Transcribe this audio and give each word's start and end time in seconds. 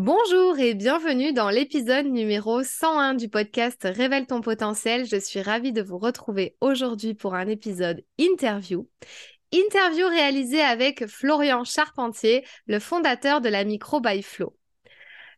Bonjour 0.00 0.56
et 0.60 0.74
bienvenue 0.74 1.32
dans 1.32 1.50
l'épisode 1.50 2.06
numéro 2.06 2.62
101 2.62 3.14
du 3.14 3.28
podcast 3.28 3.80
Révèle 3.82 4.28
ton 4.28 4.40
potentiel. 4.40 5.06
Je 5.06 5.16
suis 5.16 5.42
ravie 5.42 5.72
de 5.72 5.82
vous 5.82 5.98
retrouver 5.98 6.54
aujourd'hui 6.60 7.14
pour 7.14 7.34
un 7.34 7.48
épisode 7.48 8.04
interview. 8.16 8.88
Interview 9.52 10.06
réalisée 10.06 10.60
avec 10.60 11.08
Florian 11.08 11.64
Charpentier, 11.64 12.44
le 12.68 12.78
fondateur 12.78 13.40
de 13.40 13.48
la 13.48 13.64
Micro 13.64 14.00
by 14.00 14.22
Flow. 14.22 14.56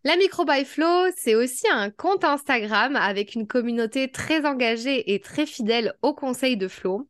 La 0.04 0.18
Micro 0.18 0.44
by 0.44 0.67
Flow, 0.67 1.06
c'est 1.17 1.35
aussi 1.35 1.67
un 1.72 1.88
compte 1.88 2.24
Instagram 2.24 2.97
avec 2.97 3.35
une 3.35 3.47
communauté 3.47 4.11
très 4.11 4.45
engagée 4.45 5.15
et 5.15 5.21
très 5.21 5.47
fidèle 5.47 5.95
au 6.03 6.13
conseil 6.13 6.58
de 6.58 6.69
Flow. 6.69 7.08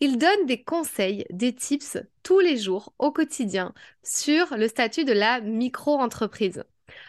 Il 0.00 0.18
donne 0.18 0.46
des 0.46 0.62
conseils, 0.62 1.24
des 1.30 1.54
tips 1.54 1.98
tous 2.22 2.40
les 2.40 2.56
jours 2.56 2.92
au 2.98 3.10
quotidien 3.12 3.74
sur 4.02 4.56
le 4.56 4.68
statut 4.68 5.04
de 5.04 5.12
la 5.12 5.40
micro-entreprise. 5.40 6.64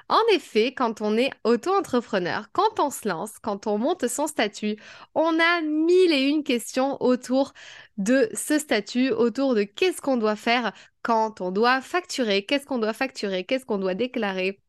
En 0.10 0.20
effet, 0.34 0.74
quand 0.74 1.02
on 1.02 1.18
est 1.18 1.32
auto-entrepreneur, 1.44 2.50
quand 2.52 2.80
on 2.80 2.90
se 2.90 3.08
lance, 3.08 3.40
quand 3.42 3.68
on 3.68 3.78
monte 3.78 4.08
son 4.08 4.28
statut, 4.28 4.78
on 5.16 5.40
a 5.40 5.62
mille 5.62 6.12
et 6.12 6.28
une 6.28 6.44
questions 6.44 7.02
autour 7.02 7.54
de 7.98 8.30
ce 8.34 8.60
statut, 8.60 9.12
autour 9.12 9.56
de 9.56 9.64
qu'est-ce 9.64 10.02
qu'on 10.02 10.18
doit 10.18 10.36
faire 10.36 10.74
quand 11.02 11.42
on 11.42 11.52
doit 11.52 11.82
facturer, 11.82 12.46
qu'est-ce 12.46 12.66
qu'on 12.66 12.80
doit 12.80 12.94
facturer, 12.94 13.46
qu'est-ce 13.46 13.66
qu'on 13.66 13.78
doit 13.78 13.96
déclarer, 13.96 14.60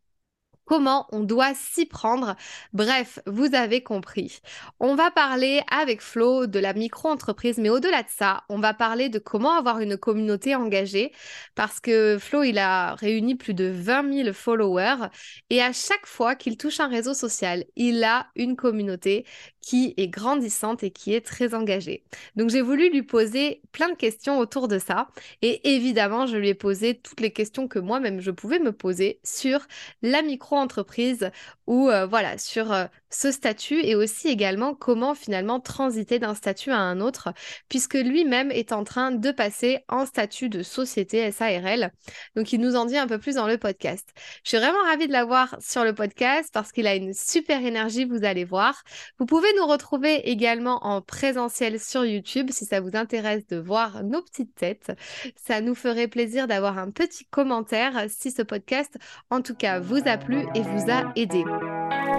comment 0.70 1.08
on 1.10 1.24
doit 1.24 1.52
s'y 1.52 1.84
prendre. 1.84 2.36
Bref, 2.72 3.18
vous 3.26 3.56
avez 3.56 3.82
compris. 3.82 4.38
On 4.78 4.94
va 4.94 5.10
parler 5.10 5.62
avec 5.68 6.00
Flo 6.00 6.46
de 6.46 6.60
la 6.60 6.74
micro-entreprise, 6.74 7.58
mais 7.58 7.70
au-delà 7.70 8.04
de 8.04 8.08
ça, 8.08 8.44
on 8.48 8.60
va 8.60 8.72
parler 8.72 9.08
de 9.08 9.18
comment 9.18 9.50
avoir 9.58 9.80
une 9.80 9.96
communauté 9.96 10.54
engagée 10.54 11.10
parce 11.56 11.80
que 11.80 12.18
Flo, 12.20 12.44
il 12.44 12.56
a 12.56 12.94
réuni 12.94 13.34
plus 13.34 13.52
de 13.52 13.64
20 13.64 14.22
000 14.22 14.32
followers 14.32 15.08
et 15.50 15.60
à 15.60 15.72
chaque 15.72 16.06
fois 16.06 16.36
qu'il 16.36 16.56
touche 16.56 16.78
un 16.78 16.86
réseau 16.86 17.14
social, 17.14 17.64
il 17.74 18.04
a 18.04 18.28
une 18.36 18.54
communauté 18.54 19.26
qui 19.60 19.94
est 19.96 20.08
grandissante 20.08 20.82
et 20.82 20.90
qui 20.90 21.14
est 21.14 21.24
très 21.24 21.54
engagée. 21.54 22.04
Donc 22.36 22.50
j'ai 22.50 22.62
voulu 22.62 22.90
lui 22.90 23.02
poser 23.02 23.60
plein 23.72 23.90
de 23.90 23.96
questions 23.96 24.38
autour 24.38 24.68
de 24.68 24.78
ça 24.78 25.08
et 25.42 25.74
évidemment, 25.74 26.26
je 26.26 26.36
lui 26.36 26.48
ai 26.48 26.54
posé 26.54 26.94
toutes 26.94 27.20
les 27.20 27.32
questions 27.32 27.68
que 27.68 27.78
moi-même 27.78 28.20
je 28.20 28.30
pouvais 28.30 28.58
me 28.58 28.72
poser 28.72 29.20
sur 29.24 29.60
la 30.02 30.22
micro 30.22 30.56
entreprise 30.56 31.30
ou 31.70 31.88
euh, 31.88 32.04
voilà 32.04 32.36
sur 32.36 32.72
euh, 32.72 32.86
ce 33.10 33.30
statut 33.30 33.80
et 33.80 33.94
aussi 33.94 34.26
également 34.26 34.74
comment 34.74 35.14
finalement 35.14 35.60
transiter 35.60 36.18
d'un 36.18 36.34
statut 36.34 36.72
à 36.72 36.78
un 36.78 37.00
autre 37.00 37.32
puisque 37.68 37.94
lui-même 37.94 38.50
est 38.50 38.72
en 38.72 38.82
train 38.82 39.12
de 39.12 39.30
passer 39.30 39.78
en 39.88 40.04
statut 40.04 40.48
de 40.48 40.64
société 40.64 41.30
SARL. 41.30 41.92
Donc 42.34 42.52
il 42.52 42.60
nous 42.60 42.74
en 42.74 42.86
dit 42.86 42.96
un 42.96 43.06
peu 43.06 43.18
plus 43.18 43.36
dans 43.36 43.46
le 43.46 43.56
podcast. 43.56 44.08
Je 44.42 44.48
suis 44.48 44.58
vraiment 44.58 44.82
ravie 44.84 45.06
de 45.06 45.12
l'avoir 45.12 45.56
sur 45.60 45.84
le 45.84 45.94
podcast 45.94 46.50
parce 46.52 46.72
qu'il 46.72 46.88
a 46.88 46.96
une 46.96 47.14
super 47.14 47.64
énergie, 47.64 48.04
vous 48.04 48.24
allez 48.24 48.44
voir. 48.44 48.82
Vous 49.20 49.26
pouvez 49.26 49.48
nous 49.56 49.66
retrouver 49.66 50.28
également 50.28 50.84
en 50.84 51.00
présentiel 51.00 51.78
sur 51.78 52.04
YouTube 52.04 52.50
si 52.50 52.64
ça 52.64 52.80
vous 52.80 52.90
intéresse 52.94 53.46
de 53.46 53.58
voir 53.58 54.02
nos 54.02 54.22
petites 54.22 54.56
têtes. 54.56 54.90
Ça 55.36 55.60
nous 55.60 55.76
ferait 55.76 56.08
plaisir 56.08 56.48
d'avoir 56.48 56.78
un 56.78 56.90
petit 56.90 57.26
commentaire 57.26 58.06
si 58.08 58.32
ce 58.32 58.42
podcast 58.42 58.98
en 59.30 59.40
tout 59.40 59.54
cas 59.54 59.78
vous 59.78 60.00
a 60.06 60.16
plu 60.16 60.44
et 60.56 60.62
vous 60.62 60.90
a 60.90 61.12
aidé. 61.14 61.44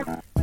Bye. 0.06 0.31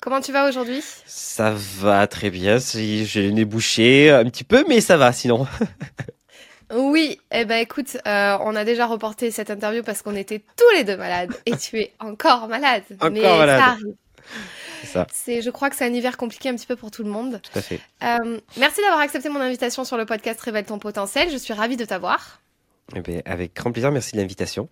Comment 0.00 0.20
tu 0.20 0.32
vas 0.32 0.48
aujourd'hui? 0.48 0.82
Ça 1.06 1.52
va 1.54 2.06
très 2.06 2.30
bien, 2.30 2.58
j'ai 2.58 3.22
le 3.22 3.30
nez 3.30 3.44
bouché 3.44 4.10
un 4.10 4.24
petit 4.24 4.44
peu, 4.44 4.64
mais 4.68 4.80
ça 4.80 4.96
va 4.96 5.12
sinon. 5.12 5.46
oui, 6.74 7.20
eh 7.32 7.44
ben 7.44 7.56
écoute, 7.56 7.96
euh, 8.06 8.38
on 8.40 8.54
a 8.54 8.64
déjà 8.64 8.86
reporté 8.86 9.30
cette 9.32 9.50
interview 9.50 9.82
parce 9.82 10.02
qu'on 10.02 10.14
était 10.14 10.38
tous 10.56 10.76
les 10.76 10.84
deux 10.84 10.96
malades 10.96 11.34
et 11.46 11.56
tu 11.56 11.80
es 11.80 11.92
encore 11.98 12.46
malade. 12.46 12.84
Encore 12.94 13.10
mais 13.10 13.22
malade. 13.22 13.60
ça 13.60 13.66
arrive. 13.70 13.94
C'est, 15.12 15.42
je 15.42 15.50
crois 15.50 15.70
que 15.70 15.76
c'est 15.76 15.84
un 15.84 15.92
hiver 15.92 16.16
compliqué 16.16 16.48
un 16.48 16.54
petit 16.54 16.66
peu 16.66 16.76
pour 16.76 16.90
tout 16.90 17.02
le 17.02 17.10
monde. 17.10 17.40
Tout 17.42 17.58
à 17.58 17.62
fait. 17.62 17.80
Euh, 18.04 18.38
merci 18.56 18.80
d'avoir 18.80 19.00
accepté 19.00 19.28
mon 19.28 19.40
invitation 19.40 19.84
sur 19.84 19.96
le 19.96 20.06
podcast 20.06 20.40
Révèle 20.40 20.64
ton 20.64 20.78
potentiel. 20.78 21.30
Je 21.30 21.36
suis 21.36 21.52
ravie 21.52 21.76
de 21.76 21.84
t'avoir. 21.84 22.40
Eh 22.94 23.00
ben, 23.00 23.22
avec 23.24 23.54
grand 23.54 23.72
plaisir, 23.72 23.90
merci 23.90 24.12
de 24.12 24.20
l'invitation. 24.20 24.68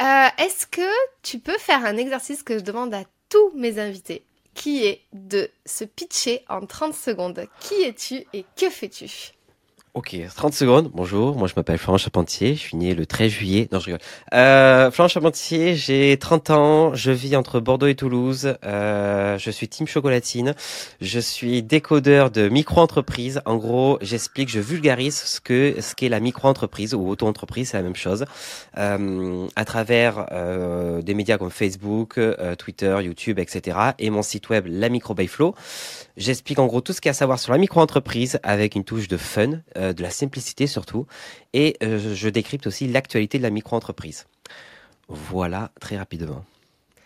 Euh, 0.00 0.28
est-ce 0.38 0.66
que 0.66 0.88
tu 1.22 1.38
peux 1.38 1.58
faire 1.58 1.84
un 1.84 1.96
exercice 1.96 2.42
que 2.42 2.58
je 2.58 2.64
demande 2.64 2.92
à 2.94 3.04
tous 3.32 3.50
mes 3.56 3.78
invités, 3.78 4.26
qui 4.52 4.84
est 4.84 5.00
de 5.14 5.50
se 5.64 5.84
pitcher 5.84 6.44
en 6.50 6.66
30 6.66 6.92
secondes? 6.92 7.46
Qui 7.60 7.82
es-tu 7.82 8.26
et 8.34 8.44
que 8.56 8.68
fais-tu? 8.68 9.32
Ok, 9.94 10.16
30 10.34 10.54
secondes. 10.54 10.90
Bonjour, 10.94 11.36
moi 11.36 11.46
je 11.48 11.52
m'appelle 11.54 11.76
Florent 11.76 11.98
Charpentier, 11.98 12.54
je 12.54 12.60
suis 12.60 12.78
né 12.78 12.94
le 12.94 13.04
13 13.04 13.30
juillet. 13.30 13.68
Non, 13.72 13.78
je 13.78 13.84
rigole. 13.84 14.00
Euh, 14.32 14.90
Florent 14.90 15.08
Charpentier, 15.08 15.74
j'ai 15.74 16.16
30 16.16 16.48
ans, 16.48 16.94
je 16.94 17.10
vis 17.10 17.36
entre 17.36 17.60
Bordeaux 17.60 17.88
et 17.88 17.94
Toulouse. 17.94 18.54
Euh, 18.64 19.36
je 19.36 19.50
suis 19.50 19.68
team 19.68 19.86
chocolatine. 19.86 20.54
Je 21.02 21.20
suis 21.20 21.62
décodeur 21.62 22.30
de 22.30 22.48
micro-entreprise. 22.48 23.42
En 23.44 23.56
gros, 23.56 23.98
j'explique, 24.00 24.48
je 24.48 24.60
vulgarise 24.60 25.14
ce 25.14 25.42
que 25.42 25.74
ce 25.78 25.94
qu'est 25.94 26.08
la 26.08 26.20
micro-entreprise 26.20 26.94
ou 26.94 27.06
auto-entreprise, 27.06 27.68
c'est 27.68 27.76
la 27.76 27.82
même 27.82 27.94
chose. 27.94 28.24
Euh, 28.78 29.46
à 29.56 29.66
travers 29.66 30.26
euh, 30.32 31.02
des 31.02 31.12
médias 31.12 31.36
comme 31.36 31.50
Facebook, 31.50 32.16
euh, 32.16 32.54
Twitter, 32.54 32.96
YouTube, 33.02 33.38
etc. 33.38 33.76
Et 33.98 34.08
mon 34.08 34.22
site 34.22 34.48
web, 34.48 34.64
la 34.70 34.88
Micro 34.88 35.12
by 35.12 35.26
Flow. 35.26 35.54
J'explique 36.16 36.58
en 36.58 36.66
gros 36.66 36.80
tout 36.80 36.94
ce 36.94 37.02
qu'il 37.02 37.08
y 37.08 37.10
a 37.10 37.12
à 37.12 37.14
savoir 37.14 37.38
sur 37.38 37.52
la 37.52 37.58
micro-entreprise 37.58 38.40
avec 38.42 38.74
une 38.74 38.84
touche 38.84 39.08
de 39.08 39.18
fun, 39.18 39.60
euh, 39.82 39.92
de 39.92 40.02
la 40.02 40.10
simplicité 40.10 40.66
surtout, 40.66 41.06
et 41.52 41.76
euh, 41.82 42.14
je 42.14 42.28
décrypte 42.28 42.66
aussi 42.66 42.86
l'actualité 42.86 43.38
de 43.38 43.42
la 43.42 43.50
micro-entreprise. 43.50 44.26
Voilà, 45.08 45.70
très 45.80 45.98
rapidement. 45.98 46.44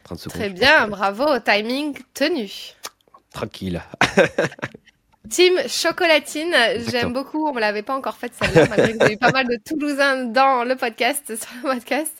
30 0.04 0.18
secondes. 0.18 0.38
Très 0.38 0.50
bien, 0.50 0.86
bravo, 0.86 1.38
timing 1.40 1.98
tenu. 2.14 2.50
Tranquille. 3.32 3.82
Team 5.30 5.58
Chocolatine, 5.66 6.54
j'aime 6.88 7.12
beaucoup. 7.12 7.48
On 7.48 7.52
me 7.52 7.60
l'avait 7.60 7.82
pas 7.82 7.96
encore 7.96 8.16
faite 8.16 8.32
celle-là, 8.40 8.66
malgré 8.68 8.92
que 8.92 8.98
vous 8.98 9.04
avez 9.04 9.16
pas 9.16 9.32
mal 9.32 9.46
de 9.46 9.58
Toulousains 9.64 10.26
dans 10.26 10.62
le 10.64 10.76
podcast, 10.76 11.24
sur 11.26 11.48
le 11.64 11.74
podcast. 11.74 12.12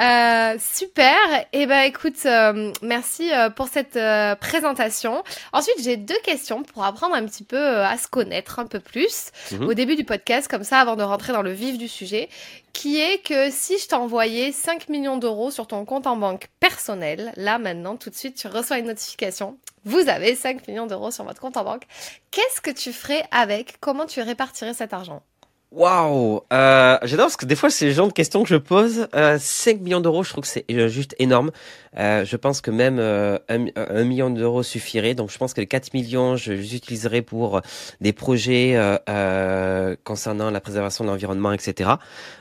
Euh, 0.00 0.56
super. 0.60 1.16
Et 1.52 1.62
eh 1.62 1.66
ben 1.66 1.80
écoute, 1.80 2.24
euh, 2.24 2.72
merci 2.82 3.32
euh, 3.32 3.50
pour 3.50 3.68
cette 3.68 3.98
présentation. 4.40 5.24
Ensuite, 5.52 5.76
j'ai 5.82 5.96
deux 5.96 6.18
questions 6.24 6.62
pour 6.62 6.84
apprendre 6.84 7.14
un 7.14 7.24
petit 7.24 7.44
peu 7.44 7.78
à 7.78 7.96
se 7.98 8.06
connaître 8.06 8.58
un 8.58 8.66
peu 8.66 8.80
plus 8.80 9.30
mhm. 9.52 9.66
au 9.66 9.74
début 9.74 9.96
du 9.96 10.04
podcast, 10.04 10.48
comme 10.48 10.64
ça, 10.64 10.78
avant 10.78 10.96
de 10.96 11.02
rentrer 11.02 11.32
dans 11.32 11.42
le 11.42 11.52
vif 11.52 11.78
du 11.78 11.88
sujet, 11.88 12.28
qui 12.72 13.00
est 13.00 13.18
que 13.26 13.50
si 13.50 13.78
je 13.78 13.88
t'envoyais 13.88 14.52
5 14.52 14.88
millions 14.88 15.16
d'euros 15.16 15.50
sur 15.50 15.66
ton 15.66 15.84
compte 15.84 16.06
en 16.06 16.16
banque 16.16 16.48
personnel, 16.60 17.32
là 17.36 17.58
maintenant, 17.58 17.96
tout 17.96 18.10
de 18.10 18.14
suite, 18.14 18.36
tu 18.36 18.46
reçois 18.46 18.78
une 18.78 18.86
notification. 18.86 19.58
Vous 19.84 20.08
avez 20.08 20.34
5 20.34 20.68
millions 20.68 20.86
d'euros 20.86 21.10
sur 21.10 21.24
votre 21.24 21.40
compte 21.40 21.56
en 21.56 21.64
banque. 21.64 21.84
Qu'est-ce 22.30 22.60
que 22.60 22.70
tu 22.70 22.92
ferais 22.92 23.24
avec? 23.30 23.78
Comment 23.80 24.06
tu 24.06 24.20
répartirais 24.20 24.74
cet 24.74 24.92
argent? 24.92 25.22
Waouh 25.70 26.40
euh, 26.50 26.96
J'adore 27.02 27.26
parce 27.26 27.36
que 27.36 27.44
des 27.44 27.54
fois, 27.54 27.68
c'est 27.68 27.84
le 27.84 27.92
genre 27.92 28.08
de 28.08 28.14
questions 28.14 28.42
que 28.42 28.48
je 28.48 28.56
pose. 28.56 29.06
Euh, 29.14 29.36
5 29.38 29.80
millions 29.80 30.00
d'euros, 30.00 30.22
je 30.22 30.30
trouve 30.30 30.42
que 30.42 30.48
c'est 30.48 30.64
euh, 30.70 30.88
juste 30.88 31.14
énorme. 31.18 31.50
Euh, 31.98 32.24
je 32.24 32.36
pense 32.36 32.62
que 32.62 32.70
même 32.70 32.98
euh, 32.98 33.38
un, 33.50 34.04
million 34.04 34.30
d'euros 34.30 34.62
suffirait. 34.62 35.14
Donc, 35.14 35.30
je 35.30 35.36
pense 35.36 35.52
que 35.52 35.60
les 35.60 35.66
4 35.66 35.92
millions, 35.92 36.36
je 36.36 36.52
les 36.52 36.74
utiliserai 36.74 37.20
pour 37.20 37.60
des 38.00 38.14
projets 38.14 38.76
euh, 38.76 39.94
concernant 40.04 40.50
la 40.50 40.60
préservation 40.62 41.04
de 41.04 41.10
l'environnement, 41.10 41.52
etc. 41.52 41.90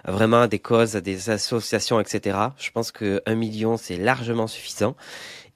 Vraiment 0.05 0.47
des 0.47 0.59
causes, 0.59 0.93
des 0.93 1.29
associations, 1.29 1.99
etc. 1.99 2.37
Je 2.57 2.71
pense 2.71 2.93
que 2.93 3.21
un 3.25 3.35
million, 3.35 3.75
c'est 3.75 3.97
largement 3.97 4.47
suffisant. 4.47 4.95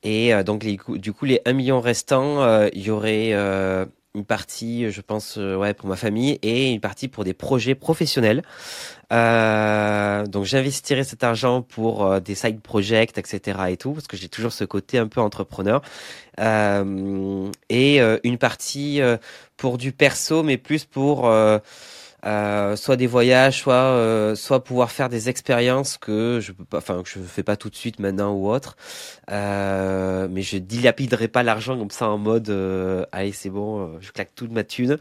Et 0.03 0.33
donc, 0.43 0.65
du 0.65 1.13
coup, 1.13 1.25
les 1.25 1.41
1 1.45 1.53
million 1.53 1.79
restants, 1.79 2.67
il 2.73 2.81
y 2.81 2.89
aurait 2.89 3.33
une 4.13 4.25
partie, 4.25 4.91
je 4.91 5.01
pense, 5.01 5.37
ouais, 5.37 5.73
pour 5.73 5.87
ma 5.87 5.95
famille 5.95 6.37
et 6.41 6.71
une 6.71 6.81
partie 6.81 7.07
pour 7.07 7.23
des 7.23 7.33
projets 7.33 7.75
professionnels. 7.75 8.43
Euh, 9.11 10.25
donc 10.25 10.45
j'investirai 10.45 11.03
cet 11.03 11.23
argent 11.23 11.61
pour 11.61 12.05
euh, 12.05 12.19
des 12.19 12.35
side 12.35 12.61
projects, 12.61 13.17
etc. 13.17 13.59
et 13.69 13.77
tout, 13.77 13.91
parce 13.91 14.07
que 14.07 14.15
j'ai 14.15 14.29
toujours 14.29 14.53
ce 14.53 14.63
côté 14.63 14.97
un 14.97 15.07
peu 15.07 15.19
entrepreneur. 15.21 15.81
Euh, 16.39 17.51
et 17.69 17.99
une 18.23 18.37
partie 18.37 19.01
pour 19.57 19.77
du 19.77 19.91
perso, 19.91 20.43
mais 20.43 20.57
plus 20.57 20.85
pour 20.85 21.29
soit 22.23 22.97
des 22.97 23.07
voyages, 23.07 23.59
soit 23.59 24.33
soit 24.35 24.63
pouvoir 24.63 24.91
faire 24.91 25.09
des 25.09 25.29
expériences 25.29 25.97
que 25.97 26.39
je 26.41 26.51
peux 26.51 26.65
pas, 26.65 26.77
enfin 26.77 27.01
que 27.03 27.09
je 27.09 27.19
fais 27.19 27.43
pas 27.43 27.55
tout 27.55 27.69
de 27.69 27.75
suite 27.75 27.99
maintenant 27.99 28.33
ou 28.33 28.49
autre. 28.49 28.75
mais 29.29 30.41
je 30.41 30.57
dilapiderai 30.57 31.27
pas 31.27 31.43
l'argent 31.43 31.77
comme 31.77 31.91
ça 31.91 32.09
en 32.09 32.17
mode 32.17 32.49
allez 33.11 33.31
c'est 33.31 33.49
bon, 33.49 33.99
je 33.99 34.11
claque 34.11 34.35
toute 34.35 34.51
ma 34.51 34.63
thune. 34.63 34.97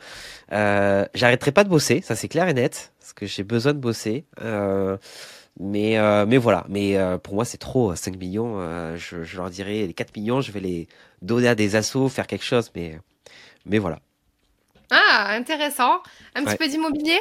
J'arrêterai 0.50 1.52
pas 1.52 1.64
de 1.64 1.68
bosser, 1.68 2.00
ça 2.02 2.16
c'est 2.16 2.28
clair 2.28 2.48
et 2.48 2.54
net 2.54 2.92
parce 3.10 3.12
que 3.12 3.26
j'ai 3.26 3.42
besoin 3.42 3.72
de 3.72 3.78
bosser. 3.78 4.24
Euh, 4.40 4.96
mais, 5.58 5.98
euh, 5.98 6.26
mais 6.26 6.36
voilà, 6.38 6.64
mais 6.68 6.96
euh, 6.96 7.18
pour 7.18 7.34
moi 7.34 7.44
c'est 7.44 7.58
trop, 7.58 7.94
5 7.94 8.16
millions, 8.16 8.60
je, 8.96 9.24
je, 9.24 9.36
leur 9.36 9.50
dirais 9.50 9.86
les 9.86 9.94
4 9.94 10.16
millions, 10.16 10.40
je 10.40 10.52
vais 10.52 10.60
les 10.60 10.88
donner 11.22 11.48
à 11.48 11.54
des 11.54 11.76
assos, 11.76 12.08
faire 12.08 12.26
quelque 12.26 12.44
chose, 12.44 12.70
mais, 12.74 12.98
mais 13.66 13.78
voilà. 13.78 14.00
Ah, 14.90 15.32
intéressant. 15.34 16.02
Un 16.34 16.44
petit 16.44 16.56
peu 16.56 16.68
d'immobilier? 16.68 17.18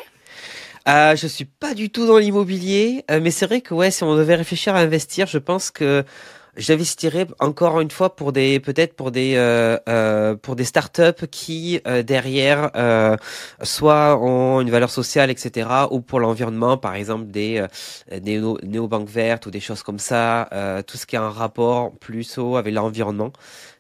Euh, 0.88 1.16
je 1.16 1.27
suis 1.27 1.45
pas 1.45 1.74
du 1.74 1.89
tout 1.89 2.07
dans 2.07 2.18
l'immobilier, 2.18 3.04
mais 3.10 3.31
c'est 3.31 3.45
vrai 3.45 3.62
que 3.62 3.74
ouais, 3.74 3.92
si 3.92 4.04
on 4.04 4.16
devait 4.16 4.36
réfléchir 4.36 4.75
à 4.75 4.80
investir, 4.80 5.27
je 5.27 5.38
pense 5.38 5.69
que 5.69 6.04
j'investirais 6.60 7.26
encore 7.40 7.80
une 7.80 7.90
fois 7.90 8.16
pour 8.16 8.34
des 8.34 8.60
peut-être 8.60 8.94
pour 8.94 9.12
des 9.12 9.36
euh, 9.36 9.78
euh, 9.88 10.36
pour 10.36 10.56
des 10.56 10.66
startups 10.66 11.28
qui 11.32 11.80
euh, 11.88 12.04
derrière 12.04 12.70
euh, 12.76 13.16
soit 13.64 14.18
ont 14.22 14.62
une 14.62 14.70
valeur 14.70 14.90
sociale 14.90 15.30
etc 15.32 15.70
ou 15.90 16.02
pour 16.02 16.20
l'environnement 16.20 16.78
par 16.78 16.96
exemple 16.96 17.28
des 17.28 17.66
néo 18.22 18.58
néobanques 18.64 19.10
vertes 19.10 19.46
ou 19.46 19.52
des 19.52 19.62
choses 19.62 19.84
comme 19.84 20.00
ça 20.00 20.50
tout 20.86 20.98
ce 20.98 21.06
qui 21.06 21.16
a 21.16 21.24
un 21.24 21.30
rapport 21.30 21.92
plus 21.98 22.38
haut 22.38 22.58
avec 22.58 22.74
l'environnement. 22.74 23.32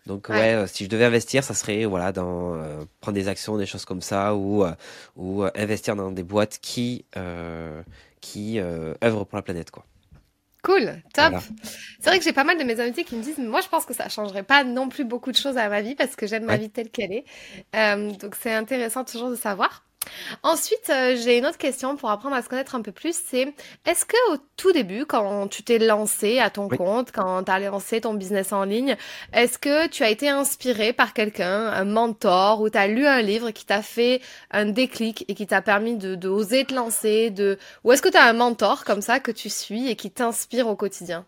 Donc 0.05 0.29
ouais, 0.29 0.65
si 0.67 0.85
je 0.85 0.89
devais 0.89 1.05
investir 1.05 1.43
ça 1.43 1.53
serait 1.53 1.85
voilà 1.85 2.11
dans 2.11 2.57
prendre 3.01 3.15
des 3.15 3.27
actions 3.27 3.57
des 3.57 3.65
choses 3.65 3.85
comme 3.85 4.01
ça 4.01 4.35
ou 4.35 4.65
ou 5.17 5.43
investir 5.55 5.95
dans 5.95 6.11
des 6.11 6.23
boîtes 6.23 6.59
qui 6.61 7.05
qui 8.21 8.59
œuvrent 8.59 9.25
pour 9.25 9.35
la 9.35 9.43
planète 9.43 9.71
quoi 9.71 9.85
Cool, 10.61 11.01
top. 11.13 11.35
C'est 11.99 12.09
vrai 12.09 12.19
que 12.19 12.25
j'ai 12.25 12.33
pas 12.33 12.43
mal 12.43 12.57
de 12.57 12.63
mes 12.63 12.79
invités 12.81 13.05
qui 13.05 13.15
me 13.15 13.23
disent, 13.23 13.37
moi 13.37 13.61
je 13.61 13.69
pense 13.69 13.85
que 13.85 13.93
ça 13.93 14.09
changerait 14.09 14.43
pas 14.43 14.65
non 14.65 14.89
plus 14.89 15.05
beaucoup 15.05 15.31
de 15.31 15.37
choses 15.37 15.57
à 15.57 15.69
ma 15.69 15.81
vie 15.81 15.95
parce 15.95 16.15
que 16.17 16.27
j'aime 16.27 16.43
ma 16.43 16.57
vie 16.57 16.69
telle 16.69 16.89
qu'elle 16.89 17.13
est. 17.13 17.25
Euh, 17.75 18.11
donc 18.11 18.35
c'est 18.35 18.53
intéressant 18.53 19.05
toujours 19.05 19.29
de 19.29 19.35
savoir. 19.35 19.88
Ensuite, 20.43 20.89
euh, 20.89 21.15
j'ai 21.17 21.37
une 21.37 21.45
autre 21.45 21.57
question 21.57 21.95
pour 21.95 22.09
apprendre 22.09 22.35
à 22.35 22.41
se 22.41 22.49
connaître 22.49 22.75
un 22.75 22.81
peu 22.81 22.91
plus. 22.91 23.15
C'est 23.15 23.53
est-ce 23.85 24.05
que 24.05 24.33
au 24.33 24.37
tout 24.55 24.71
début, 24.71 25.05
quand 25.05 25.47
tu 25.47 25.63
t'es 25.63 25.79
lancé 25.79 26.39
à 26.39 26.49
ton 26.49 26.69
compte, 26.69 27.11
quand 27.11 27.43
tu 27.43 27.51
as 27.51 27.59
lancé 27.59 28.01
ton 28.01 28.13
business 28.13 28.53
en 28.53 28.63
ligne, 28.63 28.95
est-ce 29.33 29.57
que 29.57 29.87
tu 29.87 30.03
as 30.03 30.09
été 30.09 30.29
inspiré 30.29 30.93
par 30.93 31.13
quelqu'un, 31.13 31.67
un 31.67 31.85
mentor, 31.85 32.61
ou 32.61 32.69
tu 32.69 32.77
as 32.77 32.87
lu 32.87 33.05
un 33.05 33.21
livre 33.21 33.51
qui 33.51 33.65
t'a 33.65 33.81
fait 33.81 34.21
un 34.51 34.65
déclic 34.65 35.25
et 35.27 35.35
qui 35.35 35.47
t'a 35.47 35.61
permis 35.61 35.97
de, 35.97 36.15
de 36.15 36.29
oser 36.29 36.65
te 36.65 36.73
lancer, 36.73 37.29
de 37.29 37.57
ou 37.83 37.91
est-ce 37.91 38.01
que 38.01 38.09
tu 38.09 38.17
as 38.17 38.25
un 38.25 38.33
mentor 38.33 38.85
comme 38.85 39.01
ça 39.01 39.19
que 39.19 39.31
tu 39.31 39.49
suis 39.49 39.89
et 39.89 39.95
qui 39.95 40.11
t'inspire 40.11 40.67
au 40.67 40.75
quotidien? 40.75 41.25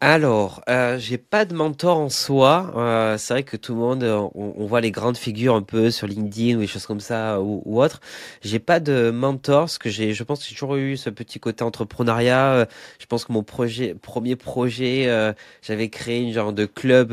Alors, 0.00 0.62
euh, 0.68 0.96
j'ai 0.96 1.18
pas 1.18 1.44
de 1.44 1.54
mentor 1.54 1.98
en 1.98 2.08
soi. 2.08 2.72
Euh, 2.76 3.18
c'est 3.18 3.34
vrai 3.34 3.42
que 3.42 3.56
tout 3.56 3.74
le 3.74 3.80
monde, 3.80 4.04
euh, 4.04 4.28
on, 4.36 4.64
voit 4.64 4.80
les 4.80 4.92
grandes 4.92 5.16
figures 5.16 5.56
un 5.56 5.62
peu 5.62 5.90
sur 5.90 6.06
LinkedIn 6.06 6.56
ou 6.56 6.60
des 6.60 6.68
choses 6.68 6.86
comme 6.86 7.00
ça 7.00 7.40
ou, 7.40 7.62
ou 7.64 7.82
autre. 7.82 8.00
J'ai 8.40 8.60
pas 8.60 8.78
de 8.78 9.10
mentor 9.10 9.62
parce 9.62 9.78
que 9.78 9.90
j'ai, 9.90 10.14
je 10.14 10.22
pense 10.22 10.38
que 10.38 10.44
j'ai 10.48 10.54
toujours 10.54 10.76
eu 10.76 10.96
ce 10.96 11.10
petit 11.10 11.40
côté 11.40 11.64
entrepreneuriat. 11.64 12.52
Euh, 12.52 12.66
je 13.00 13.06
pense 13.06 13.24
que 13.24 13.32
mon 13.32 13.42
projet, 13.42 13.96
premier 14.00 14.36
projet, 14.36 15.06
euh, 15.08 15.32
j'avais 15.62 15.88
créé 15.88 16.20
une 16.20 16.32
genre 16.32 16.52
de 16.52 16.66
club 16.66 17.12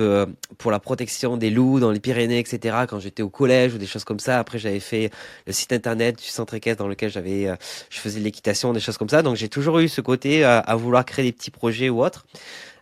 pour 0.60 0.70
la 0.70 0.80
protection 0.80 1.38
des 1.38 1.50
loups 1.50 1.80
dans 1.80 1.90
les 1.90 2.00
Pyrénées, 2.00 2.38
etc. 2.38 2.86
Quand 2.88 3.00
j'étais 3.00 3.24
au 3.24 3.30
collège 3.30 3.74
ou 3.74 3.80
des 3.80 3.88
choses 3.88 4.04
comme 4.04 4.20
ça. 4.20 4.38
Après, 4.38 4.60
j'avais 4.60 4.80
fait 4.80 5.10
le 5.48 5.54
site 5.54 5.74
internet 5.74 6.20
du 6.20 6.26
centre 6.26 6.54
équestre 6.54 6.84
dans 6.84 6.88
lequel 6.88 7.10
j'avais, 7.10 7.48
je 7.90 8.00
faisais 8.00 8.20
de 8.20 8.26
l'équitation, 8.26 8.74
des 8.74 8.80
choses 8.80 9.00
comme 9.00 9.10
ça. 9.10 9.24
Donc 9.24 9.38
j'ai 9.38 9.50
toujours 9.50 9.80
eu 9.80 9.88
ce 9.90 10.02
côté 10.02 10.44
à 10.44 10.76
vouloir 10.76 11.04
créer 11.04 11.26
des 11.26 11.32
petits 11.32 11.50
projets 11.50 11.90
ou 11.90 12.04
autres. 12.06 12.28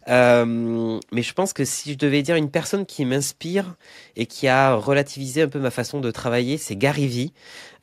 Euh, 0.10 1.00
mais 1.12 1.22
je 1.22 1.34
pense 1.34 1.54
que 1.54 1.66
si 1.66 1.94
je 1.94 1.98
devais 1.98 2.22
dire 2.22 2.36
une 2.36 2.50
personne 2.52 2.86
qui 2.86 3.06
m'inspire 3.06 3.76
et 4.16 4.26
qui 4.26 4.48
a 4.48 4.76
relativisé 4.76 5.44
un 5.44 5.48
peu 5.48 5.60
ma 5.60 5.72
façon 5.72 6.00
de 6.00 6.12
travailler, 6.12 6.58
c'est 6.58 6.76
Gary 6.76 7.08
Vee. 7.08 7.34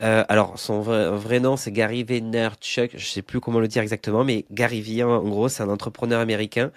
Euh, 0.03 0.25
alors, 0.29 0.59
son 0.59 0.81
vrai, 0.81 1.41
nom, 1.41 1.57
c'est 1.57 1.73
Gary 1.73 2.05
Vaynerchuk. 2.05 2.93
Je 2.97 3.07
sais 3.07 3.23
plus 3.23 3.41
comment 3.41 3.61
le 3.61 3.69
dire 3.69 3.83
exactement, 3.83 4.25
mais 4.25 4.45
Gary 4.51 4.81
Vee, 4.81 5.03
en 5.03 5.23
gros, 5.29 5.49
c'est 5.49 5.63
un 5.63 5.69
entrepreneur 5.69 6.21
américain 6.21 6.71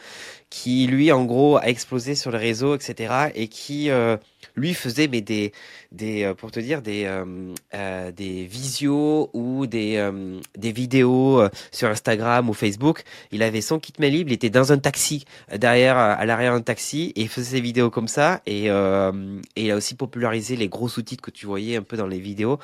qui, 0.49 0.87
lui, 0.87 1.11
en 1.11 1.25
gros, 1.25 1.57
a 1.57 1.67
explosé 1.67 2.15
sur 2.15 2.31
les 2.31 2.37
réseaux, 2.37 2.75
etc. 2.75 3.31
et 3.35 3.47
qui, 3.47 3.89
euh, 3.89 4.17
lui, 4.55 4.73
faisait 4.73 5.07
mais 5.07 5.21
des, 5.21 5.51
des, 5.91 6.23
euh, 6.23 6.33
pour 6.33 6.51
te 6.51 6.59
dire, 6.59 6.81
des, 6.81 7.05
euh, 7.05 7.53
euh, 7.73 8.11
visios 8.15 9.29
ou 9.33 9.67
des, 9.67 10.11
des 10.57 10.71
vidéos 10.71 11.43
sur 11.71 11.89
Instagram 11.89 12.49
ou 12.49 12.53
Facebook. 12.53 13.03
Il 13.31 13.43
avait 13.43 13.61
son 13.61 13.79
kit 13.79 13.93
mail 13.99 14.13
libre, 14.13 14.31
il 14.31 14.33
était 14.33 14.49
dans 14.49 14.71
un 14.71 14.77
taxi, 14.77 15.25
derrière, 15.55 15.97
à 15.97 16.25
l'arrière 16.25 16.53
d'un 16.53 16.61
taxi, 16.61 17.13
et 17.15 17.21
il 17.21 17.29
faisait 17.29 17.57
ses 17.57 17.61
vidéos 17.61 17.89
comme 17.89 18.07
ça. 18.07 18.41
Et, 18.45 18.65
et 18.65 19.65
il 19.65 19.71
a 19.71 19.75
aussi 19.75 19.95
popularisé 19.95 20.55
les 20.55 20.67
gros 20.67 20.87
sous-titres 20.87 21.23
que 21.23 21.31
tu 21.31 21.45
voyais 21.45 21.77
un 21.77 21.83
peu 21.83 21.97
dans 21.97 22.07
les 22.07 22.19
vidéos. 22.19 22.59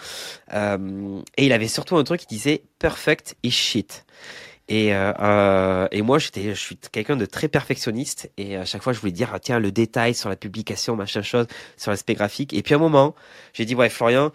et 0.51 1.45
il 1.45 1.53
avait 1.53 1.67
surtout 1.67 1.97
un 1.97 2.03
truc 2.03 2.21
qui 2.21 2.27
disait 2.27 2.63
Perfect 2.79 3.35
is 3.43 3.51
shit. 3.51 4.05
Et, 4.69 4.93
euh, 4.93 5.11
euh, 5.19 5.87
et 5.91 6.03
moi, 6.03 6.19
j'étais, 6.19 6.43
je 6.53 6.59
suis 6.59 6.77
quelqu'un 6.77 7.15
de 7.15 7.25
très 7.25 7.47
perfectionniste 7.47 8.31
et 8.37 8.55
à 8.55 8.65
chaque 8.65 8.83
fois, 8.83 8.93
je 8.93 8.99
voulais 8.99 9.11
dire, 9.11 9.31
ah, 9.33 9.39
tiens, 9.39 9.59
le 9.59 9.71
détail 9.71 10.13
sur 10.13 10.29
la 10.29 10.35
publication, 10.35 10.95
machin 10.95 11.23
chose, 11.23 11.47
sur 11.75 11.89
l'aspect 11.89 12.13
graphique. 12.13 12.53
Et 12.53 12.61
puis 12.61 12.75
à 12.75 12.77
un 12.77 12.79
moment, 12.79 13.15
j'ai 13.53 13.65
dit, 13.65 13.73
ouais, 13.73 13.89
Florian, 13.89 14.31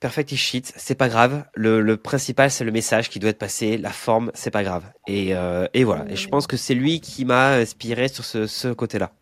perfect 0.00 0.32
is 0.32 0.38
shit, 0.38 0.72
c'est 0.76 0.94
pas 0.94 1.10
grave. 1.10 1.44
Le, 1.54 1.82
le 1.82 1.98
principal, 1.98 2.50
c'est 2.50 2.64
le 2.64 2.72
message 2.72 3.10
qui 3.10 3.18
doit 3.18 3.28
être 3.28 3.38
passé, 3.38 3.76
la 3.76 3.90
forme, 3.90 4.30
c'est 4.32 4.50
pas 4.50 4.62
grave. 4.62 4.84
Et, 5.06 5.36
euh, 5.36 5.66
et 5.74 5.84
voilà. 5.84 6.06
Et 6.08 6.16
je 6.16 6.28
pense 6.28 6.46
que 6.46 6.56
c'est 6.56 6.74
lui 6.74 7.00
qui 7.00 7.26
m'a 7.26 7.56
inspiré 7.56 8.08
sur 8.08 8.24
ce, 8.24 8.46
ce 8.46 8.68
côté-là. 8.68 9.12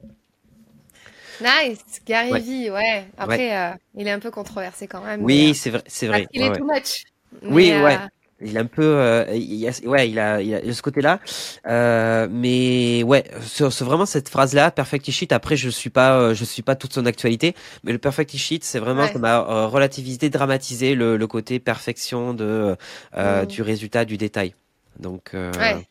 Nice, 1.41 1.81
Gary 2.07 2.31
ouais. 2.31 2.41
Vee, 2.41 2.71
ouais. 2.71 3.05
Après, 3.19 3.57
euh, 3.57 3.71
il 3.97 4.07
est 4.07 4.13
un 4.13 4.21
peu 4.21 4.31
controversé 4.31 4.87
quand 4.87 5.03
même. 5.03 5.25
Oui, 5.25 5.57
c'est 5.57 5.71
vrai, 5.71 5.83
c'est 5.89 6.07
vrai. 6.07 6.29
Il 6.33 6.43
est 6.43 6.53
too 6.53 6.65
much. 6.65 7.03
oui, 7.43 7.73
ouais. 7.73 7.99
Il 8.45 8.57
a 8.59 8.61
un 8.61 8.67
peu, 8.67 8.83
euh, 8.83 9.25
il 9.35 9.67
a, 9.67 9.89
ouais, 9.89 10.11
il 10.11 10.19
a, 10.19 10.41
il 10.41 10.55
a 10.55 10.73
ce 10.73 10.83
côté-là. 10.83 11.21
Euh, 11.67 12.29
mais 12.31 13.03
ouais, 13.03 13.25
vraiment 13.81 14.07
cette 14.07 14.29
phrase-là, 14.29 14.71
perfect 14.71 15.11
shit. 15.11 15.33
Après, 15.33 15.57
je 15.57 15.69
suis 15.69 15.91
pas, 15.91 16.19
euh, 16.19 16.35
je 16.35 16.45
suis 16.45 16.63
pas 16.63 16.75
toute 16.75 16.93
son 16.93 17.07
actualité, 17.07 17.55
mais 17.85 17.93
le 17.93 17.99
perfect 17.99 18.37
shit, 18.37 18.65
c'est 18.65 18.79
vraiment 18.79 19.03
ouais. 19.03 19.13
ça 19.13 19.19
m'a 19.19 19.41
euh, 19.41 19.67
relativisé, 19.67 20.31
dramatisé 20.31 20.95
le, 20.95 21.17
le, 21.17 21.27
côté 21.27 21.59
perfection 21.61 22.35
de 22.35 22.77
mmh. 23.17 23.47
du 23.47 23.63
résultat, 23.63 24.05
du 24.05 24.17
détail. 24.17 24.55
Donc. 24.99 25.31
Ouais. 25.35 25.87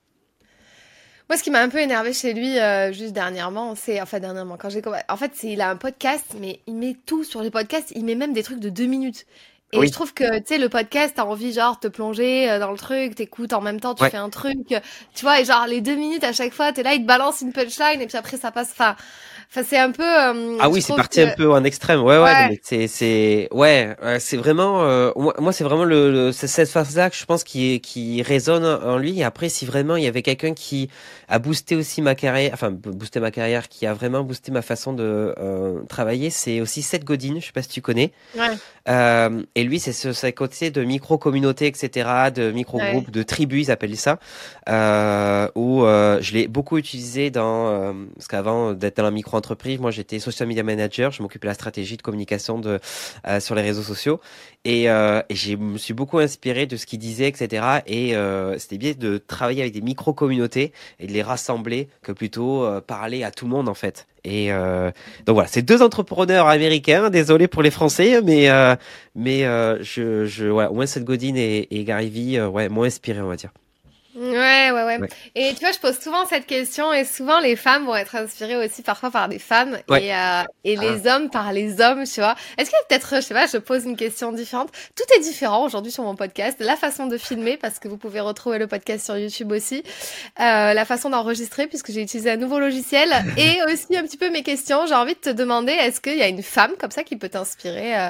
Moi, 1.31 1.38
ce 1.38 1.43
qui 1.43 1.50
m'a 1.50 1.62
un 1.62 1.70
peu 1.70 1.79
énervé 1.79 2.12
chez 2.12 2.34
lui, 2.34 2.60
euh, 2.60 2.91
juste 2.91 3.13
dernièrement, 3.13 3.74
c'est, 3.74 4.01
enfin 4.01 4.20
dernièrement, 4.20 4.58
quand 4.58 4.67
j'ai, 4.70 4.81
en 5.08 5.15
fait, 5.15 5.31
c'est, 5.34 5.53
il 5.53 5.62
a 5.62 5.70
un 5.70 5.77
podcast, 5.77 6.25
mais 6.38 6.60
il 6.67 6.75
met 6.75 6.98
tout 7.05 7.24
sur 7.24 7.41
les 7.41 7.50
podcasts. 7.50 7.93
Il 7.96 8.03
met 8.03 8.15
même 8.15 8.34
des 8.34 8.43
trucs 8.43 8.60
de 8.60 8.67
deux 8.67 8.86
minutes. 8.86 9.25
Et 9.74 9.78
oui. 9.78 9.88
je 9.88 9.94
trouve 9.94 10.13
que, 10.13 10.40
tu 10.40 10.44
sais, 10.48 10.58
le 10.58 10.68
podcast, 10.68 11.13
t'as 11.16 11.24
envie, 11.24 11.54
genre, 11.54 11.80
te 11.80 11.88
plonger 11.88 12.50
euh, 12.50 12.60
dans 12.60 12.72
le 12.72 12.78
truc, 12.78 13.16
t'écoutes 13.16 13.54
en 13.54 13.62
même 13.62 13.80
temps, 13.80 13.96
tu 13.96 14.04
ouais. 14.04 14.10
fais 14.10 14.18
un 14.18 14.30
truc, 14.30 14.58
tu 14.68 15.22
vois, 15.22 15.40
et 15.40 15.46
genre, 15.46 15.66
les 15.66 15.80
deux 15.80 15.96
minutes 15.96 16.25
à 16.25 16.34
chaque 16.34 16.54
fois, 16.54 16.74
t'es 16.74 16.84
là, 16.84 16.94
il 16.94 17.01
te 17.01 17.08
balance 17.08 17.42
une 17.42 17.54
punchline, 17.54 18.01
et 18.01 18.08
puis 18.08 18.18
après, 18.18 18.36
ça 18.38 18.51
passe, 18.51 18.72
enfin, 18.72 18.96
Enfin, 19.53 19.65
c'est 19.67 19.77
un 19.77 19.91
peu. 19.91 20.01
Euh, 20.01 20.55
ah 20.62 20.70
oui, 20.70 20.81
c'est 20.81 20.96
parti 20.96 21.20
que... 21.20 21.25
un 21.25 21.36
peu 21.36 21.51
en 21.51 21.65
extrême. 21.65 22.01
Ouais, 22.01 22.17
ouais. 22.17 22.24
ouais. 22.24 22.60
C'est, 22.63 22.88
c'est, 22.88 23.50
ouais, 23.51 23.98
c'est 24.20 24.38
vraiment. 24.38 24.84
Euh, 24.84 25.12
moi, 25.39 25.51
c'est 25.51 25.65
vraiment 25.65 25.84
le, 25.84 26.10
le 26.10 26.31
cette 26.31 26.70
phase-là 26.70 27.10
que 27.10 27.17
je 27.17 27.25
pense 27.25 27.43
qui, 27.43 27.81
qui 27.81 28.22
résonne 28.22 28.63
en 28.63 28.98
lui. 28.98 29.20
Et 29.20 29.25
après, 29.25 29.50
si 29.50 29.65
vraiment 29.65 29.98
il 29.98 30.05
y 30.05 30.08
avait 30.08 30.22
quelqu'un 30.22 30.53
qui 30.53 30.89
a 31.27 31.38
boosté 31.38 31.75
aussi 31.75 32.01
ma 32.01 32.15
carrière, 32.15 32.51
enfin 32.53 32.72
boosté 32.72 33.20
ma 33.20 33.29
carrière, 33.29 33.67
qui 33.67 33.86
a 33.86 33.93
vraiment 33.93 34.24
boosté 34.24 34.53
ma 34.53 34.62
façon 34.62 34.93
de 34.93 35.36
euh, 35.38 35.81
travailler, 35.89 36.29
c'est 36.29 36.62
aussi 36.62 36.81
Seth 36.81 37.03
Godin. 37.03 37.41
Je 37.41 37.48
sais 37.48 37.51
pas 37.51 37.62
si 37.62 37.67
tu 37.67 37.81
connais. 37.81 38.13
Ouais. 38.38 39.38
Et 39.55 39.63
lui, 39.65 39.81
c'est 39.81 39.91
ce, 39.91 40.13
ce 40.13 40.27
côté 40.27 40.72
de 40.72 40.81
micro 40.84 41.17
communauté, 41.17 41.67
etc., 41.67 42.10
de 42.34 42.51
micro 42.51 42.77
groupe, 42.77 43.08
ouais. 43.08 43.12
de 43.12 43.24
tribu, 43.24 43.60
ils 43.60 43.72
appellent 43.72 43.98
ça. 43.98 44.17
Où 45.55 45.84
je 45.84 46.34
l'ai 46.34 46.48
beaucoup 46.48 46.77
utilisé 46.77 47.31
dans 47.31 47.93
parce 48.15 48.29
qu'avant 48.29 48.72
d'être 48.72 48.96
dans 48.96 49.03
la 49.03 49.12
micro 49.12 49.40
entreprise, 49.41 49.79
moi 49.79 49.91
j'étais 49.91 50.19
social 50.19 50.48
media 50.48 50.63
manager, 50.63 51.12
je 51.12 51.21
m'occupais 51.21 51.48
de 51.48 51.51
la 51.51 51.55
stratégie 51.55 51.98
de 51.98 52.01
communication 52.01 52.60
de, 52.60 52.79
sur 53.39 53.55
les 53.55 53.62
réseaux 53.62 53.81
sociaux. 53.81 54.19
Et, 54.63 54.83
et 54.86 55.36
je 55.36 55.55
me 55.55 55.77
suis 55.77 55.93
beaucoup 55.93 56.19
inspiré 56.19 56.65
de 56.67 56.77
ce 56.77 56.86
qu'il 56.86 57.00
disait, 57.00 57.27
etc. 57.27 57.81
Et 57.88 58.15
c'était 58.60 58.77
bien 58.77 58.93
de 58.98 59.17
travailler 59.17 59.62
avec 59.62 59.74
des 59.74 59.81
micro-communautés 59.81 60.71
et 61.00 61.07
de 61.07 61.12
les 61.12 61.24
rassembler 61.24 61.89
que 62.01 62.12
plutôt 62.12 62.67
parler 62.81 63.24
à 63.24 63.31
tout 63.31 63.45
le 63.45 63.51
monde 63.51 63.67
en 63.69 63.74
fait. 63.74 64.07
Et 64.24 64.51
euh, 64.51 64.91
donc 65.25 65.36
voilà, 65.36 65.50
c'est 65.50 65.62
deux 65.62 65.81
entrepreneurs 65.81 66.48
américains. 66.48 67.10
Désolé 67.10 67.48
pour 67.48 67.63
les 67.63 67.71
Français, 67.71 68.21
mais 68.21 68.50
euh, 68.50 68.75
mais 69.15 69.45
euh, 69.45 69.81
je 69.81 70.50
ouais, 70.50 70.67
Winston 70.67 71.01
Godin 71.01 71.36
et, 71.36 71.67
et 71.71 71.83
Gary 71.83 72.10
Vee, 72.10 72.41
ouais, 72.41 72.69
m'ont 72.69 72.83
inspiré, 72.83 73.21
on 73.21 73.27
va 73.27 73.36
dire. 73.36 73.51
Ouais, 74.13 74.72
ouais, 74.72 74.84
ouais, 74.84 75.00
Et 75.36 75.53
tu 75.53 75.62
vois, 75.62 75.72
je 75.72 75.80
pose 75.80 75.98
souvent 75.98 76.25
cette 76.25 76.46
question 76.46 76.91
et 76.91 77.06
souvent 77.06 77.39
les 77.39 77.56
femmes 77.56 77.86
vont 77.86 77.96
être 77.96 78.15
inspirées 78.15 78.58
aussi 78.58 78.82
parfois 78.82 79.10
par 79.10 79.30
des 79.30 79.39
femmes 79.39 79.77
et, 79.89 80.13
euh, 80.13 80.44
et 80.65 80.75
les 80.75 81.08
ah. 81.08 81.15
hommes 81.15 81.30
par 81.30 81.53
les 81.53 81.80
hommes, 81.80 82.03
tu 82.03 82.20
vois. 82.20 82.36
Est-ce 82.58 82.70
qu'il 82.70 82.77
y 82.77 82.82
a 82.82 82.86
peut-être, 82.89 83.15
je 83.15 83.22
sais 83.22 83.34
pas, 83.34 83.48
je 83.48 83.58
pose 83.58 83.86
une 83.86 83.96
question 83.96 84.34
différente. 84.34 84.70
Tout 84.96 85.03
est 85.15 85.22
différent 85.22 85.65
aujourd'hui 85.65 85.91
sur 85.91 86.03
mon 86.03 86.15
podcast. 86.15 86.58
La 86.60 86.75
façon 86.75 87.08
de 87.08 87.18
filmer, 87.18 87.56
parce 87.56 87.80
que 87.80 87.88
vous 87.88 87.98
pouvez 87.98 88.20
retrouver 88.20 88.58
le 88.58 88.68
podcast 88.68 89.06
sur 89.06 89.18
YouTube 89.18 89.51
aussi. 89.53 89.84
Euh, 90.39 90.74
la 90.74 90.86
façon 90.86 91.10
d'enregistrer, 91.10 91.68
puisque 91.68 91.91
j'ai 91.91 92.01
utilisé 92.01 92.32
un 92.32 92.38
nouveau 92.38 92.60
logiciel. 92.60 93.10
et 93.38 93.60
aussi 93.72 93.96
un 93.96 94.03
petit 94.03 94.18
peu 94.18 94.30
mes 94.30 94.44
questions. 94.44 94.86
J'ai 94.88 94.96
envie 94.96 95.15
de 95.15 95.20
te 95.20 95.30
demander, 95.30 95.72
est-ce 95.72 96.01
qu'il 96.01 96.18
y 96.18 96.24
a 96.24 96.27
une 96.27 96.44
femme 96.44 96.72
comme 96.77 96.91
ça 96.91 97.03
qui 97.03 97.15
peut 97.15 97.30
t'inspirer, 97.30 97.98
euh, 97.98 98.10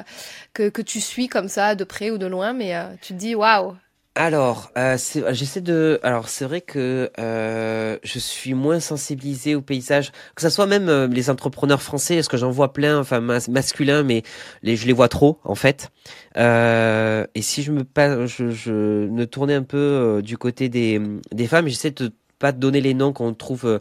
que, 0.53 0.69
que 0.69 0.81
tu 0.81 0.99
suis 0.99 1.27
comme 1.27 1.47
ça, 1.47 1.75
de 1.75 1.83
près 1.83 2.09
ou 2.09 2.17
de 2.17 2.25
loin, 2.25 2.53
mais 2.53 2.75
tu 3.01 3.13
te 3.13 3.19
dis, 3.19 3.35
waouh, 3.35 3.75
alors, 4.15 4.71
euh, 4.77 4.97
j'essaie 5.29 5.61
de. 5.61 5.97
Alors, 6.03 6.27
c'est 6.27 6.43
vrai 6.43 6.59
que 6.59 7.09
euh, 7.17 7.97
je 8.03 8.19
suis 8.19 8.53
moins 8.53 8.81
sensibilisé 8.81 9.55
au 9.55 9.61
paysage, 9.61 10.11
que 10.35 10.41
ce 10.41 10.49
soit 10.49 10.65
même 10.65 10.89
euh, 10.89 11.07
les 11.07 11.29
entrepreneurs 11.29 11.81
français, 11.81 12.15
parce 12.15 12.27
que 12.27 12.35
j'en 12.35 12.51
vois 12.51 12.73
plein, 12.73 12.99
enfin 12.99 13.21
masculins, 13.21 14.03
mais 14.03 14.23
je 14.63 14.85
les 14.85 14.91
vois 14.91 15.07
trop 15.07 15.39
en 15.45 15.55
fait. 15.55 15.91
Euh, 16.35 17.25
et 17.35 17.41
si 17.41 17.63
je 17.63 17.71
me 17.71 17.85
je, 18.25 19.23
tournais 19.25 19.55
un 19.55 19.63
peu 19.63 19.77
euh, 19.77 20.21
du 20.21 20.37
côté 20.37 20.67
des, 20.67 21.01
des 21.31 21.47
femmes, 21.47 21.69
j'essaie 21.69 21.91
de 21.91 22.11
pas 22.37 22.51
donner 22.51 22.81
les 22.81 22.93
noms 22.93 23.13
qu'on 23.13 23.33
trouve 23.33 23.79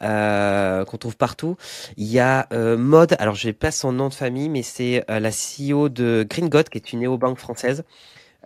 qu'on 0.00 0.96
trouve 0.98 1.16
partout. 1.16 1.56
Il 1.96 2.06
y 2.06 2.18
a 2.18 2.48
Mode, 2.76 3.16
alors 3.18 3.34
je 3.34 3.46
n'ai 3.46 3.54
pas 3.54 3.70
son 3.70 3.92
nom 3.92 4.08
de 4.10 4.14
famille, 4.14 4.50
mais 4.50 4.62
c'est 4.62 5.04
la 5.08 5.30
CEO 5.30 5.88
de 5.88 6.26
Green 6.28 6.50
God, 6.50 6.68
qui 6.68 6.76
est 6.76 6.92
une 6.92 7.00
néobanque 7.00 7.38
française. 7.38 7.84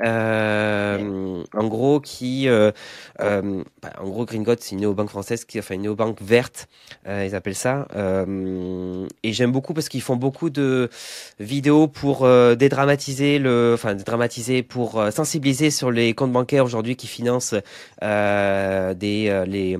Euh, 0.03 1.45
en 1.55 1.69
gros, 1.69 2.01
qui, 2.01 2.49
euh, 2.49 2.73
euh, 3.21 3.63
bah, 3.83 3.93
en 4.01 4.09
gros, 4.09 4.25
Gringot, 4.25 4.57
c'est 4.59 4.73
une 4.73 4.81
néobanque 4.81 5.11
française, 5.11 5.45
qui, 5.45 5.59
enfin 5.59 5.75
une 5.75 5.83
néobanque 5.83 6.21
verte, 6.21 6.69
euh, 7.07 7.25
ils 7.27 7.35
appellent 7.35 7.55
ça. 7.55 7.87
Euh, 7.95 9.07
et 9.23 9.33
j'aime 9.33 9.53
beaucoup 9.53 9.75
parce 9.75 9.89
qu'ils 9.89 10.03
font 10.03 10.17
beaucoup 10.17 10.51
de 10.51 10.91
vidéos 11.39 11.87
pour 11.89 12.25
euh, 12.25 12.55
dédramatiser 12.55 13.39
le, 13.39 13.73
enfin 13.75 13.95
dédramatiser 13.95 14.63
pour 14.63 15.03
sensibiliser 15.13 15.71
sur 15.71 15.91
les 15.91 16.15
comptes 16.15 16.33
bancaires 16.33 16.65
aujourd'hui 16.65 16.97
qui 16.97 17.07
financent 17.07 17.55
des 18.03 19.45
les, 19.47 19.79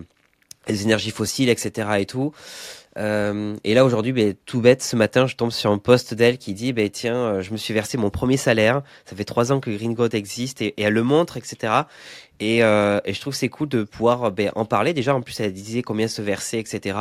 les 0.69 0.83
énergies 0.83 1.11
fossiles, 1.11 1.49
etc. 1.49 1.89
et 1.99 2.07
tout. 2.07 2.33
Euh, 2.97 3.57
et 3.65 3.75
là 3.75 3.85
aujourd'hui, 3.85 4.13
ben, 4.13 4.35
tout 4.47 4.61
bête, 4.61 4.83
ce 4.83 4.97
matin, 4.97 5.27
je 5.27 5.37
tombe 5.37 5.51
sur 5.51 5.71
un 5.71 5.79
post 5.79 6.15
d'elle 6.15 6.39
qui 6.39 6.55
dit, 6.55 6.73
ben 6.73 6.89
tiens, 6.91 7.17
euh, 7.17 7.43
je 7.43 7.53
me 7.53 7.57
suis 7.57 7.75
versé 7.75 7.99
mon 7.99 8.11
premier 8.11 8.37
salaire. 8.37 8.83
Ça 9.05 9.17
fait 9.17 9.25
trois 9.25 9.53
ans 9.53 9.61
que 9.61 9.71
Green 9.71 9.95
God 9.95 10.15
existe 10.15 10.63
et, 10.63 10.75
elle 10.81 10.93
le 10.93 11.03
montre, 11.03 11.37
etc. 11.37 11.73
Et, 12.41 12.63
euh, 12.63 13.01
et 13.05 13.13
je 13.13 13.21
trouve 13.21 13.35
c'est 13.35 13.49
cool 13.49 13.69
de 13.69 13.85
pouvoir 13.85 14.31
ben, 14.31 14.51
en 14.55 14.65
parler. 14.65 14.93
Déjà, 14.93 15.15
en 15.15 15.23
plus, 15.23 15.39
elle 15.41 15.53
disait 15.53 15.83
combien 15.83 16.09
se 16.09 16.23
verser, 16.23 16.59
etc. 16.59 16.99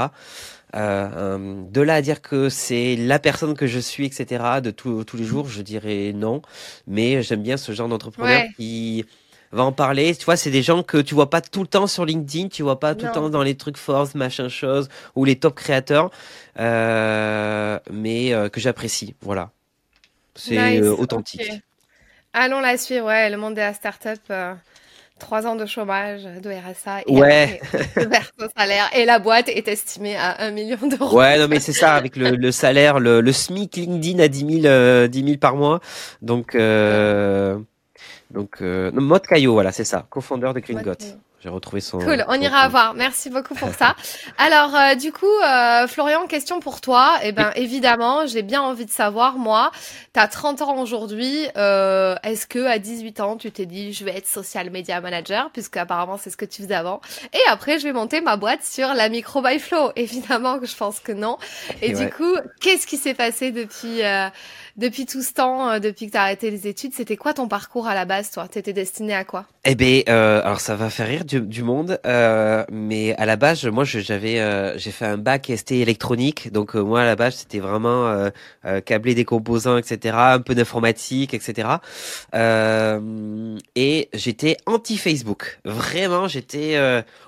Euh, 0.76 1.64
de 1.70 1.82
là 1.82 1.96
à 1.96 2.02
dire 2.02 2.22
que 2.22 2.50
c'est 2.50 2.96
la 2.96 3.20
personne 3.20 3.54
que 3.54 3.68
je 3.68 3.80
suis, 3.80 4.06
etc. 4.06 4.44
De 4.64 4.72
tous 4.72 5.18
les 5.18 5.24
jours, 5.24 5.48
je 5.48 5.62
dirais 5.62 6.12
non. 6.16 6.42
Mais 6.88 7.22
j'aime 7.22 7.44
bien 7.44 7.58
ce 7.58 7.72
genre 7.72 7.88
d'entrepreneur 7.88 8.44
qui 8.58 9.06
va 9.54 9.64
en 9.64 9.72
parler. 9.72 10.16
Tu 10.16 10.26
vois, 10.26 10.36
c'est 10.36 10.52
des 10.52 10.62
gens 10.62 10.84
que 10.84 10.98
tu 10.98 11.14
vois 11.14 11.30
pas 11.30 11.42
tout 11.42 11.62
le 11.62 11.68
temps 11.68 11.88
sur 11.88 12.06
LinkedIn, 12.06 12.50
tu 12.50 12.64
vois 12.64 12.80
pas 12.80 12.96
tout 12.96 13.06
le 13.06 13.12
temps 13.12 13.30
dans 13.30 13.44
les 13.44 13.56
trucs 13.56 13.78
force, 13.78 14.16
machin 14.16 14.50
chose, 14.50 14.90
ou 15.16 15.26
les 15.26 15.36
top 15.36 15.56
créateurs, 15.56 16.12
euh, 16.60 17.80
mais 17.92 18.34
euh, 18.34 18.50
que 18.50 18.60
j'apprécie. 18.60 19.16
Voilà. 19.22 19.52
C'est 20.36 20.58
euh, 20.58 20.96
authentique. 20.96 21.52
Allons 22.34 22.60
la 22.60 22.78
suivre, 22.78 23.06
ouais, 23.06 23.30
le 23.30 23.38
monde 23.38 23.54
de 23.54 23.60
la 23.60 23.74
start-up. 23.74 24.20
Trois 25.20 25.46
ans 25.46 25.56
de 25.56 25.66
chômage, 25.66 26.24
de 26.24 26.50
RSA 26.50 27.02
et 27.08 27.12
ouais. 27.12 27.62
son 28.38 28.48
salaire. 28.58 28.90
Et 28.94 29.06
la 29.06 29.20
boîte 29.20 29.48
est 29.48 29.68
estimée 29.68 30.18
à 30.18 30.42
un 30.42 30.52
million 30.52 30.80
d'euros. 30.88 31.18
Ouais, 31.18 31.38
non, 31.38 31.48
mais 31.48 31.60
c'est 31.60 31.72
ça, 31.72 31.94
avec 31.94 32.18
le, 32.18 32.32
le 32.32 32.52
salaire, 32.52 33.00
le, 33.00 33.22
le, 33.22 33.32
SMIC 33.32 33.76
LinkedIn 33.76 34.20
à 34.20 34.28
10 34.28 34.62
000, 34.64 35.08
10 35.08 35.24
000 35.24 35.38
par 35.38 35.56
mois. 35.56 35.80
Donc, 36.24 36.56
euh, 36.56 37.58
donc, 38.34 38.62
euh, 38.62 38.92
Mode 38.92 39.25
Caillot, 39.28 39.54
voilà, 39.54 39.72
c'est 39.72 39.84
ça, 39.84 40.06
cofondeur 40.10 40.54
de 40.54 40.60
Gringot. 40.60 40.94
J'ai 41.44 41.50
retrouvé 41.50 41.82
son. 41.82 42.00
Cool, 42.00 42.24
on 42.30 42.40
ira 42.40 42.70
voir. 42.70 42.94
Merci 42.94 43.30
beaucoup 43.30 43.54
pour 43.54 43.68
ça. 43.74 43.98
Alors, 44.38 44.74
euh, 44.74 44.96
du 44.96 45.12
coup, 45.12 45.25
euh, 45.25 45.88
Florian, 45.88 46.25
question 46.25 46.62
pour 46.62 46.80
toi. 46.80 47.18
Eh 47.22 47.34
ben, 47.34 47.52
évidemment, 47.58 48.25
j'ai 48.25 48.44
bien 48.44 48.62
envie 48.62 48.86
de 48.86 48.90
savoir, 48.90 49.38
moi, 49.38 49.70
tu 50.13 50.22
as 50.22 50.30
30 50.30 50.62
ans 50.62 50.78
aujourd'hui. 50.78 51.46
Euh, 51.58 52.16
Est-ce 52.24 52.48
que 52.48 52.66
à 52.66 52.80
18 52.80 53.20
ans, 53.20 53.36
tu 53.36 53.52
t'es 53.52 53.66
dit, 53.66 53.92
je 53.92 54.06
vais 54.06 54.16
être 54.16 54.25
social 54.25 54.70
media 54.70 55.02
manager, 55.02 55.50
puisque 55.52 55.75
apparemment 55.75 56.18
c'est 56.18 56.30
ce 56.30 56.38
que 56.38 56.46
tu 56.46 56.62
faisais 56.62 56.75
avant. 56.75 57.02
Et 57.34 57.50
après, 57.50 57.78
je 57.78 57.84
vais 57.84 57.94
monter 57.94 58.22
ma 58.22 58.38
boîte 58.38 58.63
sur 58.63 58.94
la 58.94 59.10
micro 59.10 59.42
by 59.42 59.60
flow. 59.60 59.92
Évidemment 59.98 60.60
que 60.60 60.66
je 60.66 60.78
pense 60.78 61.02
que 61.02 61.12
non. 61.12 61.38
Et, 61.82 61.92
du 61.92 62.10
coup, 62.10 62.38
qu'est-ce 62.62 62.88
qui 62.88 62.96
s'est 62.96 63.16
passé 63.16 63.52
depuis 63.52 64.02
euh, 64.02 64.30
depuis 64.75 65.06
tout 65.06 65.22
ce 65.22 65.34
temps, 65.34 65.70
euh, 65.70 65.80
depuis 65.80 66.08
que 66.08 66.12
tu 66.12 66.18
as 66.18 66.24
arrêté 66.24 66.50
les 66.50 66.68
études, 66.68 66.94
c'était 66.94 67.15
quoi 67.15 67.34
ton 67.34 67.48
parcours 67.48 67.88
à 67.88 67.94
la 67.94 68.06
base, 68.06 68.32
toi? 68.32 68.48
Tu 68.51 68.58
étais 68.58 68.74
destiné 68.74 69.13
à 69.13 69.24
quoi? 69.24 69.46
Eh 69.65 69.75
ben, 69.75 70.01
euh, 70.10 70.42
alors 70.44 70.60
ça 70.60 70.75
va 70.75 70.89
faire 70.89 71.08
rire 71.08 71.25
du, 71.25 71.42
du 71.42 71.62
monde, 71.63 72.00
euh, 72.06 72.65
mais 72.72 73.15
à 73.15 73.25
la 73.25 73.36
base, 73.36 73.63
moi, 73.65 73.84
j'avais, 73.84 74.39
euh, 74.39 74.77
j'ai 74.77 74.92
fait 74.92 75.06
un 75.06 75.18
bac 75.18 75.51
ST 75.56 75.74
électronique, 75.74 76.51
donc 76.51 76.75
euh, 76.75 76.82
moi 76.82 77.01
à 77.01 77.06
la 77.06 77.15
base, 77.15 77.36
c'était 77.36 77.60
vraiment 77.60 78.08
euh, 78.65 78.82
câbler 78.82 79.13
des 79.13 79.25
composants, 79.25 79.77
etc., 79.77 80.15
un 80.18 80.39
peu 80.39 80.56
d'informatique, 80.56 81.34
etc. 81.34 81.70
et 82.34 84.10
j'étais 84.13 84.58
anti 84.65 84.98
Facebook, 84.98 85.60
vraiment, 85.65 86.27
j'étais, 86.27 86.77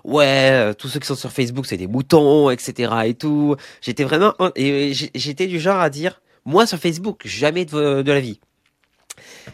ouais, 0.04 0.74
tous 0.76 0.88
ceux 0.88 1.00
qui 1.00 1.08
sont 1.08 1.16
sur 1.16 1.32
Facebook, 1.32 1.68
c'est 1.68 1.78
des 1.78 1.88
boutons, 1.88 2.50
etc. 2.50 2.92
et 3.06 3.14
tout. 3.14 3.56
J'étais 3.82 4.04
vraiment, 4.04 4.34
j'étais 4.56 5.48
du 5.48 5.60
genre 5.60 5.80
à 5.80 5.90
dire 5.90 6.22
moi, 6.46 6.66
sur 6.66 6.78
Facebook, 6.78 7.22
jamais 7.26 7.66
de, 7.66 8.02
de 8.02 8.12
la 8.12 8.20
vie. 8.20 8.40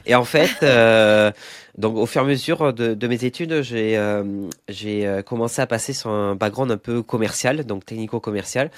Et 0.05 0.15
en 0.15 0.25
fait, 0.25 0.51
euh, 0.63 1.31
donc 1.77 1.95
au 1.95 2.05
fur 2.05 2.21
et 2.21 2.25
à 2.25 2.27
mesure 2.27 2.73
de, 2.73 2.93
de 2.93 3.07
mes 3.07 3.23
études, 3.23 3.61
j'ai 3.61 3.97
euh, 3.97 4.23
j'ai 4.67 5.07
euh, 5.07 5.21
commencé 5.21 5.61
à 5.61 5.67
passer 5.67 5.93
sur 5.93 6.09
un 6.09 6.35
background 6.35 6.71
un 6.71 6.77
peu 6.77 7.01
commercial, 7.01 7.63
donc 7.65 7.85
technico-commercial. 7.85 8.71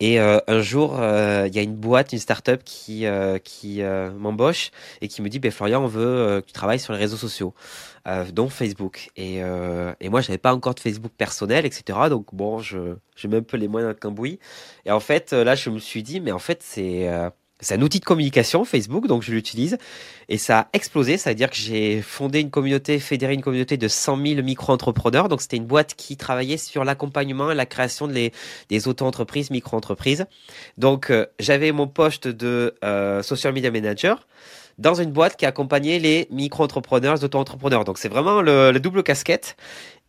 Et 0.00 0.20
euh, 0.20 0.38
un 0.46 0.60
jour, 0.60 0.96
euh, 1.00 1.46
il 1.48 1.54
y 1.54 1.58
a 1.58 1.62
une 1.62 1.74
boîte, 1.74 2.12
une 2.12 2.18
start-up 2.18 2.62
qui 2.64 3.04
qui 3.44 3.82
m'embauche 4.18 4.70
et 5.00 5.08
qui 5.08 5.22
me 5.22 5.28
dit, 5.28 5.38
ben 5.38 5.50
Florian, 5.50 5.82
on 5.82 5.86
veut 5.86 6.40
que 6.40 6.46
tu 6.46 6.52
travailles 6.52 6.80
sur 6.80 6.92
les 6.92 6.98
réseaux 6.98 7.16
sociaux, 7.16 7.54
dont 8.32 8.48
Facebook. 8.48 9.10
Et 9.16 9.36
et 10.00 10.08
moi, 10.08 10.20
j'avais 10.20 10.38
pas 10.38 10.54
encore 10.54 10.74
de 10.74 10.80
Facebook 10.80 11.12
personnel, 11.16 11.66
etc. 11.66 11.98
Donc 12.10 12.34
bon, 12.34 12.58
je 12.58 12.96
j'ai 13.16 13.28
même 13.28 13.40
un 13.40 13.42
peu 13.42 13.56
les 13.56 13.68
moyens 13.68 13.94
de 13.94 13.98
cambouis. 13.98 14.38
Et 14.84 14.90
en 14.90 15.00
fait, 15.00 15.32
là, 15.32 15.54
je 15.54 15.70
me 15.70 15.78
suis 15.78 16.02
dit, 16.02 16.20
mais 16.20 16.32
en 16.32 16.38
fait, 16.38 16.62
c'est 16.62 17.08
c'est 17.60 17.74
un 17.74 17.82
outil 17.82 18.00
de 18.00 18.04
communication, 18.04 18.64
Facebook, 18.64 19.06
donc 19.06 19.22
je 19.22 19.32
l'utilise. 19.32 19.78
Et 20.28 20.36
ça 20.36 20.60
a 20.60 20.68
explosé, 20.74 21.16
ça 21.16 21.30
veut 21.30 21.36
dire 21.36 21.48
que 21.48 21.56
j'ai 21.56 22.02
fondé 22.02 22.40
une 22.40 22.50
communauté, 22.50 22.98
fédéré 22.98 23.32
une 23.32 23.40
communauté 23.40 23.76
de 23.78 23.88
100 23.88 24.26
000 24.26 24.42
micro-entrepreneurs. 24.42 25.28
Donc 25.28 25.40
c'était 25.40 25.56
une 25.56 25.66
boîte 25.66 25.94
qui 25.94 26.16
travaillait 26.16 26.58
sur 26.58 26.84
l'accompagnement 26.84 27.50
et 27.50 27.54
la 27.54 27.66
création 27.66 28.08
de 28.08 28.30
des 28.68 28.88
auto-entreprises, 28.88 29.50
micro-entreprises. 29.50 30.26
Donc 30.76 31.10
euh, 31.10 31.26
j'avais 31.38 31.72
mon 31.72 31.86
poste 31.86 32.28
de 32.28 32.74
euh, 32.84 33.22
social 33.22 33.52
media 33.52 33.70
manager 33.70 34.26
dans 34.78 34.94
une 34.94 35.10
boîte 35.10 35.36
qui 35.36 35.46
accompagnait 35.46 35.98
les 35.98 36.28
micro-entrepreneurs, 36.30 37.14
les 37.14 37.24
auto-entrepreneurs. 37.24 37.84
Donc 37.84 37.96
c'est 37.98 38.08
vraiment 38.08 38.42
le, 38.42 38.78
double 38.78 39.02
casquette. 39.02 39.56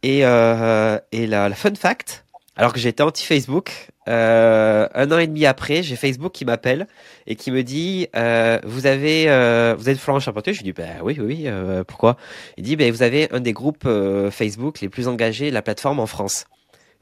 Et, 0.03 0.25
euh, 0.25 0.99
et 1.11 1.25
la, 1.25 1.49
la 1.49 1.55
fun 1.55 1.73
fact, 1.73 2.25
alors 2.57 2.73
que 2.73 2.79
j'étais 2.79 3.03
anti-Facebook, 3.03 3.89
euh, 4.07 4.87
un 4.95 5.11
an 5.11 5.19
et 5.19 5.27
demi 5.27 5.45
après, 5.45 5.83
j'ai 5.83 5.95
Facebook 5.95 6.31
qui 6.31 6.43
m'appelle 6.43 6.87
et 7.27 7.35
qui 7.35 7.51
me 7.51 7.61
dit 7.61 8.07
euh, 8.15 8.59
Vous 8.63 8.87
avez, 8.87 9.29
euh, 9.29 9.75
vous 9.77 9.89
êtes 9.89 9.99
Florent 9.99 10.19
Charpentier? 10.19 10.53
Je 10.53 10.59
lui 10.59 10.63
dis 10.63 10.73
bah, 10.73 11.03
Oui, 11.03 11.19
oui, 11.21 11.43
euh, 11.45 11.83
pourquoi? 11.83 12.17
Il 12.57 12.63
dit 12.63 12.75
bah, 12.75 12.89
Vous 12.89 13.03
avez 13.03 13.31
un 13.31 13.41
des 13.41 13.53
groupes 13.53 13.85
euh, 13.85 14.31
Facebook 14.31 14.81
les 14.81 14.89
plus 14.89 15.07
engagés 15.07 15.49
de 15.49 15.53
la 15.53 15.61
plateforme 15.61 15.99
en 15.99 16.07
France. 16.07 16.45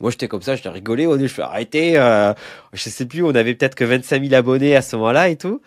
Moi, 0.01 0.12
j'étais 0.12 0.27
comme 0.27 0.41
ça, 0.41 0.57
j'étais 0.57 0.67
rigolé. 0.67 1.07
Je 1.17 1.27
fais 1.27 1.41
arrêter. 1.41 1.93
je 2.74 2.89
sais 2.89 3.05
plus, 3.05 3.24
on 3.24 3.33
avait 3.33 3.55
peut-être 3.55 3.75
que 3.75 3.85
25 3.85 4.24
000 4.24 4.35
abonnés 4.35 4.75
à 4.75 4.81
ce 4.81 4.97
moment-là 4.97 5.29
et 5.29 5.38
tout. 5.38 5.62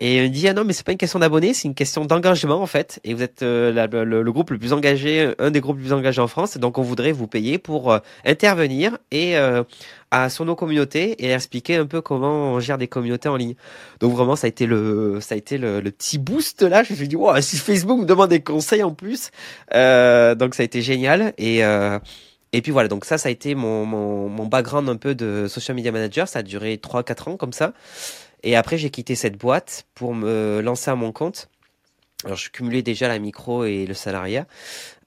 Et 0.00 0.24
il 0.24 0.30
dit 0.32 0.48
ah 0.48 0.54
non 0.54 0.64
mais 0.64 0.72
c'est 0.72 0.84
pas 0.84 0.90
une 0.90 0.98
question 0.98 1.20
d'abonnés, 1.20 1.54
c'est 1.54 1.68
une 1.68 1.74
question 1.74 2.04
d'engagement 2.04 2.60
en 2.60 2.66
fait. 2.66 2.98
Et 3.04 3.14
vous 3.14 3.22
êtes 3.22 3.42
euh, 3.42 3.72
le, 4.04 4.32
groupe 4.32 4.50
le 4.50 4.58
plus 4.58 4.72
engagé, 4.72 5.32
un 5.38 5.52
des 5.52 5.60
groupes 5.60 5.76
les 5.76 5.84
plus 5.84 5.92
engagés 5.92 6.20
en 6.20 6.26
France. 6.26 6.56
Donc 6.58 6.78
on 6.78 6.82
voudrait 6.82 7.12
vous 7.12 7.28
payer 7.28 7.58
pour 7.58 7.92
euh, 7.92 7.98
intervenir 8.24 8.98
et 9.12 9.36
euh, 9.36 9.62
à, 10.10 10.30
sur 10.30 10.44
nos 10.44 10.56
communautés 10.56 11.12
et 11.24 11.30
expliquer 11.30 11.76
un 11.76 11.86
peu 11.86 12.00
comment 12.00 12.54
on 12.54 12.60
gère 12.60 12.76
des 12.76 12.88
communautés 12.88 13.28
en 13.28 13.36
ligne. 13.36 13.54
Donc 14.00 14.12
vraiment 14.14 14.34
ça 14.34 14.46
a 14.46 14.48
été 14.48 14.66
le 14.66 15.18
ça 15.20 15.36
a 15.36 15.38
été 15.38 15.58
le, 15.58 15.80
petit 15.82 16.18
boost 16.18 16.62
là. 16.62 16.82
Je 16.82 16.92
me 16.92 16.96
suis 16.96 17.06
dit 17.08 17.16
wow, 17.16 17.40
si 17.40 17.56
Facebook 17.56 18.00
me 18.00 18.06
demande 18.06 18.30
des 18.30 18.40
conseils 18.42 18.82
en 18.82 18.92
plus, 18.92 19.30
donc 19.70 20.54
ça 20.54 20.62
a 20.62 20.64
été 20.64 20.82
génial 20.82 21.34
et 21.38 21.62
et 22.54 22.62
puis 22.62 22.70
voilà, 22.70 22.88
donc 22.88 23.04
ça, 23.04 23.18
ça 23.18 23.28
a 23.28 23.32
été 23.32 23.56
mon, 23.56 23.84
mon, 23.84 24.28
mon 24.28 24.46
background 24.46 24.88
un 24.88 24.94
peu 24.94 25.16
de 25.16 25.48
social 25.48 25.74
media 25.74 25.90
manager. 25.90 26.28
Ça 26.28 26.38
a 26.38 26.42
duré 26.42 26.76
3-4 26.76 27.30
ans 27.30 27.36
comme 27.36 27.52
ça. 27.52 27.72
Et 28.44 28.56
après, 28.56 28.76
j'ai 28.76 28.90
quitté 28.90 29.14
cette 29.14 29.38
boîte 29.38 29.86
pour 29.94 30.14
me 30.14 30.60
lancer 30.60 30.90
à 30.90 30.94
mon 30.94 31.12
compte. 31.12 31.48
Alors, 32.24 32.36
je 32.36 32.50
cumulais 32.50 32.82
déjà 32.82 33.08
la 33.08 33.18
micro 33.18 33.64
et 33.64 33.86
le 33.86 33.94
salariat, 33.94 34.46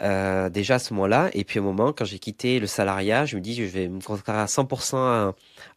euh, 0.03 0.49
déjà 0.49 0.75
à 0.75 0.79
ce 0.79 0.93
moment-là. 0.93 1.29
Et 1.33 1.43
puis, 1.43 1.59
au 1.59 1.63
moment, 1.63 1.93
quand 1.93 2.05
j'ai 2.05 2.19
quitté 2.19 2.59
le 2.59 2.67
salariat, 2.67 3.25
je 3.25 3.35
me 3.35 3.41
dis, 3.41 3.55
je 3.55 3.63
vais 3.63 3.87
me 3.87 4.01
concentrer 4.01 4.33
à 4.33 4.45
100% 4.45 5.33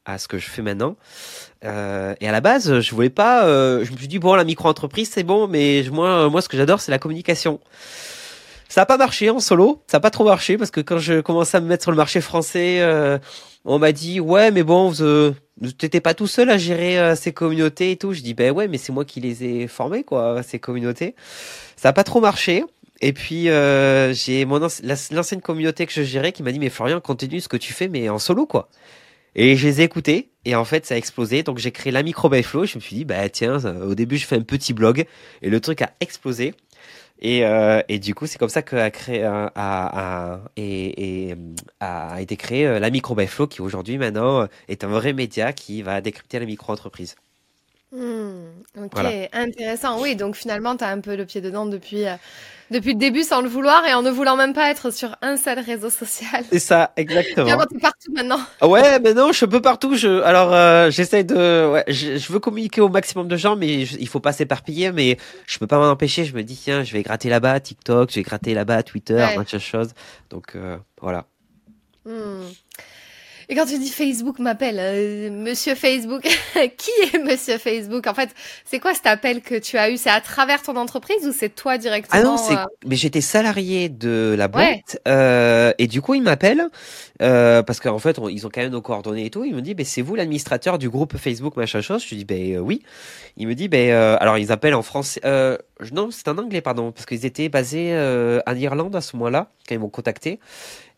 à, 0.06 0.18
ce 0.18 0.26
que 0.26 0.38
je 0.38 0.48
fais 0.48 0.62
maintenant. 0.62 0.96
Euh, 1.64 2.14
et 2.20 2.28
à 2.28 2.32
la 2.32 2.40
base, 2.40 2.80
je 2.80 2.94
voulais 2.94 3.10
pas. 3.10 3.44
Euh, 3.44 3.84
je 3.84 3.92
me 3.92 3.96
suis 3.98 4.08
dit, 4.08 4.18
bon, 4.18 4.34
la 4.34 4.44
micro-entreprise, 4.44 5.10
c'est 5.12 5.22
bon, 5.22 5.46
mais 5.46 5.84
moi, 5.92 6.30
moi, 6.30 6.40
ce 6.40 6.48
que 6.48 6.56
j'adore, 6.56 6.80
c'est 6.80 6.90
la 6.90 6.98
communication. 6.98 7.60
Ça 8.68 8.82
n'a 8.82 8.86
pas 8.86 8.96
marché 8.96 9.28
en 9.28 9.40
solo, 9.40 9.82
ça 9.86 9.96
n'a 9.98 10.00
pas 10.00 10.10
trop 10.10 10.24
marché 10.24 10.56
parce 10.56 10.70
que 10.70 10.80
quand 10.80 10.98
je 10.98 11.20
commençais 11.20 11.56
à 11.56 11.60
me 11.60 11.66
mettre 11.66 11.82
sur 11.82 11.90
le 11.90 11.96
marché 11.96 12.20
français, 12.20 12.80
on 13.64 13.80
m'a 13.80 13.90
dit 13.90 14.20
ouais 14.20 14.52
mais 14.52 14.62
bon, 14.62 14.90
vous 14.90 15.34
t'étais 15.68 16.00
pas 16.00 16.14
tout 16.14 16.26
seul 16.26 16.50
à 16.50 16.58
gérer 16.58 16.98
euh, 16.98 17.14
ces 17.14 17.32
communautés 17.32 17.92
et 17.92 17.96
tout. 17.96 18.12
Je 18.12 18.20
dis 18.20 18.34
ben 18.34 18.52
ouais 18.52 18.68
mais 18.68 18.78
c'est 18.78 18.92
moi 18.92 19.04
qui 19.04 19.20
les 19.20 19.44
ai 19.44 19.66
formés 19.66 20.04
quoi 20.04 20.42
ces 20.42 20.58
communautés. 20.58 21.14
Ça 21.76 21.88
n'a 21.88 21.92
pas 21.92 22.04
trop 22.04 22.20
marché. 22.20 22.64
Et 23.02 23.12
puis 23.12 23.48
euh, 23.48 24.12
j'ai 24.12 24.44
l'ancienne 24.44 25.40
communauté 25.40 25.86
que 25.86 25.92
je 25.92 26.02
gérais 26.02 26.32
qui 26.32 26.42
m'a 26.42 26.52
dit 26.52 26.58
mais 26.58 26.68
Florian 26.68 27.00
continue 27.00 27.40
ce 27.40 27.48
que 27.48 27.56
tu 27.56 27.72
fais 27.72 27.88
mais 27.88 28.08
en 28.08 28.18
solo 28.18 28.46
quoi. 28.46 28.68
Et 29.36 29.56
je 29.56 29.66
les 29.66 29.80
ai 29.80 29.84
écoutés 29.84 30.30
et 30.44 30.54
en 30.54 30.64
fait 30.64 30.86
ça 30.86 30.94
a 30.94 30.98
explosé. 30.98 31.42
Donc 31.42 31.58
j'ai 31.58 31.70
créé 31.70 31.92
la 31.92 32.02
micro 32.02 32.30
flow. 32.42 32.66
Je 32.66 32.76
me 32.76 32.80
suis 32.80 32.96
dit 32.96 33.04
bah 33.04 33.28
tiens 33.28 33.58
au 33.82 33.94
début 33.94 34.18
je 34.18 34.26
fais 34.26 34.36
un 34.36 34.42
petit 34.42 34.72
blog 34.72 35.04
et 35.42 35.50
le 35.50 35.60
truc 35.60 35.82
a 35.82 35.90
explosé. 36.00 36.54
Et, 37.20 37.44
euh, 37.44 37.82
du 37.88 38.14
coup, 38.14 38.26
c'est 38.26 38.38
comme 38.38 38.48
ça 38.48 38.62
qu'a 38.62 38.90
créé, 38.90 39.24
a, 39.24 39.52
a, 39.54 40.40
et, 40.56 41.28
et, 41.30 41.36
a 41.80 42.20
été 42.20 42.36
créé 42.36 42.66
euh, 42.66 42.78
la 42.78 42.90
micro 42.90 43.14
qui 43.48 43.60
aujourd'hui 43.60 43.98
maintenant 43.98 44.46
est 44.68 44.84
un 44.84 44.88
vrai 44.88 45.12
média 45.12 45.52
qui 45.52 45.82
va 45.82 46.00
décrypter 46.00 46.38
la 46.38 46.46
micro-entreprise. 46.46 47.16
Hmm, 47.92 48.50
ok, 48.76 49.00
intéressant. 49.32 50.00
Oui, 50.00 50.14
donc 50.14 50.36
finalement, 50.36 50.76
tu 50.76 50.84
as 50.84 50.88
un 50.88 51.00
peu 51.00 51.16
le 51.16 51.26
pied 51.26 51.40
dedans 51.40 51.66
depuis, 51.66 52.06
euh, 52.06 52.14
depuis 52.70 52.92
le 52.92 52.98
début 52.98 53.24
sans 53.24 53.40
le 53.40 53.48
vouloir 53.48 53.84
et 53.84 53.94
en 53.94 54.02
ne 54.02 54.10
voulant 54.10 54.36
même 54.36 54.52
pas 54.52 54.70
être 54.70 54.92
sur 54.92 55.16
un 55.22 55.36
seul 55.36 55.58
réseau 55.58 55.90
social. 55.90 56.44
C'est 56.52 56.60
ça, 56.60 56.92
exactement. 56.96 57.46
tu 57.46 57.76
es 57.76 57.80
partout 57.80 58.12
maintenant. 58.12 58.38
Ouais, 58.62 59.00
mais 59.00 59.12
non, 59.12 59.32
je 59.32 59.44
peux 59.44 59.60
partout. 59.60 59.96
Je, 59.96 60.22
alors, 60.22 60.54
euh, 60.54 60.88
j'essaie 60.90 61.24
de, 61.24 61.68
ouais, 61.72 61.84
je, 61.88 62.32
veux 62.32 62.38
communiquer 62.38 62.80
au 62.80 62.88
maximum 62.88 63.26
de 63.26 63.36
gens, 63.36 63.56
mais 63.56 63.82
il 63.82 64.08
faut 64.08 64.20
pas 64.20 64.32
s'éparpiller. 64.32 64.92
Mais 64.92 65.16
je 65.48 65.58
peux 65.58 65.66
pas 65.66 65.78
m'en 65.78 65.90
empêcher. 65.90 66.24
Je 66.24 66.34
me 66.36 66.44
dis, 66.44 66.56
tiens, 66.56 66.84
je 66.84 66.92
vais 66.92 67.02
gratter 67.02 67.28
là-bas 67.28 67.58
TikTok, 67.58 68.10
je 68.10 68.16
vais 68.16 68.22
gratter 68.22 68.54
là-bas 68.54 68.84
Twitter, 68.84 69.14
ouais. 69.14 69.34
plein 69.34 69.42
de 69.42 69.58
choses. 69.58 69.94
Donc, 70.30 70.54
euh, 70.54 70.76
voilà. 71.00 71.26
Hmm. 72.04 72.46
Et 73.50 73.56
quand 73.56 73.66
tu 73.66 73.78
dis 73.78 73.90
Facebook 73.90 74.38
m'appelle, 74.38 74.76
euh, 74.78 75.28
Monsieur 75.28 75.74
Facebook, 75.74 76.22
qui 76.76 76.90
est 77.02 77.18
Monsieur 77.18 77.58
Facebook? 77.58 78.06
En 78.06 78.14
fait, 78.14 78.30
c'est 78.64 78.78
quoi 78.78 78.94
cet 78.94 79.08
appel 79.08 79.40
que 79.42 79.56
tu 79.56 79.76
as 79.76 79.90
eu? 79.90 79.96
C'est 79.96 80.08
à 80.08 80.20
travers 80.20 80.62
ton 80.62 80.76
entreprise 80.76 81.26
ou 81.26 81.32
c'est 81.32 81.48
toi 81.48 81.76
directement 81.76 82.20
Ah 82.20 82.22
non, 82.22 82.36
c'est. 82.36 82.54
Euh? 82.54 82.64
Mais 82.86 82.94
j'étais 82.94 83.20
salarié 83.20 83.88
de 83.88 84.36
la 84.38 84.46
boîte 84.46 85.00
euh, 85.08 85.72
et 85.78 85.88
du 85.88 86.00
coup 86.00 86.14
il 86.14 86.22
m'appelle 86.22 86.68
euh, 87.22 87.64
parce 87.64 87.80
qu'en 87.80 87.98
fait 87.98 88.20
ils 88.30 88.46
ont 88.46 88.50
quand 88.54 88.60
même 88.60 88.70
nos 88.70 88.82
coordonnées 88.82 89.26
et 89.26 89.30
tout. 89.30 89.44
Il 89.44 89.56
me 89.56 89.62
dit, 89.62 89.74
ben 89.74 89.84
c'est 89.84 90.02
vous 90.02 90.14
l'administrateur 90.14 90.78
du 90.78 90.88
groupe 90.88 91.16
Facebook 91.16 91.56
machin 91.56 91.80
chose. 91.80 92.04
Je 92.04 92.10
lui 92.10 92.18
dis, 92.18 92.24
ben 92.24 92.58
oui. 92.60 92.84
Il 93.36 93.48
me 93.48 93.56
dit, 93.56 93.66
ben 93.66 93.90
alors 94.20 94.38
ils 94.38 94.52
appellent 94.52 94.76
en 94.76 94.82
français. 94.82 95.20
Non, 95.92 96.10
c'est 96.10 96.28
en 96.28 96.38
anglais 96.38 96.60
pardon, 96.60 96.92
parce 96.92 97.06
qu'ils 97.06 97.24
étaient 97.24 97.48
basés 97.48 97.94
en 98.46 98.54
Irlande 98.54 98.94
à 98.96 99.00
ce 99.00 99.16
moment-là 99.16 99.50
quand 99.68 99.74
ils 99.74 99.78
m'ont 99.78 99.88
contacté. 99.88 100.40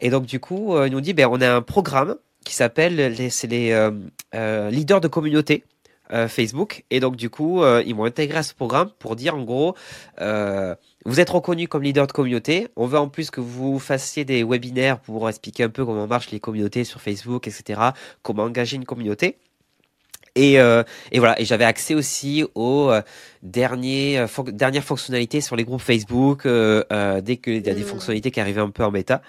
Et 0.00 0.10
donc 0.10 0.26
du 0.26 0.40
coup 0.40 0.76
ils 0.84 0.92
nous 0.92 1.00
dit, 1.00 1.14
ben 1.14 1.28
on 1.30 1.40
a 1.40 1.52
un 1.52 1.62
programme 1.62 2.16
qui 2.44 2.54
s'appelle 2.54 2.96
les, 2.96 3.10
les 3.10 3.72
euh, 3.72 3.90
euh, 4.34 4.70
leaders 4.70 5.00
de 5.00 5.08
communauté. 5.08 5.64
Euh, 6.12 6.28
Facebook 6.28 6.84
et 6.90 7.00
donc 7.00 7.16
du 7.16 7.30
coup 7.30 7.62
ils 7.86 7.94
m'ont 7.94 8.04
intégré 8.04 8.38
à 8.38 8.42
ce 8.42 8.52
programme 8.52 8.90
pour 8.98 9.16
dire 9.16 9.34
en 9.34 9.44
gros 9.44 9.76
vous 10.18 11.20
êtes 11.20 11.30
reconnu 11.30 11.68
comme 11.68 11.82
leader 11.82 12.06
de 12.06 12.12
communauté 12.12 12.68
on 12.76 12.86
veut 12.86 12.98
en 12.98 13.08
plus 13.08 13.30
que 13.30 13.40
vous 13.40 13.78
fassiez 13.78 14.26
des 14.26 14.42
webinaires 14.42 14.98
pour 14.98 15.26
expliquer 15.28 15.62
un 15.62 15.70
peu 15.70 15.86
comment 15.86 16.06
marchent 16.06 16.30
les 16.30 16.40
communautés 16.40 16.84
sur 16.84 17.00
Facebook 17.00 17.46
etc 17.46 17.80
comment 18.22 18.42
engager 18.42 18.76
une 18.76 18.84
communauté 18.84 19.38
et, 20.34 20.54
et 20.54 21.18
voilà 21.18 21.38
et 21.40 21.44
j'avais 21.44 21.64
accès 21.64 21.94
aussi 21.94 22.44
aux 22.54 22.90
derniers 23.42 24.24
dernières 24.46 24.84
fonctionnalités 24.84 25.40
sur 25.40 25.56
les 25.56 25.64
groupes 25.64 25.82
Facebook 25.82 26.46
dès 26.46 27.36
qu'il 27.36 27.66
y 27.66 27.70
a 27.70 27.74
des 27.74 27.82
mmh. 27.82 27.84
fonctionnalités 27.84 28.30
qui 28.30 28.40
arrivaient 28.40 28.60
un 28.60 28.70
peu 28.70 28.84
en 28.84 28.90
bêta 28.90 29.22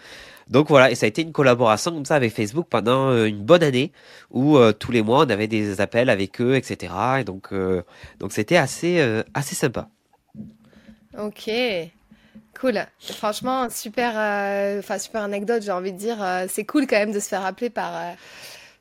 donc 0.50 0.68
voilà, 0.68 0.92
et 0.92 0.96
ça 0.96 1.06
a 1.06 1.10
été 1.10 1.22
une 1.22 1.32
collaboration 1.32 1.92
comme 1.92 2.06
ça 2.06 2.16
avec 2.16 2.34
Facebook 2.34 2.68
pendant 2.70 3.10
euh, 3.10 3.26
une 3.26 3.42
bonne 3.44 3.64
année 3.64 3.92
où 4.32 4.58
euh, 4.58 4.74
tous 4.74 4.92
les 4.92 5.02
mois 5.02 5.26
on 5.26 5.30
avait 5.30 5.48
des 5.48 5.80
appels 5.82 6.10
avec 6.10 6.42
eux, 6.42 6.56
etc. 6.56 6.94
Et 7.20 7.24
donc 7.24 7.48
euh, 7.52 7.84
donc 8.20 8.34
c'était 8.34 8.58
assez 8.58 9.02
assez 9.34 9.56
sympa. 9.56 9.90
Ok, 11.18 11.50
cool. 12.60 12.86
Franchement, 13.00 13.70
super, 13.70 14.12
enfin 14.80 14.98
super 14.98 15.22
anecdote. 15.24 15.64
J'ai 15.64 15.72
envie 15.72 15.94
de 15.94 15.98
dire, 15.98 16.18
c'est 16.50 16.66
cool 16.66 16.88
quand 16.88 16.98
même 16.98 17.12
de 17.12 17.20
se 17.20 17.30
faire 17.30 17.46
appeler 17.46 17.70
par 17.70 18.16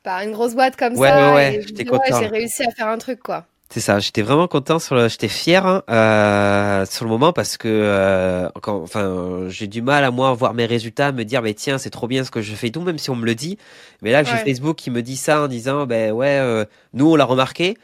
par 0.03 0.21
une 0.21 0.31
grosse 0.31 0.53
boîte 0.53 0.75
comme 0.75 0.95
ça. 0.95 1.01
Ouais, 1.01 1.33
ouais, 1.33 1.61
j'étais 1.65 1.85
content. 1.85 2.19
J'ai 2.19 2.27
réussi 2.27 2.63
à 2.63 2.71
faire 2.71 2.87
un 2.87 2.97
truc 2.97 3.21
quoi. 3.21 3.45
C'est 3.73 3.79
ça, 3.79 3.97
j'étais 3.97 4.21
vraiment 4.21 4.47
content 4.47 4.77
sur 4.77 4.93
le, 4.93 5.07
j'étais 5.07 5.27
fier 5.27 5.65
hein, 5.65 5.81
euh, 5.89 6.85
sur 6.85 7.05
le 7.05 7.09
moment 7.09 7.33
parce 7.33 7.57
que 7.57 7.67
euh, 7.67 8.47
quand, 8.61 8.75
enfin, 8.83 9.47
j'ai 9.47 9.65
du 9.65 9.81
mal 9.81 10.03
à 10.03 10.11
moi 10.11 10.31
voir 10.33 10.53
mes 10.53 10.67
résultats, 10.67 11.11
me 11.11 11.23
dire 11.23 11.41
mais 11.41 11.55
tiens 11.55 11.79
c'est 11.79 11.89
trop 11.89 12.05
bien 12.07 12.23
ce 12.23 12.29
que 12.29 12.43
je 12.43 12.53
fais 12.53 12.69
tout, 12.69 12.81
même 12.81 12.99
si 12.99 13.09
on 13.09 13.15
me 13.15 13.25
le 13.25 13.33
dit. 13.33 13.57
Mais 14.03 14.11
là 14.11 14.23
j'ai 14.23 14.37
Facebook 14.37 14.75
qui 14.75 14.91
me 14.91 15.01
dit 15.01 15.17
ça 15.17 15.41
en 15.41 15.47
disant 15.47 15.87
ben 15.87 16.11
ouais 16.11 16.37
euh, 16.39 16.65
nous 16.93 17.13
on 17.13 17.15
l'a 17.15 17.25
remarqué. 17.25 17.75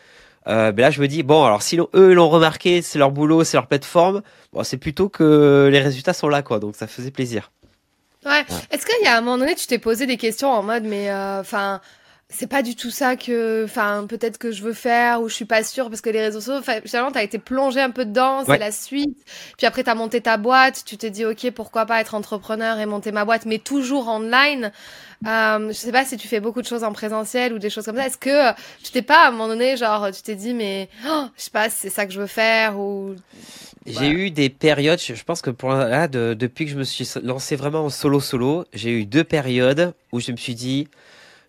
Ben 0.46 0.76
là 0.78 0.92
je 0.92 1.02
me 1.02 1.08
dis 1.08 1.24
bon 1.24 1.44
alors 1.44 1.64
si 1.64 1.80
eux 1.96 2.14
l'ont 2.14 2.30
remarqué, 2.30 2.84
c'est 2.84 3.00
leur 3.00 3.10
boulot, 3.10 3.44
c'est 3.44 3.58
leur 3.58 3.66
plateforme. 3.66 4.22
Bon 4.54 4.64
c'est 4.64 4.78
plutôt 4.78 5.10
que 5.10 5.70
les 5.72 5.80
résultats 5.80 6.14
sont 6.14 6.30
là 6.30 6.44
quoi, 6.44 6.60
donc 6.60 6.76
ça 6.76 6.86
faisait 6.86 7.10
plaisir. 7.10 7.52
Ouais. 8.28 8.46
Est-ce 8.70 8.86
qu'il 8.86 9.04
y 9.04 9.08
a 9.08 9.18
un 9.18 9.22
moment 9.22 9.40
donné 9.40 9.56
tu 9.56 9.66
t'es 9.66 9.80
posé 9.80 10.06
des 10.06 10.18
questions 10.18 10.52
en 10.52 10.62
mode 10.62 10.84
mais 10.84 11.12
enfin 11.12 11.82
c'est 12.32 12.48
pas 12.48 12.62
du 12.62 12.76
tout 12.76 12.92
ça 12.92 13.15
que, 13.15 13.63
enfin, 13.65 14.06
peut-être 14.08 14.38
que 14.38 14.52
je 14.52 14.62
veux 14.62 14.74
faire 14.74 15.22
ou 15.22 15.30
je 15.30 15.34
suis 15.34 15.46
pas 15.46 15.63
sûre 15.63 15.89
parce 15.89 16.00
que 16.00 16.12
les 16.12 16.22
réseaux 16.22 16.42
sociaux, 16.42 16.63
finalement, 16.86 17.12
t'as 17.12 17.24
été 17.24 17.39
plongé 17.39 17.82
un 17.82 17.89
peu 17.89 18.06
dedans, 18.06 18.46
c'est 18.46 18.60
la 18.60 18.72
suite. 18.72 19.18
Puis 19.58 19.65
après, 19.65 19.84
t'as 19.84 19.96
monté 19.96 20.22
ta 20.22 20.38
boîte, 20.38 20.84
tu 20.86 20.96
t'es 20.96 21.10
dit, 21.10 21.26
ok, 21.26 21.50
pourquoi 21.52 21.88
pas 21.88 22.00
être 22.00 22.13
entrepreneur 22.13 22.78
et 22.78 22.86
monter 22.86 23.12
ma 23.12 23.26
boîte, 23.26 23.48
mais 23.48 23.58
toujours 23.58 24.08
online. 24.08 24.72
Euh, 25.28 25.70
je 25.70 25.74
sais 25.74 25.92
pas 25.92 26.06
si 26.06 26.18
tu 26.18 26.28
fais 26.28 26.39
beaucoup 26.39 26.62
de 26.62 26.68
choses 26.68 26.84
en 26.84 26.94
présentiel 26.94 27.52
ou 27.52 27.58
des 27.58 27.72
choses 27.72 27.86
comme 27.86 27.98
ça. 27.98 28.06
Est-ce 28.06 28.18
que 28.18 28.52
tu 28.84 28.92
t'es 28.92 29.02
pas 29.02 29.26
à 29.26 29.28
un 29.30 29.32
moment 29.32 29.48
donné, 29.48 29.76
genre, 29.76 30.12
tu 30.12 30.22
t'es 30.22 30.36
dit, 30.36 30.54
mais 30.54 30.88
oh, 31.10 31.26
je 31.36 31.42
sais 31.42 31.52
pas, 31.52 31.70
c'est 31.72 31.89
ça 31.89 32.06
que 32.06 32.13
je 32.13 32.22
veux 32.22 32.28
faire 32.28 32.80
ou. 32.80 33.15
J'ai 33.88 34.10
eu 34.10 34.30
des 34.30 34.50
périodes, 34.50 35.00
je 35.00 35.24
pense 35.24 35.42
que 35.42 35.50
pour 35.50 35.72
là, 35.72 36.08
de, 36.08 36.36
depuis 36.36 36.65
que 36.65 36.72
je 36.72 36.78
me 36.78 36.84
suis 36.84 37.10
lancé 37.24 37.56
vraiment 37.56 37.86
en 37.86 37.89
solo 37.89 38.20
solo, 38.20 38.65
j'ai 38.72 38.92
eu 38.92 39.06
deux 39.06 39.24
périodes 39.24 39.94
où 40.12 40.20
je 40.20 40.32
me 40.32 40.38
suis 40.38 40.54
dit, 40.54 40.88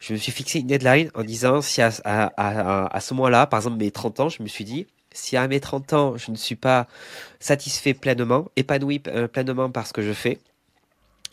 je 0.01 0.15
me 0.15 0.19
suis 0.19 0.33
fixé 0.33 0.59
une 0.59 0.67
deadline 0.67 1.11
en 1.15 1.23
disant 1.23 1.61
si 1.61 1.83
à, 1.83 1.91
à, 2.05 3.01
ce 3.01 3.15
moment-là, 3.15 3.47
par 3.47 3.61
exemple 3.61 3.77
mes 3.77 3.91
30 3.91 4.21
ans, 4.21 4.29
je 4.29 4.43
me 4.43 4.49
suis 4.49 4.65
dit 4.65 4.87
si 5.13 5.37
à 5.37 5.47
mes 5.47 5.61
30 5.61 5.93
ans 5.93 6.17
je 6.17 6.31
ne 6.31 6.37
suis 6.37 6.57
pas 6.57 6.89
satisfait 7.39 7.95
pleinement, 7.95 8.49
épanoui 8.57 9.03
euh, 9.09 9.29
pleinement 9.29 9.71
par 9.71 9.87
ce 9.87 9.93
que 9.93 10.03
je 10.03 10.13
fais, 10.13 10.39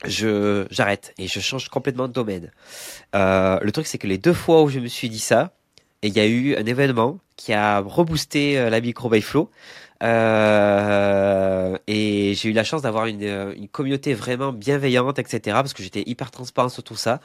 je 0.06 0.67
j'arrête 0.69 1.13
et 1.17 1.27
je 1.27 1.39
change 1.39 1.69
complètement 1.69 2.08
de 2.08 2.13
domaine. 2.13 2.51
Euh, 3.15 3.60
le 3.62 3.71
truc 3.71 3.88
c'est 3.88 3.97
que 3.97 4.08
les 4.08 4.17
deux 4.17 4.34
fois 4.34 4.62
où 4.63 4.69
je 4.69 4.80
me 4.80 4.88
suis 4.88 5.10
dit 5.10 5.19
ça, 5.19 5.53
il 6.01 6.15
y 6.15 6.19
a 6.19 6.27
eu 6.27 6.56
un 6.56 6.65
événement 6.65 7.19
qui 7.38 7.53
a 7.53 7.80
reboosté 7.80 8.60
euh, 8.60 8.69
la 8.69 8.82
micro 8.82 9.10
by 9.10 9.21
flow. 9.21 9.49
Euh, 10.03 11.77
et 11.88 12.33
j'ai 12.36 12.49
eu 12.49 12.53
la 12.53 12.63
chance 12.63 12.81
d'avoir 12.83 13.07
une, 13.07 13.23
une, 13.55 13.67
communauté 13.67 14.13
vraiment 14.13 14.53
bienveillante, 14.53 15.19
etc. 15.19 15.39
Parce 15.45 15.73
que 15.73 15.83
j'étais 15.83 16.03
hyper 16.05 16.31
transparent 16.31 16.69
sur 16.69 16.83
tout 16.83 16.95
ça. 16.95 17.19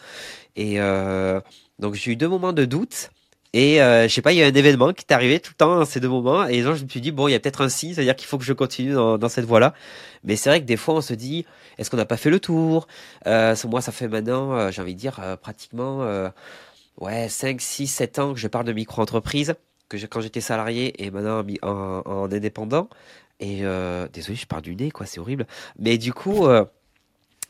Et 0.56 0.80
euh, 0.80 1.40
donc 1.78 1.94
j'ai 1.94 2.12
eu 2.12 2.16
deux 2.16 2.28
moments 2.28 2.52
de 2.52 2.64
doute. 2.64 3.10
Et 3.54 3.82
euh, 3.82 4.08
je 4.08 4.14
sais 4.14 4.22
pas, 4.22 4.32
il 4.32 4.38
y 4.38 4.42
a 4.42 4.46
un 4.46 4.54
événement 4.54 4.94
qui 4.94 5.04
est 5.06 5.12
arrivé 5.12 5.38
tout 5.38 5.50
le 5.52 5.56
temps 5.56 5.76
dans 5.76 5.84
ces 5.84 6.00
deux 6.00 6.08
moments. 6.08 6.46
Et 6.46 6.62
donc 6.62 6.76
je 6.76 6.84
me 6.84 6.88
suis 6.88 7.02
dit, 7.02 7.12
bon, 7.12 7.28
il 7.28 7.32
y 7.32 7.34
a 7.34 7.40
peut-être 7.40 7.60
un 7.60 7.68
signe, 7.68 7.92
c'est-à-dire 7.94 8.16
qu'il 8.16 8.26
faut 8.26 8.38
que 8.38 8.44
je 8.44 8.54
continue 8.54 8.92
dans, 8.94 9.18
dans 9.18 9.28
cette 9.28 9.44
voie-là. 9.44 9.74
Mais 10.24 10.36
c'est 10.36 10.48
vrai 10.48 10.60
que 10.60 10.66
des 10.66 10.78
fois, 10.78 10.94
on 10.94 11.00
se 11.02 11.12
dit, 11.14 11.44
est-ce 11.78 11.90
qu'on 11.90 11.98
n'a 11.98 12.06
pas 12.06 12.16
fait 12.16 12.30
le 12.30 12.40
tour? 12.40 12.86
Euh, 13.26 13.54
Moi, 13.68 13.82
ça 13.82 13.92
fait 13.92 14.08
maintenant, 14.08 14.54
euh, 14.54 14.70
j'ai 14.70 14.80
envie 14.80 14.94
de 14.94 15.00
dire, 15.00 15.20
pratiquement 15.42 16.30
ouais, 16.98 17.28
5, 17.28 17.60
6, 17.60 17.86
7 17.86 18.18
ans 18.18 18.34
que 18.34 18.40
je 18.40 18.48
parle 18.48 18.64
de 18.64 18.72
micro-entreprise 18.72 19.54
que 20.00 20.06
quand 20.06 20.20
j'étais 20.20 20.40
salarié 20.40 21.04
et 21.04 21.10
maintenant 21.10 21.44
en, 21.62 22.02
en 22.04 22.32
indépendant. 22.32 22.88
Et 23.40 23.60
euh, 23.62 24.06
désolé, 24.12 24.36
je 24.36 24.46
pars 24.46 24.62
du 24.62 24.76
nez, 24.76 24.90
quoi, 24.90 25.06
c'est 25.06 25.18
horrible. 25.18 25.46
Mais 25.78 25.98
du 25.98 26.12
coup, 26.12 26.46
euh, 26.46 26.64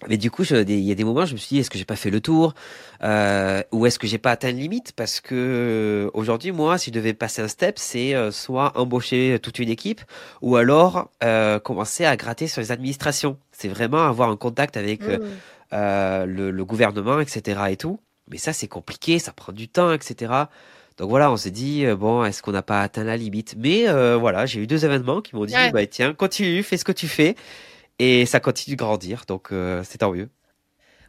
mais 0.09 0.17
du 0.17 0.31
coup, 0.31 0.43
il 0.43 0.81
y 0.81 0.93
a 0.93 0.95
des 0.95 1.05
moments, 1.05 1.25
je 1.25 1.33
me 1.33 1.39
suis 1.39 1.51
dit, 1.51 1.59
est-ce 1.59 1.71
que 1.71 1.79
j'ai 1.79 1.85
pas 1.85 1.97
fait 1.97 2.11
le 2.11 2.21
tour, 2.21 2.55
euh, 3.03 3.63
ou 3.73 3.87
est-ce 3.87 3.99
que 3.99 4.07
j'ai 4.07 4.19
pas 4.19 4.33
atteint 4.33 4.51
une 4.51 4.59
limite? 4.59 4.93
Parce 4.93 5.21
que 5.21 6.11
aujourd'hui, 6.15 6.53
moi, 6.53 6.79
si 6.79 6.91
je 6.91 6.95
devais 6.95 7.15
passer 7.15 7.43
un 7.43 7.49
step, 7.49 7.79
c'est 7.79 8.15
euh, 8.15 8.31
soit 8.31 8.77
embaucher 8.77 9.39
toute 9.41 9.59
une 9.59 9.69
équipe, 9.69 10.01
ou 10.41 10.57
alors 10.57 11.11
euh, 11.23 11.59
commencer 11.61 12.05
à 12.05 12.17
gratter 12.17 12.49
sur 12.49 12.61
les 12.61 12.73
administrations. 12.73 13.39
C'est 13.53 13.69
vraiment 13.69 14.03
avoir 14.03 14.31
un 14.31 14.37
contact 14.37 14.77
avec 14.77 15.03
mmh. 15.03 15.19
le, 15.73 16.51
le, 16.51 16.65
gouvernement, 16.65 17.21
etc. 17.21 17.61
et 17.71 17.77
tout. 17.77 18.01
Mais 18.29 18.39
ça, 18.39 18.53
c'est 18.53 18.69
compliqué, 18.69 19.19
ça 19.19 19.33
prend 19.33 19.53
du 19.53 19.69
temps, 19.69 19.93
etc. 19.93 20.33
Donc 20.99 21.11
voilà, 21.11 21.31
on 21.31 21.37
s'est 21.37 21.51
dit 21.51 21.85
bon, 21.99 22.25
est-ce 22.25 22.43
qu'on 22.43 22.53
n'a 22.53 22.63
pas 22.63 22.83
atteint 22.83 23.05
la 23.05 23.17
limite? 23.17 23.55
Mais 23.59 23.87
voilà, 24.17 24.47
j'ai 24.47 24.61
eu 24.61 24.67
deux 24.67 24.85
événements 24.85 25.21
qui 25.21 25.37
m'ont 25.37 25.45
dit, 25.45 25.55
bah 25.73 25.87
tiens, 25.87 26.15
continue, 26.15 26.63
fais 26.63 26.77
ce 26.77 26.85
que 26.85 26.93
tu 26.93 27.09
fais 27.09 27.35
et 27.99 28.27
ça 28.27 28.41
continue 28.41 28.77
de 28.77 28.83
grandir, 28.83 29.25
donc 29.29 29.53
euh, 29.53 29.83
c'est 29.85 29.99
tant 29.99 30.13
mieux. 30.13 30.29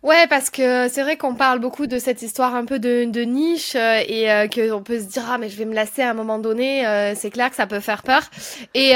Ouais, 0.03 0.27
parce 0.27 0.49
que 0.49 0.89
c'est 0.89 1.01
vrai 1.01 1.15
qu'on 1.15 1.33
parle 1.33 1.59
beaucoup 1.59 1.87
de 1.87 1.97
cette 1.97 2.21
histoire 2.21 2.55
un 2.55 2.65
peu 2.65 2.77
de, 2.77 3.05
de 3.05 3.21
niche 3.21 3.75
euh, 3.75 4.03
et 4.05 4.29
euh, 4.29 4.47
qu'on 4.47 4.83
peut 4.83 4.99
se 4.99 5.05
dire 5.05 5.23
ah 5.29 5.37
mais 5.37 5.47
je 5.49 5.57
vais 5.57 5.65
me 5.65 5.73
lasser 5.73 6.01
à 6.01 6.09
un 6.09 6.13
moment 6.13 6.39
donné. 6.39 6.83
c'est 7.15 7.31
clair 7.31 7.49
que 7.49 7.55
ça 7.55 7.67
peut 7.67 7.79
faire 7.79 8.03
peur. 8.03 8.29
Et 8.73 8.93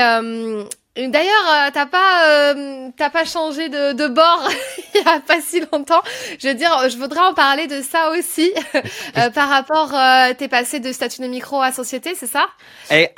D'ailleurs, 0.98 1.46
euh, 1.48 1.70
t'as 1.72 1.86
pas, 1.86 2.28
euh, 2.28 2.90
t'as 2.98 3.12
pas 3.12 3.24
changé 3.24 3.70
de, 3.70 3.94
de 3.94 4.08
bord 4.08 4.50
il 4.96 5.02
y 5.02 5.08
a 5.08 5.20
pas 5.20 5.40
si 5.42 5.62
longtemps. 5.72 6.02
Je 6.40 6.48
veux 6.48 6.56
dire, 6.56 6.72
je 6.90 6.98
voudrais 6.98 7.20
en 7.20 7.36
parler 7.36 7.68
de 7.68 7.84
ça 7.84 8.10
aussi 8.18 8.52
euh, 9.18 9.30
par 9.30 9.48
rapport. 9.48 9.94
t'es 10.38 10.48
passé 10.48 10.80
de 10.80 10.92
statut 10.92 11.22
de 11.22 11.28
micro 11.28 11.62
à 11.62 11.72
société, 11.72 12.16
c'est 12.16 12.26
ça? 12.26 12.48
Eh 12.90 13.10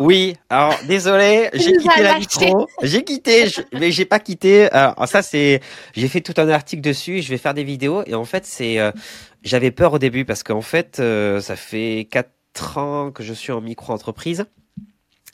oui. 0.00 0.36
Alors 0.50 0.74
désolé, 0.88 1.48
j'ai 1.54 1.76
quitté 1.76 2.02
la 2.02 2.18
micro. 2.18 2.66
J'ai 2.82 3.04
quitté, 3.04 3.44
mais 3.72 3.92
j'ai 3.92 4.04
pas 4.04 4.18
quitté. 4.18 4.68
Alors 4.72 5.06
ça 5.06 5.22
c'est, 5.22 5.60
j'ai 5.94 6.08
fait 6.08 6.20
tout 6.20 6.34
un 6.38 6.48
article 6.48 6.82
dessus. 6.82 7.22
Je 7.22 7.28
vais 7.28 7.38
faire 7.38 7.54
des 7.54 7.64
vidéos 7.64 8.02
et 8.06 8.14
en 8.16 8.24
fait 8.24 8.46
c'est, 8.46 8.78
j'avais 9.44 9.70
peur 9.70 9.92
au 9.92 9.98
début 10.00 10.24
parce 10.24 10.42
qu'en 10.42 10.62
fait 10.62 10.96
ça 10.96 11.54
fait 11.54 12.08
quatre 12.10 12.78
ans 12.78 13.12
que 13.12 13.22
je 13.22 13.32
suis 13.32 13.52
en 13.52 13.60
micro 13.60 13.92
entreprise. 13.92 14.44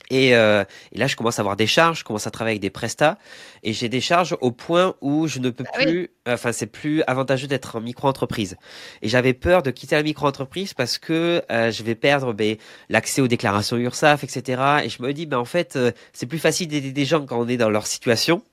Et, 0.09 0.35
euh, 0.35 0.63
et, 0.91 0.99
là, 0.99 1.07
je 1.07 1.15
commence 1.15 1.39
à 1.39 1.41
avoir 1.41 1.55
des 1.55 1.67
charges, 1.67 1.99
je 1.99 2.03
commence 2.03 2.27
à 2.27 2.31
travailler 2.31 2.53
avec 2.53 2.61
des 2.61 2.69
prestats, 2.69 3.17
et 3.63 3.73
j'ai 3.73 3.89
des 3.89 4.01
charges 4.01 4.37
au 4.41 4.51
point 4.51 4.95
où 5.01 5.27
je 5.27 5.39
ne 5.39 5.49
peux 5.49 5.63
ah 5.73 5.83
plus, 5.83 6.11
enfin, 6.27 6.51
c'est 6.51 6.67
plus 6.67 7.01
avantageux 7.07 7.47
d'être 7.47 7.77
en 7.77 7.81
micro-entreprise. 7.81 8.57
Et 9.01 9.09
j'avais 9.09 9.33
peur 9.33 9.63
de 9.63 9.71
quitter 9.71 9.95
la 9.95 10.03
micro-entreprise 10.03 10.73
parce 10.73 10.97
que 10.97 11.41
euh, 11.51 11.71
je 11.71 11.83
vais 11.83 11.95
perdre 11.95 12.33
ben, 12.33 12.57
l'accès 12.89 13.21
aux 13.21 13.27
déclarations 13.27 13.77
URSAF, 13.77 14.23
etc. 14.23 14.61
Et 14.83 14.89
je 14.89 15.01
me 15.01 15.11
dis, 15.13 15.25
ben 15.25 15.37
en 15.37 15.45
fait, 15.45 15.75
euh, 15.75 15.91
c'est 16.13 16.27
plus 16.27 16.39
facile 16.39 16.67
d'aider 16.67 16.91
des 16.91 17.05
gens 17.05 17.25
quand 17.25 17.39
on 17.39 17.47
est 17.47 17.57
dans 17.57 17.69
leur 17.69 17.87
situation 17.87 18.43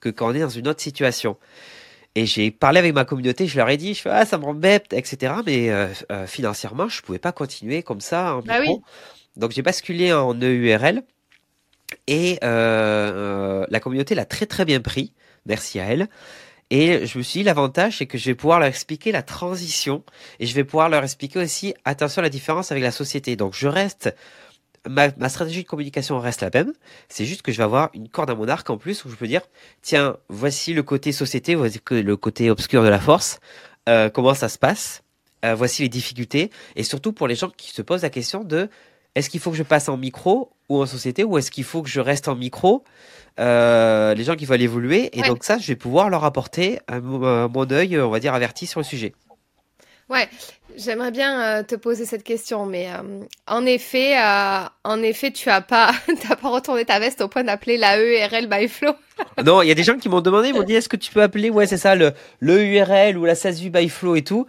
que 0.00 0.10
quand 0.10 0.28
on 0.30 0.34
est 0.34 0.40
dans 0.40 0.48
une 0.48 0.68
autre 0.68 0.80
situation. 0.80 1.36
Et 2.14 2.26
j'ai 2.26 2.50
parlé 2.50 2.78
avec 2.78 2.94
ma 2.94 3.04
communauté, 3.04 3.46
je 3.46 3.56
leur 3.56 3.68
ai 3.68 3.76
dit, 3.76 3.94
je 3.94 4.02
fais, 4.02 4.10
ah, 4.10 4.24
ça 4.24 4.38
m'embête, 4.38 4.92
etc. 4.92 5.34
Mais 5.46 5.70
euh, 5.70 5.86
financièrement, 6.26 6.88
je 6.88 7.00
pouvais 7.02 7.18
pas 7.18 7.32
continuer 7.32 7.82
comme 7.82 8.00
ça 8.00 8.36
en 8.36 8.42
bah 8.42 8.60
micro. 8.60 8.76
Oui. 8.76 8.82
Donc 9.38 9.52
j'ai 9.52 9.62
basculé 9.62 10.12
en 10.12 10.34
EURL 10.34 11.02
et 12.06 12.38
euh, 12.42 13.12
euh, 13.62 13.66
la 13.70 13.80
communauté 13.80 14.14
l'a 14.14 14.24
très 14.24 14.46
très 14.46 14.64
bien 14.64 14.80
pris. 14.80 15.12
Merci 15.46 15.80
à 15.80 15.86
elle. 15.86 16.08
Et 16.70 17.06
je 17.06 17.16
me 17.16 17.22
suis 17.22 17.40
dit, 17.40 17.44
l'avantage, 17.44 17.98
c'est 17.98 18.06
que 18.06 18.18
je 18.18 18.26
vais 18.26 18.34
pouvoir 18.34 18.60
leur 18.60 18.68
expliquer 18.68 19.10
la 19.10 19.22
transition 19.22 20.04
et 20.38 20.44
je 20.44 20.54
vais 20.54 20.64
pouvoir 20.64 20.90
leur 20.90 21.02
expliquer 21.02 21.38
aussi, 21.38 21.74
attention 21.86 22.20
à 22.20 22.24
la 22.24 22.28
différence 22.28 22.70
avec 22.72 22.84
la 22.84 22.90
société. 22.90 23.36
Donc, 23.36 23.54
je 23.54 23.68
reste, 23.68 24.14
ma, 24.86 25.08
stratégie 25.30 25.62
de 25.62 25.66
communication 25.66 26.18
reste 26.20 26.42
la 26.42 26.50
même. 26.52 26.74
C'est 27.08 27.24
juste 27.24 27.40
que 27.40 27.52
je 27.52 27.56
vais 27.56 27.64
avoir 27.64 27.88
une 27.94 28.10
corde 28.10 28.28
à 28.28 28.34
mon 28.34 28.48
arc 28.48 28.68
en 28.68 28.76
plus 28.76 29.06
où 29.06 29.08
je 29.08 29.14
peux 29.14 29.26
dire, 29.26 29.40
tiens, 29.80 30.18
voici 30.28 30.74
le 30.74 30.82
côté 30.82 31.10
société, 31.12 31.54
voici 31.54 31.80
le 31.90 32.16
côté 32.18 32.50
obscur 32.50 32.82
de 32.82 32.88
la 32.88 33.00
force, 33.00 33.40
euh, 33.88 34.10
comment 34.10 34.34
ça 34.34 34.50
se 34.50 34.58
passe, 34.58 35.02
voici 35.42 35.82
les 35.82 35.88
difficultés 35.88 36.50
et 36.76 36.82
surtout 36.82 37.14
pour 37.14 37.28
les 37.28 37.36
gens 37.36 37.48
qui 37.48 37.70
se 37.70 37.80
posent 37.80 38.02
la 38.02 38.10
question 38.10 38.44
de, 38.44 38.68
est-ce 39.18 39.30
qu'il 39.30 39.40
faut 39.40 39.50
que 39.50 39.56
je 39.56 39.62
passe 39.62 39.88
en 39.88 39.96
micro 39.96 40.50
ou 40.68 40.80
en 40.80 40.86
société 40.86 41.24
ou 41.24 41.38
est-ce 41.38 41.50
qu'il 41.50 41.64
faut 41.64 41.82
que 41.82 41.88
je 41.88 42.00
reste 42.00 42.28
en 42.28 42.36
micro 42.36 42.84
euh, 43.40 44.14
Les 44.14 44.24
gens 44.24 44.36
qui 44.36 44.46
veulent 44.46 44.62
évoluer. 44.62 45.10
Et 45.18 45.22
donc 45.22 45.44
ça, 45.44 45.58
je 45.58 45.66
vais 45.66 45.76
pouvoir 45.76 46.08
leur 46.08 46.24
apporter 46.24 46.78
un, 46.88 47.00
mon 47.00 47.70
œil, 47.70 47.98
on 47.98 48.10
va 48.10 48.20
dire, 48.20 48.34
averti 48.34 48.66
sur 48.66 48.80
le 48.80 48.84
sujet. 48.84 49.14
Ouais, 50.08 50.26
j'aimerais 50.76 51.10
bien 51.10 51.42
euh, 51.42 51.62
te 51.62 51.74
poser 51.74 52.06
cette 52.06 52.22
question, 52.22 52.64
mais 52.64 52.88
euh, 52.88 53.24
en 53.46 53.66
effet, 53.66 54.16
en 54.84 55.02
effet, 55.02 55.30
tu 55.32 55.50
as 55.50 55.60
pas, 55.60 55.92
t'as 56.28 56.36
pas 56.36 56.48
retourné 56.48 56.86
ta 56.86 56.98
veste 56.98 57.20
au 57.20 57.28
point 57.28 57.44
d'appeler 57.44 57.76
la 57.76 57.98
EURL 57.98 58.46
by 58.46 58.68
Flow. 58.68 58.92
non, 59.44 59.60
il 59.60 59.68
y 59.68 59.70
a 59.70 59.74
des 59.74 59.82
gens 59.82 59.98
qui 59.98 60.08
m'ont 60.08 60.22
demandé, 60.22 60.48
ils 60.48 60.54
m'ont 60.54 60.62
dit, 60.62 60.74
est-ce 60.74 60.88
que 60.88 60.96
tu 60.96 61.12
peux 61.12 61.20
appeler, 61.20 61.50
ouais, 61.50 61.66
c'est 61.66 61.76
ça, 61.76 61.94
le, 61.94 62.12
le 62.40 62.64
URL 62.64 63.18
ou 63.18 63.26
la 63.26 63.34
SASU 63.34 63.68
by 63.68 63.90
Flow 63.90 64.16
et 64.16 64.22
tout. 64.22 64.46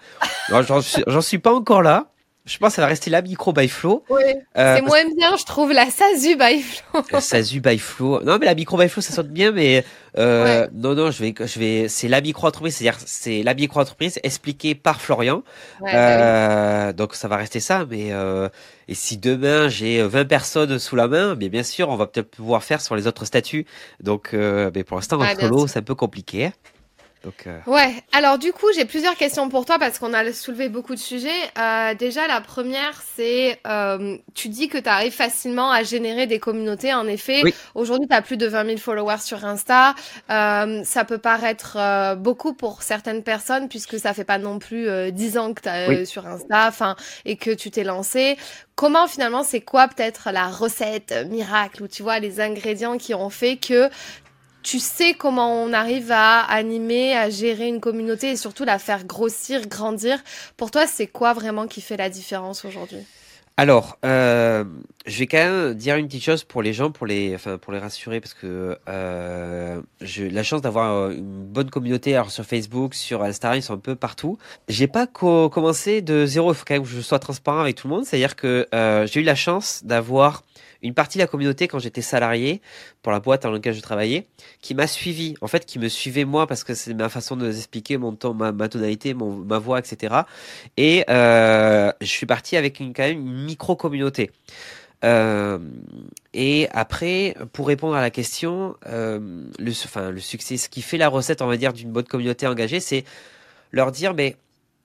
J'en 0.50 1.22
suis 1.22 1.40
pas 1.40 1.54
encore 1.54 1.82
là. 1.82 2.08
Je 2.50 2.58
pense 2.58 2.70
que 2.70 2.76
ça 2.78 2.82
va 2.82 2.88
rester 2.88 3.12
la 3.12 3.22
micro 3.22 3.54
by 3.54 3.68
flow. 3.68 4.04
Oui. 4.10 4.24
Euh, 4.58 4.76
c'est 4.76 4.82
moins 4.82 5.06
bien, 5.16 5.38
je 5.38 5.46
trouve, 5.46 5.72
la 5.72 5.86
Sazu 5.92 6.36
by 6.36 6.62
flow. 6.62 7.04
La 7.12 7.22
Sazu 7.22 7.62
by 7.62 7.78
flow. 7.78 8.24
Non, 8.24 8.40
mais 8.40 8.48
la 8.48 8.56
micro 8.56 8.76
by 8.76 8.90
flow, 8.90 9.02
ça 9.02 9.14
sonne 9.14 9.28
bien, 9.28 9.52
mais 9.52 9.86
euh, 10.18 10.68
non, 10.74 10.96
non, 10.96 11.12
je 11.12 11.22
vais, 11.22 11.36
je 11.38 11.60
vais, 11.60 11.88
c'est 11.88 12.08
la 12.08 12.22
micro 12.22 12.48
entreprise, 12.48 12.76
c'est-à-dire 12.76 13.00
c'est 13.06 13.44
la 13.44 13.54
micro 13.54 13.80
entreprise 13.80 14.20
expliquée 14.24 14.74
par 14.74 15.00
Florian. 15.00 15.44
Ouais, 15.80 15.94
bah 15.94 16.88
euh, 16.90 16.94
Donc 16.94 17.14
ça 17.14 17.28
va 17.28 17.38
rester 17.38 17.60
ça, 17.60 17.86
mais 17.88 18.12
euh, 18.12 18.50
et 18.88 18.96
si 18.96 19.18
demain 19.18 19.68
j'ai 19.68 20.02
20 20.02 20.26
personnes 20.26 20.80
sous 20.80 20.96
la 20.96 21.08
main, 21.08 21.36
mais 21.36 21.50
bien 21.50 21.64
sûr, 21.64 21.90
on 21.90 21.98
va 21.98 22.08
peut-être 22.08 22.32
pouvoir 22.32 22.64
faire 22.64 22.82
sur 22.82 22.96
les 22.96 23.06
autres 23.06 23.26
statuts. 23.26 23.68
Donc, 24.00 24.32
euh, 24.34 24.72
mais 24.74 24.84
pour 24.84 24.98
l'instant, 24.98 25.22
entre 25.22 25.48
l'eau, 25.48 25.68
c'est 25.68 25.80
un 25.80 25.84
peu 25.84 25.96
compliqué. 25.96 26.52
Hein. 27.26 27.32
Euh, 27.48 27.60
ouais, 27.68 27.94
alors 28.12 28.38
du 28.38 28.54
coup, 28.54 28.68
j'ai 28.74 28.86
plusieurs 28.86 29.16
questions 29.16 29.50
pour 29.50 29.66
toi 29.66 29.78
parce 29.80 30.00
qu'on 30.00 30.14
a 30.14 30.32
soulevé 30.32 30.70
beaucoup 30.70 30.96
de 30.96 31.00
sujets. 31.00 31.30
Euh, 31.58 31.94
déjà, 31.94 32.28
la 32.28 32.42
première, 32.42 33.02
c'est 33.16 33.60
euh, 33.68 34.18
tu 34.34 34.50
dis 34.50 34.68
que 34.68 34.78
tu 34.78 34.90
arrives 34.90 35.14
facilement 35.14 35.72
à 35.72 35.84
générer 35.84 36.28
des 36.28 36.40
communautés. 36.40 36.94
En 36.94 37.08
effet, 37.08 37.42
aujourd'hui, 37.76 38.08
tu 38.08 38.16
as 38.16 38.22
plus 38.22 38.38
de 38.38 38.48
20 38.48 38.66
000 38.66 38.78
followers 38.78 39.20
sur 39.20 39.46
Insta. 39.46 39.96
ça 40.28 41.06
peut 41.08 41.18
paraître 41.18 42.16
beaucoup 42.16 42.54
pour 42.54 42.82
certaines 42.82 43.24
personnes 43.24 43.68
puisque 43.70 44.00
ça 44.00 44.14
fait 44.14 44.24
pas 44.24 44.38
non 44.38 44.60
plus 44.60 45.12
10 45.12 45.38
ans 45.38 45.54
que 45.54 45.62
tu 45.62 45.70
es 45.70 46.06
sur 46.06 46.26
Insta 46.26 46.68
enfin, 46.68 46.96
et 47.26 47.36
que 47.36 47.52
tu 47.52 47.72
t'es 47.72 47.84
lancé. 47.84 48.38
Comment 48.76 49.08
finalement, 49.08 49.44
c'est 49.44 49.60
quoi 49.60 49.90
peut-être 49.90 50.30
la 50.32 50.48
recette 50.48 51.14
miracle 51.30 51.84
ou 51.84 51.88
tu 51.90 52.02
vois 52.02 52.20
les 52.20 52.40
ingrédients 52.40 52.98
qui 52.98 53.14
ont 53.14 53.30
fait 53.30 53.58
que 53.58 53.90
tu 54.64 54.80
sais 54.80 55.14
comment 55.14 55.64
on 55.64 55.74
arrive 55.74 56.12
à 56.12 56.42
animer, 56.42 57.16
à 57.16 57.30
gérer 57.30 57.68
une 57.68 57.80
communauté 57.80 58.32
et 58.32 58.36
surtout 58.36 58.66
la 58.66 58.80
faire 58.80 59.06
grossir, 59.06 59.68
grandir. 59.68 60.20
Pour 60.58 60.72
toi, 60.72 60.86
c'est 60.88 61.08
quoi 61.08 61.34
vraiment 61.34 61.68
qui 61.68 61.82
fait 61.82 61.98
la 61.98 62.10
différence 62.10 62.66
aujourd'hui? 62.66 63.06
Alors, 63.60 63.98
euh, 64.06 64.64
je 65.06 65.20
vais 65.20 65.28
quand 65.28 65.38
même 65.38 65.74
dire 65.74 65.98
une 65.98 66.08
petite 66.08 66.24
chose 66.24 66.46
pour 66.46 66.62
les 66.62 66.72
gens, 66.72 66.92
pour 66.92 67.06
les, 67.06 67.36
enfin, 67.36 67.58
pour 67.58 67.74
les 67.74 67.80
rassurer, 67.80 68.22
parce 68.22 68.34
que 68.34 68.78
euh, 68.88 69.82
j'ai 70.00 70.30
la 70.30 70.44
chance 70.44 70.62
d'avoir 70.62 70.94
euh, 70.94 71.12
une 71.12 71.44
bonne 71.44 71.70
communauté 71.70 72.16
alors 72.16 72.32
sur 72.32 72.46
Facebook, 72.46 72.94
sur 72.94 73.22
Instagram, 73.22 73.60
ils 73.60 73.62
sont 73.62 73.74
un 73.74 73.78
peu 73.78 73.96
partout. 73.96 74.38
J'ai 74.70 74.88
pas 74.88 75.08
commencé 75.08 76.02
de 76.02 76.26
zéro. 76.26 76.54
Il 76.54 76.56
faut 76.56 76.64
quand 76.66 76.76
même 76.76 76.84
que 76.84 76.88
je 76.88 77.02
sois 77.02 77.20
transparent 77.20 77.60
avec 77.60 77.76
tout 77.76 77.90
le 77.90 77.96
monde. 77.96 78.06
C'est-à-dire 78.06 78.38
que 78.38 78.66
euh, 78.74 79.06
j'ai 79.08 79.20
eu 79.20 79.24
la 79.24 79.36
chance 79.36 79.82
d'avoir 79.84 80.44
une 80.82 80.94
partie 80.94 81.18
de 81.18 81.24
la 81.24 81.28
communauté 81.28 81.68
quand 81.68 81.80
j'étais 81.80 82.02
salarié 82.02 82.62
pour 83.02 83.12
la 83.12 83.20
boîte 83.20 83.44
dans 83.44 83.52
laquelle 83.52 83.74
je 83.74 83.82
travaillais, 83.82 84.28
qui 84.62 84.76
m'a 84.76 84.88
suivi, 84.88 85.36
en 85.42 85.48
fait, 85.48 85.66
qui 85.66 85.80
me 85.80 85.90
suivait 85.90 86.26
moi 86.26 86.48
parce 86.48 86.64
que 86.64 86.74
c'est 86.74 86.94
ma 86.94 87.10
façon 87.10 87.36
de 87.36 87.48
vous 87.48 87.58
expliquer 87.58 87.98
mon 87.98 88.14
ton, 88.16 88.34
ma, 88.34 88.70
tonalité, 88.70 89.14
ma 89.14 89.60
voix, 89.60 89.80
etc. 89.80 90.16
Et 90.78 91.04
euh, 91.10 91.92
je 92.02 92.08
suis 92.08 92.26
parti 92.26 92.58
avec 92.58 92.80
une 92.80 92.94
quand 92.94 93.04
même 93.04 93.20
une 93.20 93.44
micro 93.46 93.76
communauté. 93.76 94.32
Euh, 95.06 95.60
et 96.34 96.68
après, 96.72 97.36
pour 97.54 97.68
répondre 97.68 97.96
à 97.96 98.02
la 98.02 98.10
question, 98.10 98.76
euh, 98.88 99.46
le, 99.58 99.72
enfin, 99.72 100.12
le 100.12 100.20
succès, 100.20 100.58
ce 100.58 100.70
qui 100.70 100.82
fait 100.82 100.98
la 100.98 101.08
recette, 101.08 101.42
on 101.42 101.48
va 101.48 101.58
dire, 101.58 101.74
d'une 101.74 101.92
bonne 101.92 102.06
communauté 102.06 102.48
engagée, 102.48 102.80
c'est 102.80 103.06
leur 103.72 103.92
dire, 103.92 104.14
mais 104.14 104.36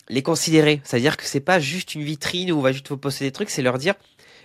les 0.09 0.23
considérer. 0.23 0.81
C'est-à-dire 0.85 1.17
que 1.17 1.25
c'est 1.25 1.41
pas 1.41 1.59
juste 1.59 1.95
une 1.95 2.03
vitrine 2.03 2.53
où 2.53 2.59
on 2.59 2.63
va 2.63 2.73
juste 2.73 2.89
vous 2.89 2.97
poster 2.97 3.25
des 3.25 3.33
trucs, 3.33 3.51
c'est 3.51 3.63
leur 3.63 3.79
dire, 3.79 3.95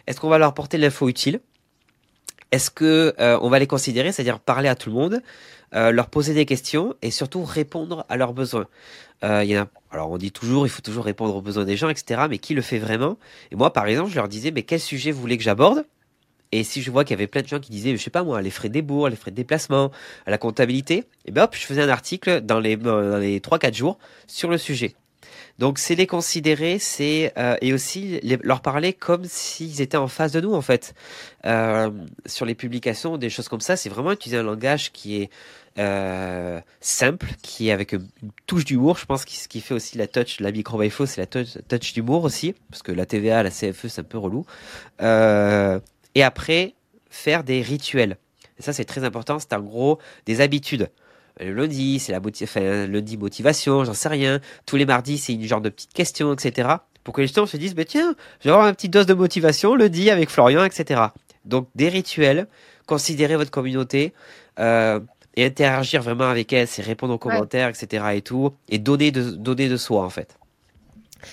est-ce 0.08 0.20
qu'on 0.20 0.30
va 0.30 0.38
leur 0.38 0.50
apporter 0.50 0.78
l'info 0.78 1.08
utile? 1.10 1.42
Est-ce 2.52 2.72
que 2.72 3.14
euh, 3.20 3.38
on 3.42 3.50
va 3.50 3.60
les 3.60 3.68
considérer, 3.68 4.12
c'est-à-dire 4.12 4.40
parler 4.40 4.70
à 4.70 4.76
tout 4.76 4.90
le 4.90 4.96
monde, 4.96 5.22
euh, 5.76 5.92
leur 5.92 6.10
poser 6.10 6.34
des 6.34 6.46
questions 6.46 6.96
et 7.02 7.12
surtout 7.12 7.44
répondre 7.44 8.06
à 8.10 8.18
leurs 8.18 8.34
besoins? 8.34 8.66
Euh, 9.24 9.44
y 9.44 9.56
alors 9.92 10.12
on 10.12 10.18
dit 10.18 10.32
toujours, 10.32 10.66
il 10.66 10.70
faut 10.70 10.82
toujours 10.82 11.06
répondre 11.06 11.36
aux 11.36 11.42
besoins 11.42 11.66
des 11.66 11.78
gens, 11.78 11.90
etc. 11.90 12.22
Mais 12.30 12.40
qui 12.40 12.54
le 12.56 12.62
fait 12.62 12.80
vraiment? 12.80 13.18
Et 13.52 13.56
moi, 13.56 13.72
par 13.74 13.86
exemple, 13.86 14.10
je 14.10 14.16
leur 14.16 14.28
disais, 14.28 14.52
mais 14.52 14.64
quel 14.64 14.80
sujet 14.80 15.12
vous 15.12 15.22
voulez 15.22 15.38
que 15.38 15.44
j'aborde? 15.44 15.86
Et 16.52 16.64
si 16.64 16.82
je 16.82 16.90
vois 16.90 17.04
qu'il 17.04 17.12
y 17.12 17.20
avait 17.20 17.28
plein 17.28 17.44
de 17.44 17.48
gens 17.48 17.60
qui 17.60 17.72
disaient, 17.72 17.96
je 17.96 18.02
sais 18.02 18.10
pas 18.10 18.24
moi, 18.24 18.42
les 18.42 18.50
frais 18.50 18.70
des 18.70 18.82
bourgs, 18.82 19.10
les 19.10 19.16
frais 19.16 19.30
de 19.30 19.36
déplacement, 19.36 19.92
la 20.26 20.38
comptabilité, 20.40 21.04
et 21.26 21.32
ben 21.32 21.44
hop, 21.44 21.56
je 21.56 21.64
faisais 21.64 21.84
un 21.84 21.90
article 21.90 22.42
dans 22.42 22.60
les, 22.60 22.76
dans 22.76 23.20
les 23.20 23.40
3-4 23.40 23.76
jours 23.76 24.00
sur 24.26 24.50
le 24.50 24.58
sujet. 24.58 24.96
Donc 25.60 25.78
c'est 25.78 25.96
les 25.96 26.08
considérer, 26.08 26.80
c'est 26.80 27.34
euh, 27.38 27.58
et 27.62 27.74
aussi 27.74 28.22
leur 28.44 28.62
parler 28.62 28.94
comme 28.94 29.26
s'ils 29.26 29.82
étaient 29.82 29.98
en 29.98 30.08
face 30.08 30.32
de 30.32 30.40
nous 30.40 30.54
en 30.54 30.62
fait. 30.62 30.94
Euh, 31.46 31.92
sur 32.26 32.46
les 32.46 32.56
publications, 32.56 33.18
des 33.18 33.30
choses 33.30 33.50
comme 33.50 33.60
ça, 33.60 33.76
c'est 33.76 33.90
vraiment 33.90 34.14
utiliser 34.14 34.38
un 34.38 34.44
langage 34.44 34.94
qui 34.94 35.22
est 35.22 35.30
euh, 35.78 36.62
simple, 36.80 37.28
qui 37.42 37.68
est 37.68 37.72
avec 37.74 37.92
une 37.92 38.08
touche 38.48 38.64
d'humour. 38.64 38.98
Je 38.98 39.06
pense 39.06 39.26
que 39.26 39.32
ce 39.32 39.50
qui 39.50 39.60
fait 39.60 39.74
aussi 39.74 39.98
la 39.98 40.08
touch, 40.08 40.40
la 40.40 40.54
micro 40.54 40.80
by 40.80 40.90
c'est 40.90 41.18
la 41.18 41.28
touch, 41.28 41.58
touch 41.68 41.92
d'humour 41.92 42.24
aussi, 42.24 42.56
parce 42.72 42.82
que 42.82 42.94
la 42.94 43.06
TVA, 43.06 43.44
la 43.44 43.52
CFE, 43.52 43.88
c'est 43.90 44.00
un 44.00 44.06
peu 44.06 44.18
relou. 44.18 44.46
Et 45.02 46.24
après, 46.24 46.74
faire 47.10 47.44
des 47.44 47.62
rituels. 47.62 48.16
Et 48.60 48.62
ça, 48.62 48.72
c'est 48.72 48.86
très 48.86 49.04
important. 49.04 49.40
C'est 49.40 49.54
en 49.54 49.62
gros 49.62 50.00
des 50.26 50.40
habitudes. 50.40 50.90
Le 51.40 51.54
lundi, 51.54 52.00
c'est 52.00 52.12
la 52.12 52.20
enfin, 52.20 52.88
lundi 52.88 53.18
motivation, 53.18 53.86
j'en 53.86 53.94
sais 53.94 54.10
rien. 54.10 54.40
Tous 54.66 54.76
les 54.76 54.86
mardis, 54.86 55.18
c'est 55.18 55.34
une 55.34 55.44
genre 55.44 55.62
de 55.62 55.70
petite 55.70 55.94
question, 55.94 56.34
etc. 56.34 56.70
Pour 57.04 57.14
que 57.14 57.22
les 57.22 57.28
gens 57.28 57.46
se 57.46 57.58
disent, 57.58 57.76
bah, 57.76 57.86
tiens, 57.86 58.16
je 58.42 58.50
vais 58.50 58.54
avoir 58.54 58.68
une 58.68 58.76
petite 58.76 58.92
dose 58.92 59.06
de 59.06 59.14
motivation 59.14 59.76
lundi 59.76 60.10
avec 60.10 60.30
Florian, 60.30 60.66
etc. 60.66 61.02
Donc, 61.46 61.70
des 61.76 61.88
rituels, 61.88 62.48
considérer 62.88 63.38
votre 63.38 63.52
communauté, 63.52 64.14
euh, 64.60 65.00
et 65.36 65.46
interagir 65.46 66.02
vraiment 66.02 66.30
avec 66.30 66.52
elle, 66.52 66.68
c'est 66.68 66.82
répondre 66.82 67.14
aux 67.14 67.18
commentaires, 67.18 67.70
etc. 67.70 68.04
et 68.16 68.22
tout, 68.22 68.52
et 68.68 68.78
donner 68.78 69.12
de, 69.12 69.32
donner 69.32 69.70
de 69.70 69.78
soi, 69.78 70.04
en 70.04 70.10
fait. 70.10 70.38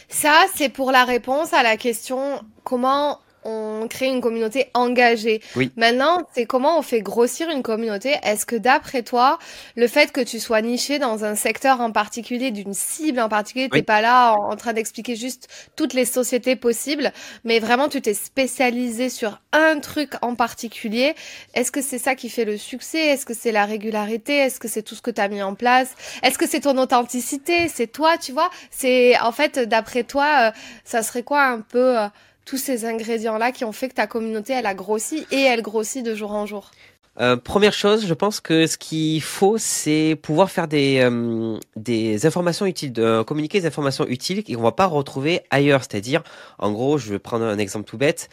Ça, 0.08 0.46
c'est 0.54 0.68
pour 0.68 0.92
la 0.92 1.04
réponse 1.04 1.52
à 1.52 1.62
la 1.62 1.76
question 1.76 2.40
comment 2.62 3.20
on 3.46 3.86
crée 3.88 4.06
une 4.08 4.20
communauté 4.20 4.70
engagée. 4.74 5.40
Oui. 5.54 5.70
Maintenant, 5.76 6.26
c'est 6.34 6.44
comment 6.46 6.78
on 6.78 6.82
fait 6.82 7.00
grossir 7.00 7.48
une 7.50 7.62
communauté? 7.62 8.16
Est-ce 8.22 8.44
que 8.44 8.56
d'après 8.56 9.02
toi, 9.02 9.38
le 9.76 9.86
fait 9.86 10.12
que 10.12 10.20
tu 10.20 10.40
sois 10.40 10.60
niché 10.60 10.98
dans 10.98 11.24
un 11.24 11.34
secteur 11.36 11.80
en 11.80 11.92
particulier, 11.92 12.50
d'une 12.50 12.74
cible 12.74 13.20
en 13.20 13.28
particulier, 13.28 13.68
t'es 13.68 13.78
Oui. 13.78 13.82
pas 13.82 14.00
là 14.00 14.32
en, 14.34 14.52
en 14.52 14.56
train 14.56 14.72
d'expliquer 14.72 15.14
juste 15.16 15.48
toutes 15.76 15.94
les 15.94 16.04
sociétés 16.04 16.56
possibles, 16.56 17.12
mais 17.44 17.58
vraiment 17.60 17.88
tu 17.88 18.02
t'es 18.02 18.14
spécialisé 18.14 19.08
sur 19.08 19.40
un 19.52 19.78
truc 19.78 20.14
en 20.22 20.34
particulier. 20.34 21.14
Est-ce 21.54 21.70
que 21.70 21.80
c'est 21.82 21.98
ça 21.98 22.14
qui 22.14 22.28
fait 22.28 22.44
le 22.44 22.56
succès? 22.56 22.98
Est-ce 23.06 23.24
que 23.26 23.34
c'est 23.34 23.52
la 23.52 23.64
régularité? 23.64 24.36
Est-ce 24.36 24.58
que 24.58 24.68
c'est 24.68 24.82
tout 24.82 24.94
ce 24.94 25.02
que 25.02 25.10
tu 25.10 25.20
as 25.20 25.28
mis 25.28 25.42
en 25.42 25.54
place? 25.54 25.94
Est-ce 26.22 26.38
que 26.38 26.46
c'est 26.48 26.60
ton 26.60 26.76
authenticité? 26.78 27.68
C'est 27.68 27.86
toi, 27.86 28.18
tu 28.18 28.32
vois? 28.32 28.50
C'est 28.70 29.18
en 29.20 29.32
fait, 29.32 29.58
d'après 29.58 30.02
toi, 30.04 30.26
euh, 30.40 30.50
ça 30.84 31.02
serait 31.02 31.22
quoi 31.22 31.44
un 31.44 31.60
peu 31.60 31.98
euh, 31.98 32.06
tous 32.46 32.56
ces 32.56 32.86
ingrédients-là 32.86 33.52
qui 33.52 33.64
ont 33.64 33.72
fait 33.72 33.88
que 33.88 33.94
ta 33.94 34.06
communauté, 34.06 34.54
elle 34.54 34.66
a 34.66 34.74
grossi 34.74 35.26
et 35.30 35.40
elle 35.40 35.60
grossit 35.60 36.06
de 36.06 36.14
jour 36.14 36.32
en 36.32 36.46
jour 36.46 36.70
Euh, 37.18 37.36
première 37.38 37.72
chose, 37.72 38.06
je 38.06 38.12
pense 38.12 38.40
que 38.40 38.66
ce 38.66 38.76
qu'il 38.76 39.22
faut, 39.22 39.56
c'est 39.56 40.18
pouvoir 40.20 40.50
faire 40.50 40.68
des, 40.68 41.00
euh, 41.00 42.18
informations 42.24 42.66
utiles, 42.66 42.92
de, 42.92 43.22
communiquer 43.22 43.60
des 43.60 43.66
informations 43.66 44.06
utiles 44.06 44.44
qu'on 44.44 44.62
va 44.62 44.72
pas 44.72 44.84
retrouver 44.84 45.40
ailleurs. 45.50 45.80
C'est-à-dire, 45.80 46.22
en 46.58 46.72
gros, 46.72 46.98
je 46.98 47.12
vais 47.12 47.18
prendre 47.18 47.46
un 47.46 47.56
exemple 47.56 47.86
tout 47.86 47.96
bête. 47.96 48.28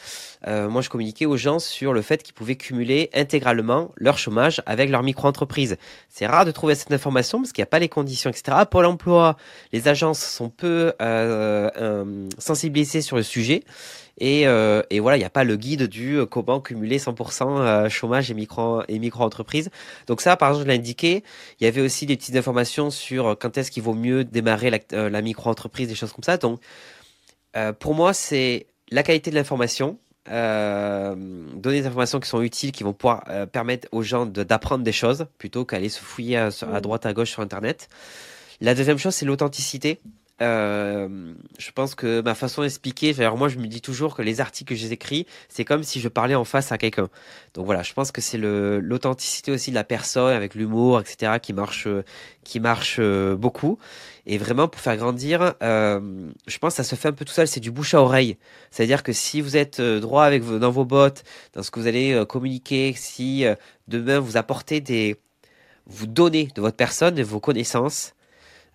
Euh, 0.47 0.69
moi, 0.69 0.81
je 0.81 0.89
communiquais 0.89 1.25
aux 1.25 1.37
gens 1.37 1.59
sur 1.59 1.93
le 1.93 2.01
fait 2.01 2.23
qu'ils 2.23 2.33
pouvaient 2.33 2.57
cumuler 2.57 3.09
intégralement 3.13 3.91
leur 3.95 4.17
chômage 4.17 4.61
avec 4.65 4.89
leur 4.89 5.03
micro-entreprise. 5.03 5.77
C'est 6.09 6.27
rare 6.27 6.45
de 6.45 6.51
trouver 6.51 6.75
cette 6.75 6.91
information 6.91 7.39
parce 7.39 7.53
qu'il 7.53 7.61
n'y 7.61 7.67
a 7.67 7.71
pas 7.71 7.79
les 7.79 7.89
conditions, 7.89 8.29
etc. 8.29 8.57
Pôle 8.69 8.85
emploi, 8.85 9.37
les 9.71 9.87
agences 9.87 10.19
sont 10.19 10.49
peu 10.49 10.93
euh, 11.01 11.69
euh, 11.77 12.27
sensibilisées 12.37 13.01
sur 13.01 13.15
le 13.15 13.23
sujet. 13.23 13.63
Et, 14.19 14.47
euh, 14.47 14.83
et 14.91 14.99
voilà, 14.99 15.17
il 15.17 15.21
n'y 15.21 15.25
a 15.25 15.29
pas 15.31 15.43
le 15.43 15.55
guide 15.55 15.87
du 15.87 16.17
euh, 16.19 16.25
comment 16.27 16.61
cumuler 16.61 16.99
100% 16.99 17.57
euh, 17.59 17.89
chômage 17.89 18.29
et 18.29 18.35
micro 18.35 18.83
et 18.87 18.99
micro 18.99 19.23
entreprise. 19.23 19.69
Donc 20.07 20.21
ça, 20.21 20.37
par 20.37 20.49
exemple, 20.49 20.65
je 20.67 20.71
l'ai 20.71 20.77
indiqué. 20.77 21.23
Il 21.59 21.63
y 21.63 21.67
avait 21.67 21.81
aussi 21.81 22.05
des 22.05 22.15
petites 22.15 22.35
informations 22.35 22.91
sur 22.91 23.35
quand 23.39 23.57
est-ce 23.57 23.71
qu'il 23.71 23.81
vaut 23.83 23.95
mieux 23.95 24.23
démarrer 24.23 24.69
la, 24.69 25.09
la 25.09 25.21
micro 25.21 25.49
entreprise, 25.49 25.87
des 25.87 25.95
choses 25.95 26.13
comme 26.13 26.23
ça. 26.23 26.37
Donc 26.37 26.59
euh, 27.55 27.73
pour 27.73 27.95
moi, 27.95 28.13
c'est 28.13 28.67
la 28.91 29.01
qualité 29.03 29.29
de 29.31 29.35
l'information. 29.35 29.97
Euh, 30.29 31.15
donner 31.55 31.81
des 31.81 31.87
informations 31.87 32.19
qui 32.21 32.29
sont 32.29 32.41
utiles, 32.41 32.71
qui 32.71 32.83
vont 32.83 32.93
pouvoir 32.93 33.25
euh, 33.29 33.45
permettre 33.45 33.89
aux 33.91 34.03
gens 34.03 34.25
de- 34.25 34.43
d'apprendre 34.43 34.83
des 34.83 34.93
choses 34.93 35.25
plutôt 35.37 35.65
qu'aller 35.65 35.89
se 35.89 35.99
fouiller 35.99 36.37
à, 36.37 36.49
sur- 36.51 36.73
à 36.73 36.77
Mm. 36.77 36.81
droite 36.81 37.05
à 37.05 37.11
gauche 37.13 37.31
sur 37.31 37.41
Internet. 37.41 37.89
La 38.61 38.73
deuxième 38.73 38.97
chose, 38.97 39.13
c'est 39.15 39.25
l'authenticité. 39.25 39.99
Euh, 40.41 41.35
je 41.59 41.71
pense 41.71 41.93
que 41.93 42.21
ma 42.21 42.33
façon 42.33 42.63
d'expliquer, 42.63 43.13
alors 43.19 43.37
moi 43.37 43.49
je 43.49 43.57
me 43.59 43.67
dis 43.67 43.81
toujours 43.81 44.15
que 44.15 44.23
les 44.23 44.41
articles 44.41 44.73
que 44.73 44.75
j'écris, 44.75 45.27
c'est 45.47 45.63
comme 45.63 45.83
si 45.83 45.99
je 45.99 46.09
parlais 46.09 46.35
en 46.35 46.43
face 46.43 46.71
à 46.71 46.77
quelqu'un. 46.77 47.09
Donc 47.53 47.65
voilà, 47.65 47.83
je 47.83 47.93
pense 47.93 48.11
que 48.11 48.19
c'est 48.19 48.39
l'authenticité 48.39 49.51
aussi 49.51 49.69
de 49.69 49.75
la 49.75 49.83
personne 49.83 50.33
avec 50.33 50.55
l'humour, 50.55 50.99
etc. 50.99 51.33
qui 51.41 51.53
marche, 51.53 51.87
euh, 51.87 52.03
qui 52.43 52.59
marche 52.59 52.97
euh, 52.99 53.35
beaucoup. 53.35 53.77
Et 54.25 54.37
vraiment 54.37 54.67
pour 54.67 54.81
faire 54.81 54.97
grandir, 54.97 55.53
je 55.61 56.57
pense 56.59 56.73
que 56.73 56.77
ça 56.77 56.83
se 56.83 56.95
fait 56.95 57.09
un 57.09 57.13
peu 57.13 57.25
tout 57.25 57.33
seul. 57.33 57.47
C'est 57.47 57.59
du 57.59 57.71
bouche 57.71 57.93
à 57.93 58.01
oreille. 58.01 58.37
C'est-à-dire 58.71 59.03
que 59.03 59.11
si 59.11 59.41
vous 59.41 59.57
êtes 59.57 59.81
droit 59.81 60.23
avec 60.23 60.43
dans 60.45 60.71
vos 60.71 60.85
bottes, 60.85 61.23
dans 61.53 61.61
ce 61.61 61.71
que 61.71 61.79
vous 61.81 61.87
allez 61.87 62.23
communiquer, 62.29 62.93
si 62.95 63.43
demain 63.89 64.19
vous 64.19 64.37
apportez 64.37 64.79
des, 64.79 65.17
vous 65.87 66.07
donnez 66.07 66.47
de 66.55 66.61
votre 66.61 66.77
personne, 66.77 67.15
de 67.15 67.23
vos 67.23 67.41
connaissances. 67.41 68.13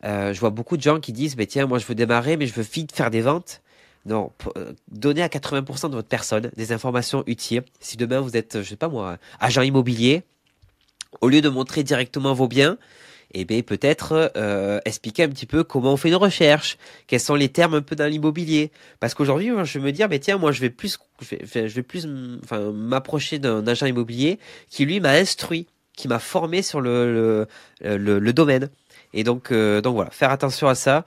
Euh, 0.05 0.33
je 0.33 0.41
vois 0.41 0.51
beaucoup 0.51 0.77
de 0.77 0.83
gens 0.83 1.01
qui 1.01 1.13
disent, 1.13 1.37
mais 1.37 1.47
tiens, 1.47 1.67
moi 1.67 1.79
je 1.79 1.87
veux 1.87 1.95
démarrer, 1.95 2.37
mais 2.37 2.47
je 2.47 2.55
veux 2.55 2.63
vite 2.63 2.93
faire 2.93 3.11
des 3.11 3.21
ventes. 3.21 3.63
Non, 4.07 4.33
euh, 4.57 4.73
donnez 4.91 5.23
à 5.23 5.29
80% 5.29 5.91
de 5.91 5.95
votre 5.95 6.09
personne 6.09 6.51
des 6.57 6.73
informations 6.73 7.25
utiles. 7.27 7.63
Si 7.81 7.97
demain 7.97 8.21
vous 8.21 8.37
êtes, 8.37 8.63
je 8.63 8.69
sais 8.69 8.77
pas 8.77 8.89
moi, 8.89 9.19
agent 9.41 9.63
immobilier, 9.63 10.23
au 11.21 11.29
lieu 11.29 11.41
de 11.41 11.49
montrer 11.49 11.83
directement 11.83 12.33
vos 12.33 12.49
biens, 12.49 12.79
eh 13.35 13.45
bien 13.45 13.61
peut-être 13.61 14.33
euh, 14.37 14.81
expliquer 14.87 15.25
un 15.25 15.29
petit 15.29 15.47
peu 15.47 15.63
comment 15.63 15.93
on 15.93 15.97
fait 15.97 16.09
une 16.09 16.15
recherche, 16.17 16.79
quels 17.07 17.21
sont 17.21 17.35
les 17.35 17.51
termes 17.51 17.75
un 17.75 17.83
peu 17.83 17.97
dans 17.97 18.07
l'immobilier? 18.11 18.71
Parce 19.01 19.15
qu'aujourd'hui, 19.15 19.51
je 19.65 19.79
vais 19.79 19.85
me 19.85 19.93
dire, 19.93 20.09
mais 20.09 20.19
tiens, 20.19 20.39
moi 20.39 20.53
je 20.53 20.61
vais 20.61 20.71
plus, 20.71 20.99
je 21.21 21.35
vais, 21.35 21.69
je 21.69 21.75
vais 21.75 21.83
plus, 21.83 22.09
enfin, 22.43 22.73
m'approcher 22.73 23.39
d'un 23.39 23.67
agent 23.67 23.87
immobilier 23.87 24.39
qui 24.71 24.87
lui 24.87 25.01
m'a 25.01 25.11
instruit, 25.11 25.67
qui 25.95 26.09
m'a 26.09 26.19
formé 26.19 26.63
sur 26.63 26.81
le, 26.81 27.47
le, 27.83 27.97
le, 27.99 28.19
le 28.19 28.33
domaine. 28.33 28.71
Et 29.14 29.25
donc, 29.25 29.51
euh, 29.53 29.81
donc 29.81 29.94
voilà, 29.94 30.11
faire 30.11 30.31
attention 30.31 30.68
à 30.68 30.75
ça 30.75 31.05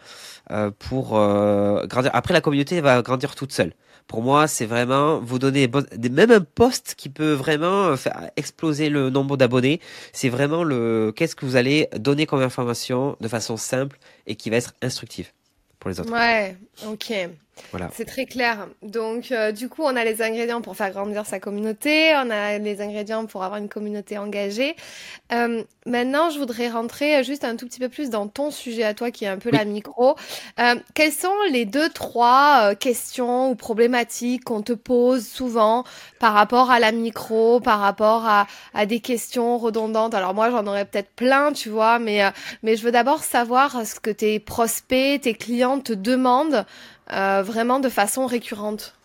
euh, 0.51 0.71
pour 0.77 1.17
euh, 1.17 1.85
grandir. 1.85 2.11
Après, 2.13 2.33
la 2.33 2.41
communauté 2.41 2.81
va 2.81 3.01
grandir 3.01 3.35
toute 3.35 3.51
seule. 3.51 3.73
Pour 4.07 4.21
moi, 4.23 4.47
c'est 4.47 4.65
vraiment 4.65 5.19
vous 5.19 5.39
donner 5.39 5.69
des- 5.95 6.09
même 6.09 6.31
un 6.31 6.41
post 6.41 6.95
qui 6.97 7.07
peut 7.09 7.31
vraiment 7.33 7.95
faire 7.95 8.29
exploser 8.35 8.89
le 8.89 9.09
nombre 9.09 9.37
d'abonnés. 9.37 9.79
C'est 10.11 10.27
vraiment 10.29 10.63
le 10.63 11.13
qu'est-ce 11.15 11.35
que 11.35 11.45
vous 11.45 11.55
allez 11.55 11.87
donner 11.97 12.25
comme 12.25 12.41
information 12.41 13.15
de 13.21 13.27
façon 13.27 13.55
simple 13.55 13.97
et 14.27 14.35
qui 14.35 14.49
va 14.49 14.57
être 14.57 14.73
instructive 14.81 15.29
pour 15.79 15.89
les 15.91 15.99
autres. 15.99 16.11
Ouais, 16.11 16.57
ok. 16.87 17.13
Voilà. 17.71 17.89
C'est 17.93 18.05
très 18.05 18.25
clair. 18.25 18.67
Donc, 18.81 19.31
euh, 19.31 19.51
du 19.51 19.69
coup, 19.69 19.83
on 19.83 19.95
a 19.95 20.03
les 20.03 20.21
ingrédients 20.21 20.61
pour 20.61 20.75
faire 20.75 20.91
grandir 20.91 21.25
sa 21.25 21.39
communauté, 21.39 22.13
on 22.15 22.29
a 22.29 22.57
les 22.57 22.81
ingrédients 22.81 23.25
pour 23.25 23.43
avoir 23.43 23.59
une 23.59 23.69
communauté 23.69 24.17
engagée. 24.17 24.75
Euh, 25.33 25.63
maintenant, 25.85 26.29
je 26.29 26.39
voudrais 26.39 26.69
rentrer 26.69 27.23
juste 27.23 27.43
un 27.43 27.55
tout 27.55 27.65
petit 27.67 27.79
peu 27.79 27.89
plus 27.89 28.09
dans 28.09 28.27
ton 28.27 28.51
sujet 28.51 28.83
à 28.83 28.93
toi, 28.93 29.11
qui 29.11 29.25
est 29.25 29.29
un 29.29 29.37
peu 29.37 29.51
Oui. 29.51 29.57
la 29.57 29.65
micro. 29.65 30.15
Euh, 30.59 30.75
quelles 30.95 31.11
sont 31.11 31.33
les 31.51 31.65
deux, 31.65 31.89
trois 31.89 32.71
euh, 32.71 32.75
questions 32.75 33.51
ou 33.51 33.55
problématiques 33.55 34.43
qu'on 34.45 34.61
te 34.61 34.73
pose 34.73 35.25
souvent 35.27 35.83
par 36.19 36.33
rapport 36.33 36.71
à 36.71 36.79
la 36.79 36.91
micro, 36.91 37.59
par 37.59 37.79
rapport 37.79 38.25
à, 38.25 38.47
à 38.73 38.85
des 38.85 38.99
questions 39.01 39.57
redondantes? 39.57 40.13
Alors 40.13 40.33
moi, 40.33 40.49
j'en 40.51 40.65
aurais 40.67 40.85
peut-être 40.85 41.11
plein, 41.15 41.51
tu 41.53 41.69
vois, 41.69 41.99
mais, 41.99 42.23
euh, 42.23 42.29
mais 42.63 42.75
je 42.75 42.83
veux 42.83 42.91
d'abord 42.91 43.23
savoir 43.23 43.85
ce 43.85 43.99
que 43.99 44.09
tes 44.11 44.39
prospects, 44.39 45.21
tes 45.21 45.33
clients 45.33 45.79
te 45.79 45.93
demandent 45.93 46.65
euh, 47.11 47.43
vraiment 47.43 47.79
de 47.79 47.89
façon 47.89 48.25
récurrente. 48.25 48.95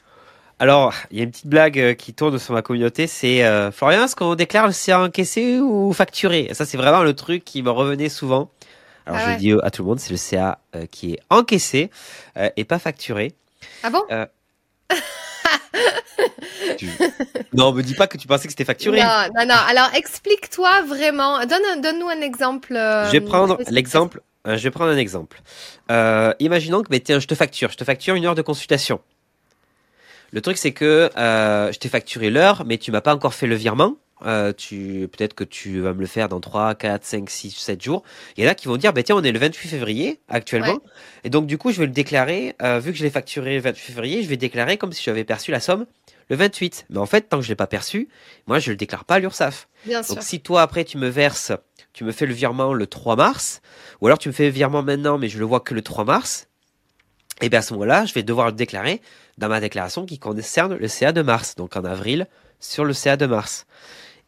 Alors, 0.58 0.94
il 1.10 1.18
y 1.18 1.20
a 1.20 1.24
une 1.24 1.30
petite 1.30 1.48
blague 1.48 1.78
euh, 1.78 1.94
qui 1.94 2.14
tourne 2.14 2.38
sur 2.38 2.54
ma 2.54 2.62
communauté, 2.62 3.06
c'est 3.06 3.44
euh, 3.44 3.70
Florian, 3.70 4.04
est-ce 4.04 4.16
qu'on 4.16 4.34
déclare 4.34 4.66
le 4.66 4.72
CA 4.72 5.00
encaissé 5.02 5.58
ou 5.60 5.92
facturé? 5.92 6.48
Ça, 6.54 6.64
c'est 6.64 6.78
vraiment 6.78 7.02
le 7.02 7.14
truc 7.14 7.44
qui 7.44 7.62
me 7.62 7.70
revenait 7.70 8.08
souvent. 8.08 8.50
Alors, 9.04 9.18
Ah 9.20 9.24
je 9.24 9.30
ouais. 9.32 9.36
dis 9.36 9.52
à 9.62 9.70
tout 9.70 9.82
le 9.82 9.88
monde, 9.88 10.00
c'est 10.00 10.10
le 10.10 10.16
CA 10.16 10.58
euh, 10.74 10.86
qui 10.90 11.12
est 11.12 11.20
encaissé 11.28 11.90
euh, 12.38 12.48
et 12.56 12.64
pas 12.64 12.78
facturé. 12.78 13.34
Ah 13.82 13.90
bon? 13.90 14.02
Tu- 16.78 16.88
non, 17.52 17.72
me 17.72 17.82
dis 17.82 17.94
pas 17.94 18.06
que 18.06 18.18
tu 18.18 18.26
pensais 18.26 18.44
que 18.48 18.52
c'était 18.52 18.64
facturé. 18.64 19.00
Non, 19.00 19.28
non, 19.34 19.46
non. 19.46 19.54
Alors, 19.68 19.90
explique-toi 19.94 20.82
vraiment. 20.82 21.40
Donne, 21.40 21.80
donne-nous 21.82 22.08
un 22.08 22.20
exemple. 22.20 22.72
Je 22.72 23.10
vais 23.12 23.20
prendre 23.20 23.58
l'exemple. 23.68 24.20
Euh, 24.46 24.56
je 24.56 24.62
vais 24.62 24.70
prendre 24.70 24.90
un 24.90 24.96
exemple. 24.96 25.42
Euh, 25.90 26.32
imaginons 26.38 26.82
que, 26.82 26.88
mais 26.90 27.00
tiens, 27.00 27.18
je 27.18 27.26
te 27.26 27.34
facture, 27.34 27.70
je 27.70 27.76
te 27.76 27.84
facture 27.84 28.14
une 28.14 28.24
heure 28.24 28.34
de 28.34 28.42
consultation. 28.42 29.00
Le 30.32 30.40
truc, 30.40 30.56
c'est 30.56 30.72
que 30.72 31.10
euh, 31.16 31.72
je 31.72 31.78
t'ai 31.78 31.88
facturé 31.88 32.30
l'heure, 32.30 32.64
mais 32.66 32.78
tu 32.78 32.90
m'as 32.90 33.00
pas 33.00 33.14
encore 33.14 33.34
fait 33.34 33.46
le 33.46 33.54
virement. 33.54 33.96
Euh, 34.24 34.52
tu 34.56 35.08
peut-être 35.12 35.34
que 35.34 35.44
tu 35.44 35.80
vas 35.80 35.92
me 35.92 36.00
le 36.00 36.06
faire 36.06 36.28
dans 36.28 36.40
3, 36.40 36.74
4, 36.74 37.04
5, 37.04 37.28
6, 37.28 37.50
7 37.50 37.82
jours. 37.82 38.02
Il 38.36 38.44
y 38.44 38.46
en 38.46 38.50
a 38.50 38.54
qui 38.54 38.66
vont 38.66 38.76
dire, 38.76 38.92
bah, 38.92 39.02
tiens, 39.02 39.14
on 39.16 39.22
est 39.22 39.32
le 39.32 39.38
28 39.38 39.68
février 39.68 40.20
actuellement. 40.28 40.72
Ouais. 40.72 40.90
Et 41.24 41.30
donc, 41.30 41.46
du 41.46 41.58
coup, 41.58 41.70
je 41.70 41.80
vais 41.80 41.86
le 41.86 41.92
déclarer, 41.92 42.56
vu 42.80 42.92
que 42.92 42.98
je 42.98 43.04
l'ai 43.04 43.10
facturé 43.10 43.56
le 43.56 43.60
28 43.60 43.80
février, 43.80 44.22
je 44.22 44.28
vais 44.28 44.38
déclarer 44.38 44.78
comme 44.78 44.92
si 44.92 45.02
j'avais 45.02 45.24
perçu 45.24 45.50
la 45.50 45.60
somme 45.60 45.86
le 46.28 46.36
28. 46.36 46.86
Mais 46.90 46.98
en 46.98 47.06
fait, 47.06 47.28
tant 47.28 47.38
que 47.38 47.44
je 47.44 47.48
l'ai 47.48 47.56
pas 47.56 47.66
perçu, 47.66 48.08
moi, 48.46 48.58
je 48.58 48.70
le 48.70 48.76
déclare 48.76 49.04
pas 49.04 49.16
à 49.16 49.18
l'URSSAF. 49.18 49.68
Sûr. 49.84 50.02
Donc 50.02 50.22
si 50.22 50.40
toi 50.40 50.62
après 50.62 50.84
tu 50.84 50.98
me 50.98 51.08
verses, 51.08 51.52
tu 51.92 52.04
me 52.04 52.12
fais 52.12 52.26
le 52.26 52.34
virement 52.34 52.72
le 52.72 52.86
3 52.86 53.16
mars, 53.16 53.60
ou 54.00 54.06
alors 54.06 54.18
tu 54.18 54.28
me 54.28 54.32
fais 54.32 54.46
le 54.46 54.50
virement 54.50 54.82
maintenant 54.82 55.16
mais 55.18 55.28
je 55.28 55.38
le 55.38 55.44
vois 55.44 55.60
que 55.60 55.74
le 55.74 55.82
3 55.82 56.04
mars, 56.04 56.48
et 57.40 57.48
bien 57.48 57.60
à 57.60 57.62
ce 57.62 57.72
moment-là, 57.74 58.04
je 58.06 58.14
vais 58.14 58.22
devoir 58.22 58.46
le 58.46 58.52
déclarer 58.52 59.00
dans 59.38 59.48
ma 59.48 59.60
déclaration 59.60 60.06
qui 60.06 60.18
concerne 60.18 60.74
le 60.74 60.88
CA 60.88 61.12
de 61.12 61.22
mars, 61.22 61.54
donc 61.54 61.76
en 61.76 61.84
avril 61.84 62.26
sur 62.60 62.84
le 62.84 62.92
CA 62.92 63.16
de 63.16 63.26
mars. 63.26 63.66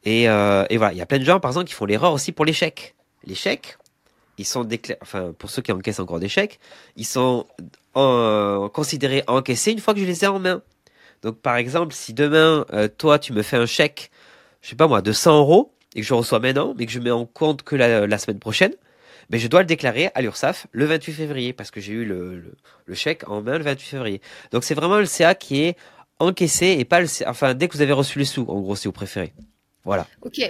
Et, 0.04 0.28
euh, 0.28 0.64
et 0.70 0.76
voilà, 0.76 0.92
il 0.92 0.98
y 0.98 1.02
a 1.02 1.06
plein 1.06 1.18
de 1.18 1.24
gens, 1.24 1.40
par 1.40 1.50
exemple, 1.50 1.66
qui 1.66 1.74
font 1.74 1.86
l'erreur 1.86 2.12
aussi 2.12 2.32
pour 2.32 2.44
les 2.44 2.52
chèques. 2.52 2.94
Les 3.24 3.34
chèques, 3.34 3.78
ils 4.36 4.44
sont 4.44 4.64
déclarés, 4.64 4.98
enfin, 5.02 5.32
pour 5.36 5.50
ceux 5.50 5.62
qui 5.62 5.72
encaissent 5.72 6.00
encore 6.00 6.20
des 6.20 6.28
chèques, 6.28 6.60
ils 6.96 7.06
sont 7.06 7.46
en, 7.94 8.68
considérés 8.72 9.24
encaissés 9.26 9.72
une 9.72 9.80
fois 9.80 9.94
que 9.94 10.00
je 10.00 10.04
les 10.04 10.24
ai 10.24 10.26
en 10.28 10.38
main. 10.38 10.62
Donc, 11.22 11.40
par 11.40 11.56
exemple, 11.56 11.94
si 11.94 12.14
demain, 12.14 12.64
euh, 12.72 12.88
toi, 12.88 13.18
tu 13.18 13.32
me 13.32 13.42
fais 13.42 13.56
un 13.56 13.66
chèque, 13.66 14.10
je 14.62 14.70
sais 14.70 14.76
pas 14.76 14.88
moi, 14.88 15.02
de 15.02 15.12
100 15.12 15.38
euros, 15.38 15.72
et 15.94 16.00
que 16.00 16.06
je 16.06 16.14
reçois 16.14 16.38
maintenant, 16.38 16.74
mais 16.76 16.86
que 16.86 16.92
je 16.92 17.00
mets 17.00 17.10
en 17.10 17.26
compte 17.26 17.62
que 17.62 17.76
la, 17.76 18.18
semaine 18.18 18.38
prochaine, 18.38 18.72
mais 19.30 19.38
je 19.38 19.48
dois 19.48 19.60
le 19.60 19.66
déclarer 19.66 20.10
à 20.14 20.22
l'URSSAF 20.22 20.66
le 20.72 20.84
28 20.86 21.12
février, 21.12 21.52
parce 21.52 21.70
que 21.70 21.80
j'ai 21.80 21.92
eu 21.92 22.04
le, 22.04 22.56
le, 22.86 22.94
chèque 22.94 23.28
en 23.28 23.42
main 23.42 23.58
le 23.58 23.64
28 23.64 23.86
février. 23.86 24.20
Donc, 24.52 24.64
c'est 24.64 24.74
vraiment 24.74 24.98
le 24.98 25.06
CA 25.06 25.34
qui 25.34 25.62
est 25.62 25.76
encaissé 26.18 26.76
et 26.78 26.84
pas 26.84 27.00
le 27.00 27.06
CA, 27.06 27.30
enfin, 27.30 27.54
dès 27.54 27.68
que 27.68 27.74
vous 27.74 27.82
avez 27.82 27.92
reçu 27.92 28.18
les 28.18 28.24
sous, 28.24 28.42
en 28.48 28.60
gros, 28.60 28.76
si 28.76 28.86
vous 28.86 28.92
préférez. 28.92 29.32
Voilà. 29.84 30.06
Ok. 30.22 30.40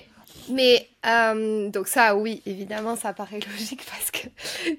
Mais 0.50 0.88
euh, 1.06 1.70
donc 1.70 1.88
ça, 1.88 2.16
oui, 2.16 2.42
évidemment, 2.46 2.96
ça 2.96 3.12
paraît 3.12 3.40
logique 3.52 3.84
parce 3.88 4.10
que 4.10 4.28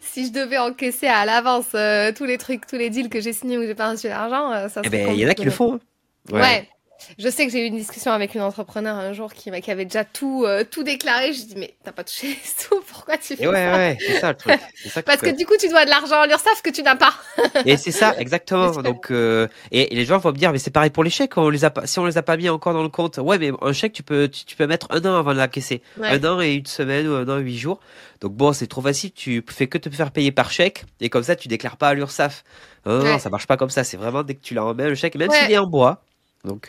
si 0.01 0.27
je 0.27 0.31
devais 0.31 0.57
encaisser 0.57 1.07
à 1.07 1.25
l'avance 1.25 1.69
euh, 1.75 2.11
tous 2.11 2.25
les 2.25 2.37
trucs, 2.37 2.65
tous 2.67 2.75
les 2.75 2.89
deals 2.89 3.09
que 3.09 3.21
j'ai 3.21 3.33
signés 3.33 3.57
où 3.57 3.63
j'ai 3.63 3.75
pas 3.75 3.91
reçu 3.91 4.07
l'argent, 4.07 4.51
euh, 4.51 4.69
ça 4.69 4.81
eh 4.83 4.89
ben, 4.89 5.09
il 5.13 5.19
y 5.19 5.25
en 5.25 5.29
a 5.29 5.33
qui 5.33 5.45
le 5.45 5.51
font. 5.51 5.75
Hein. 5.75 6.33
ouais. 6.33 6.69
Je 7.17 7.29
sais 7.29 7.45
que 7.45 7.51
j'ai 7.51 7.63
eu 7.63 7.67
une 7.67 7.77
discussion 7.77 8.11
avec 8.11 8.35
une 8.35 8.41
entrepreneur 8.41 8.95
un 8.95 9.13
jour 9.13 9.33
qui, 9.33 9.49
qui 9.61 9.71
avait 9.71 9.85
déjà 9.85 10.03
tout, 10.03 10.43
euh, 10.45 10.63
tout 10.69 10.83
déclaré. 10.83 11.33
Je 11.33 11.43
dis, 11.43 11.55
mais 11.57 11.73
t'as 11.83 11.91
pas 11.91 12.03
touché 12.03 12.27
les 12.27 12.39
sous, 12.43 12.81
pourquoi 12.87 13.17
tu 13.17 13.35
fais 13.35 13.43
et 13.43 13.47
ouais, 13.47 13.53
ça 13.53 13.77
Ouais, 13.77 13.97
c'est 13.99 14.19
ça 14.19 14.29
le 14.29 14.37
truc. 14.37 14.59
Ça 14.87 15.03
Parce 15.03 15.21
que, 15.21 15.29
du 15.29 15.45
coup, 15.45 15.55
tu 15.59 15.69
dois 15.69 15.85
de 15.85 15.89
l'argent 15.89 16.21
à 16.21 16.27
l'URSSAF 16.27 16.61
que 16.61 16.69
tu 16.69 16.83
n'as 16.83 16.95
pas. 16.95 17.13
et 17.65 17.77
c'est 17.77 17.91
ça, 17.91 18.15
exactement. 18.17 18.71
Donc, 18.81 19.11
euh, 19.11 19.47
et, 19.71 19.93
les 19.93 20.05
gens 20.05 20.17
vont 20.17 20.31
me 20.31 20.37
dire, 20.37 20.51
mais 20.51 20.59
c'est 20.59 20.71
pareil 20.71 20.89
pour 20.89 21.03
les 21.03 21.09
chèques, 21.09 21.37
on 21.37 21.49
les 21.49 21.65
a 21.65 21.69
pas, 21.69 21.87
si 21.87 21.99
on 21.99 22.05
les 22.05 22.17
a 22.17 22.23
pas 22.23 22.37
mis 22.37 22.49
encore 22.49 22.73
dans 22.73 22.83
le 22.83 22.89
compte. 22.89 23.17
Ouais, 23.17 23.37
mais 23.37 23.51
un 23.61 23.73
chèque, 23.73 23.93
tu 23.93 24.03
peux, 24.03 24.27
tu, 24.27 24.55
peux 24.55 24.67
mettre 24.67 24.87
un 24.89 25.03
an 25.05 25.17
avant 25.17 25.33
de 25.33 25.39
l'encaisser. 25.39 25.81
Un 26.01 26.23
an 26.25 26.41
et 26.41 26.53
une 26.53 26.65
semaine 26.65 27.07
ou 27.07 27.13
un 27.13 27.27
an 27.27 27.39
et 27.39 27.41
huit 27.41 27.57
jours. 27.57 27.79
Donc 28.21 28.33
bon, 28.33 28.51
c'est 28.51 28.67
trop 28.67 28.81
facile, 28.81 29.11
tu 29.13 29.43
fais 29.49 29.67
que 29.67 29.77
te 29.77 29.89
faire 29.89 30.11
payer 30.11 30.33
par 30.33 30.51
chèque 30.51 30.83
et 30.99 31.09
comme 31.09 31.23
ça, 31.23 31.37
tu 31.37 31.47
déclares 31.47 31.77
pas 31.77 31.89
à 31.89 31.93
l'URSSAF. 31.93 32.43
Non, 32.85 33.03
non, 33.03 33.19
ça 33.19 33.29
marche 33.29 33.47
pas 33.47 33.55
comme 33.55 33.69
ça. 33.69 33.83
C'est 33.83 33.97
vraiment 33.97 34.23
dès 34.23 34.35
que 34.35 34.41
tu 34.41 34.53
l'as 34.53 34.65
en 34.65 34.73
main, 34.73 34.87
le 34.87 34.95
chèque, 34.95 35.15
même 35.15 35.31
s'il 35.31 35.51
est 35.51 35.57
en 35.57 35.67
bois 35.67 36.01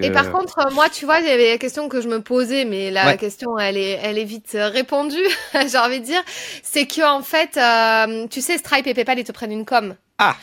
et 0.01 0.11
par 0.11 0.27
euh, 0.27 0.31
contre, 0.31 0.59
euh, 0.59 0.71
moi, 0.75 0.89
tu 0.89 1.05
vois, 1.05 1.21
il 1.21 1.27
y 1.27 1.31
avait 1.31 1.53
la 1.53 1.59
question 1.59 1.89
que 1.89 2.01
je 2.01 2.09
me 2.09 2.21
posais, 2.21 2.65
mais 2.65 2.91
la 2.91 3.17
question, 3.17 3.57
elle 3.59 3.77
est, 3.77 4.01
elle 4.03 4.19
est 4.19 4.25
vite 4.25 4.55
euh, 4.57 4.69
répondue, 4.69 5.17
j'ai 5.71 5.79
envie 5.79 6.01
de 6.01 6.05
dire. 6.05 6.23
C'est 6.63 6.87
que 6.87 7.07
en 7.09 7.23
fait, 7.23 7.59
tu 8.29 8.41
sais, 8.41 8.59
Stripe 8.59 8.87
et 8.87 8.95
PayPal, 8.95 9.19
ils 9.19 9.25
te 9.25 9.33
prennent 9.33 9.53
une 9.53 9.65
com. 9.65 9.95
Ah. 10.19 10.37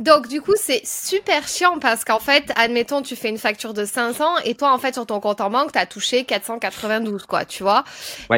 Donc 0.00 0.28
du 0.28 0.40
coup 0.40 0.54
c'est 0.56 0.80
super 0.86 1.46
chiant 1.46 1.78
parce 1.78 2.04
qu'en 2.04 2.20
fait 2.20 2.50
admettons 2.56 3.02
tu 3.02 3.16
fais 3.16 3.28
une 3.28 3.36
facture 3.36 3.74
de 3.74 3.84
500 3.84 4.38
et 4.46 4.54
toi 4.54 4.72
en 4.72 4.78
fait 4.78 4.94
sur 4.94 5.04
ton 5.04 5.20
compte 5.20 5.42
en 5.42 5.50
banque 5.50 5.72
t'as 5.72 5.84
touché 5.84 6.24
492 6.24 7.26
quoi 7.26 7.44
tu 7.44 7.62
vois. 7.62 7.84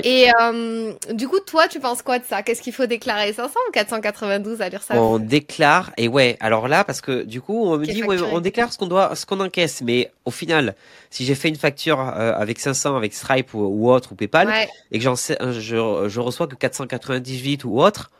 Et 0.02 0.28
euh, 0.40 0.92
du 1.12 1.28
coup 1.28 1.38
toi 1.38 1.68
tu 1.68 1.78
penses 1.78 2.02
quoi 2.02 2.18
de 2.18 2.24
ça? 2.24 2.42
Qu'est-ce 2.42 2.62
qu'il 2.62 2.72
faut 2.72 2.86
déclarer 2.86 3.32
500 3.32 3.54
ou 3.68 3.70
492 3.70 4.60
à 4.60 4.70
l'URSSAF? 4.70 4.96
On 4.96 5.20
déclare 5.20 5.92
et 5.96 6.08
ouais 6.08 6.36
alors 6.40 6.66
là 6.66 6.82
parce 6.82 7.00
que 7.00 7.22
du 7.22 7.40
coup 7.40 7.64
on 7.64 7.78
me 7.78 7.86
dit 7.86 8.02
ouais, 8.02 8.20
on 8.20 8.40
déclare 8.40 8.72
ce 8.72 8.78
qu'on 8.78 8.88
doit 8.88 9.14
ce 9.14 9.24
qu'on 9.24 9.38
encaisse 9.38 9.82
mais 9.82 10.10
au 10.24 10.32
final 10.32 10.74
si 11.10 11.24
j'ai 11.24 11.36
fait 11.36 11.48
une 11.48 11.54
facture 11.54 12.00
euh, 12.00 12.32
avec 12.34 12.58
500 12.58 12.96
avec 12.96 13.14
Stripe 13.14 13.54
ou, 13.54 13.88
autre 13.88 14.10
ou 14.10 14.14
PayPal 14.16 14.52
et 14.90 14.98
que 14.98 15.04
j'en 15.04 15.14
je, 15.14 16.08
je 16.08 16.20
reçois 16.20 16.48
que 16.48 16.56
498 16.56 17.64
ou 17.64 17.80
autre 17.80 18.10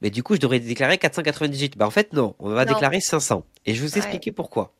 mais 0.00 0.10
du 0.10 0.22
coup, 0.22 0.34
je 0.34 0.40
devrais 0.40 0.60
déclarer 0.60 0.98
498. 0.98 1.76
Bah, 1.76 1.86
en 1.86 1.90
fait, 1.90 2.12
non. 2.12 2.34
On 2.38 2.50
va 2.50 2.64
déclarer 2.64 3.00
500. 3.00 3.44
Et 3.66 3.74
je 3.74 3.82
vais 3.82 3.88
vous 3.88 3.98
expliquer 3.98 4.32
pourquoi. 4.32 4.72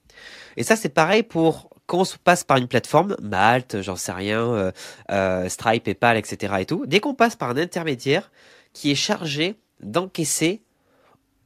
Et 0.57 0.62
ça, 0.62 0.76
c'est 0.76 0.88
pareil 0.88 1.22
pour 1.22 1.70
quand 1.87 2.00
on 2.00 2.04
se 2.04 2.18
passe 2.18 2.44
par 2.44 2.59
une 2.59 2.68
plateforme, 2.68 3.16
Malte, 3.22 3.81
j'en 3.81 3.96
sais 3.96 4.12
rien, 4.12 4.42
euh, 4.42 4.72
euh, 5.11 5.48
Stripe, 5.48 5.85
PayPal, 5.85 6.18
etc. 6.18 6.54
et 6.59 6.66
tout. 6.66 6.85
Dès 6.87 7.00
qu'on 7.00 7.14
passe 7.14 7.35
par 7.35 7.50
un 7.50 7.57
intermédiaire 7.57 8.31
qui 8.74 8.90
est 8.90 8.94
chargé 8.94 9.57
d'encaisser 9.81 10.62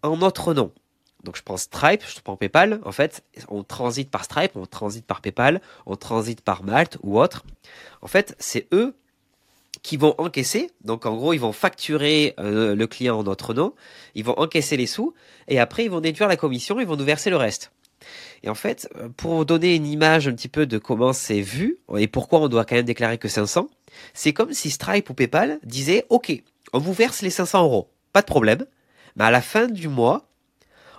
en 0.02 0.16
notre 0.16 0.52
nom. 0.52 0.72
Donc 1.22 1.36
je 1.36 1.42
prends 1.42 1.56
Stripe, 1.56 2.02
je 2.04 2.20
prends 2.20 2.36
PayPal. 2.36 2.80
En 2.84 2.90
fait, 2.90 3.22
on 3.48 3.62
transite 3.62 4.10
par 4.10 4.24
Stripe, 4.24 4.56
on 4.56 4.66
transite 4.66 5.06
par 5.06 5.20
PayPal, 5.20 5.60
on 5.86 5.94
transite 5.94 6.40
par 6.40 6.64
Malte 6.64 6.98
ou 7.02 7.20
autre. 7.20 7.44
En 8.00 8.08
fait, 8.08 8.34
c'est 8.40 8.66
eux 8.72 8.96
qui 9.82 9.96
vont 9.96 10.14
encaisser. 10.18 10.70
Donc 10.84 11.06
en 11.06 11.16
gros, 11.16 11.32
ils 11.32 11.40
vont 11.40 11.52
facturer 11.52 12.34
euh, 12.38 12.74
le 12.74 12.86
client 12.86 13.18
en 13.18 13.22
notre 13.22 13.54
nom, 13.54 13.74
ils 14.14 14.24
vont 14.24 14.38
encaisser 14.38 14.76
les 14.76 14.86
sous, 14.86 15.14
et 15.48 15.58
après 15.58 15.84
ils 15.84 15.90
vont 15.90 16.00
déduire 16.00 16.28
la 16.28 16.36
commission, 16.36 16.78
ils 16.78 16.86
vont 16.86 16.96
nous 16.96 17.04
verser 17.04 17.30
le 17.30 17.36
reste. 17.36 17.72
Et 18.42 18.48
en 18.48 18.54
fait, 18.54 18.88
euh, 18.96 19.08
pour 19.16 19.34
vous 19.34 19.44
donner 19.44 19.74
une 19.74 19.86
image 19.86 20.28
un 20.28 20.32
petit 20.32 20.48
peu 20.48 20.66
de 20.66 20.78
comment 20.78 21.12
c'est 21.12 21.40
vu 21.40 21.78
et 21.96 22.08
pourquoi 22.08 22.40
on 22.40 22.48
doit 22.48 22.64
quand 22.64 22.74
même 22.74 22.84
déclarer 22.84 23.18
que 23.18 23.28
500, 23.28 23.68
c'est 24.14 24.32
comme 24.32 24.52
si 24.52 24.70
Stripe 24.70 25.08
ou 25.10 25.14
PayPal 25.14 25.58
disaient 25.64 26.06
OK, 26.10 26.32
on 26.72 26.78
vous 26.78 26.92
verse 26.92 27.22
les 27.22 27.30
500 27.30 27.62
euros, 27.64 27.90
pas 28.12 28.20
de 28.20 28.26
problème, 28.26 28.66
mais 29.16 29.24
à 29.24 29.30
la 29.30 29.42
fin 29.42 29.66
du 29.66 29.88
mois, 29.88 30.28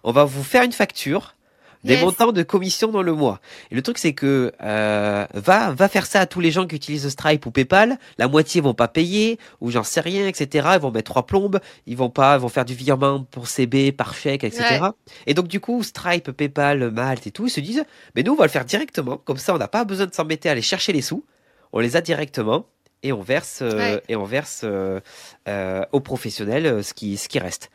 on 0.04 0.12
va 0.12 0.26
vous 0.26 0.44
faire 0.44 0.64
une 0.64 0.72
facture 0.72 1.36
des 1.84 1.98
montants 1.98 2.32
de 2.32 2.44
commission 2.44 2.90
dans 2.90 3.02
le 3.02 3.14
mois. 3.14 3.40
Et 3.72 3.76
le 3.76 3.82
truc 3.82 3.98
c'est 3.98 4.14
que 4.14 4.54
euh, 4.62 5.26
va 5.34 5.72
va 5.72 5.88
faire 5.88 6.06
ça 6.06 6.22
à 6.22 6.26
tous 6.26 6.40
les 6.40 6.52
gens 6.52 6.68
qui 6.68 6.76
utilisent 6.76 7.08
Stripe 7.10 7.46
ou 7.46 7.52
PayPal. 7.52 7.98
La 8.18 8.28
moitié 8.28 8.62
vont 8.62 8.74
pas 8.74 8.88
payer 8.88 9.40
ou 9.62 9.72
j'en 9.72 9.84
sais 9.84 10.02
rien, 10.02 10.28
etc. 10.28 10.68
Ils 10.74 10.80
vont 10.80 10.92
mettre 10.92 11.12
trois 11.12 11.26
plombes. 11.26 11.60
Ils 11.86 11.98
vont 11.98 12.10
pas, 12.10 12.36
ils 12.36 12.42
vont 12.42 12.50
faire 12.50 12.66
du 12.66 12.76
virement 12.76 13.24
pour 13.24 13.48
CB 13.48 13.92
par 13.92 14.14
chèque, 14.14 14.44
etc. 14.44 14.88
Et 15.28 15.34
donc 15.34 15.48
du 15.48 15.60
coup 15.60 15.84
Stripe, 15.84 16.32
PayPal, 16.32 16.92
Malte 16.92 17.28
et 17.28 17.32
tout, 17.32 17.48
ils 17.48 17.52
se 17.52 17.60
disent 17.60 17.84
mais 18.16 18.24
nous 18.24 18.34
on 18.34 18.38
va 18.38 18.46
le 18.46 18.52
faire 18.52 18.66
directement. 18.66 19.18
Comme 19.18 19.38
ça 19.38 19.54
on 19.54 19.58
n'a 19.58 19.68
pas 19.68 19.84
besoin 19.84 20.06
de 20.06 20.14
s'embêter 20.14 20.50
à 20.50 20.54
aller 20.54 20.62
chercher 20.62 20.94
les 20.94 21.02
sous. 21.02 21.24
On 21.72 21.80
les 21.80 21.96
a 21.96 22.02
directement 22.02 22.66
et 23.04 23.12
on 23.12 23.22
verse 23.22 23.60
euh, 23.62 24.00
et 24.08 24.16
on 24.16 24.24
verse 24.24 24.62
euh, 24.64 25.00
euh, 25.48 25.86
aux 25.92 26.00
professionnels 26.00 26.84
ce 26.84 26.94
qui 26.94 27.18
ce 27.18 27.28
qui 27.28 27.40
reste. 27.40 27.70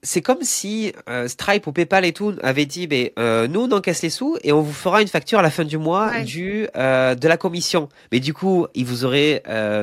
Euh, 0.00 0.06
c'est 0.10 0.22
comme 0.22 0.42
si 0.42 0.92
euh, 1.08 1.28
Stripe 1.28 1.66
ou 1.66 1.72
PayPal 1.72 2.04
et 2.04 2.12
tout 2.12 2.34
avaient 2.42 2.66
dit, 2.66 2.86
ben, 2.86 3.10
euh, 3.18 3.46
nous 3.48 3.62
on 3.62 3.72
encaisse 3.72 4.02
les 4.02 4.10
sous 4.10 4.36
et 4.42 4.52
on 4.52 4.60
vous 4.62 4.72
fera 4.72 5.02
une 5.02 5.08
facture 5.08 5.38
à 5.38 5.42
la 5.42 5.50
fin 5.50 5.64
du 5.64 5.78
mois 5.78 6.20
du 6.22 6.68
euh, 6.76 7.14
de 7.14 7.28
la 7.28 7.36
commission. 7.36 7.88
Mais 8.12 8.20
du 8.20 8.34
coup, 8.34 8.66
ils 8.74 8.84
vous 8.84 9.04
auraient 9.04 9.42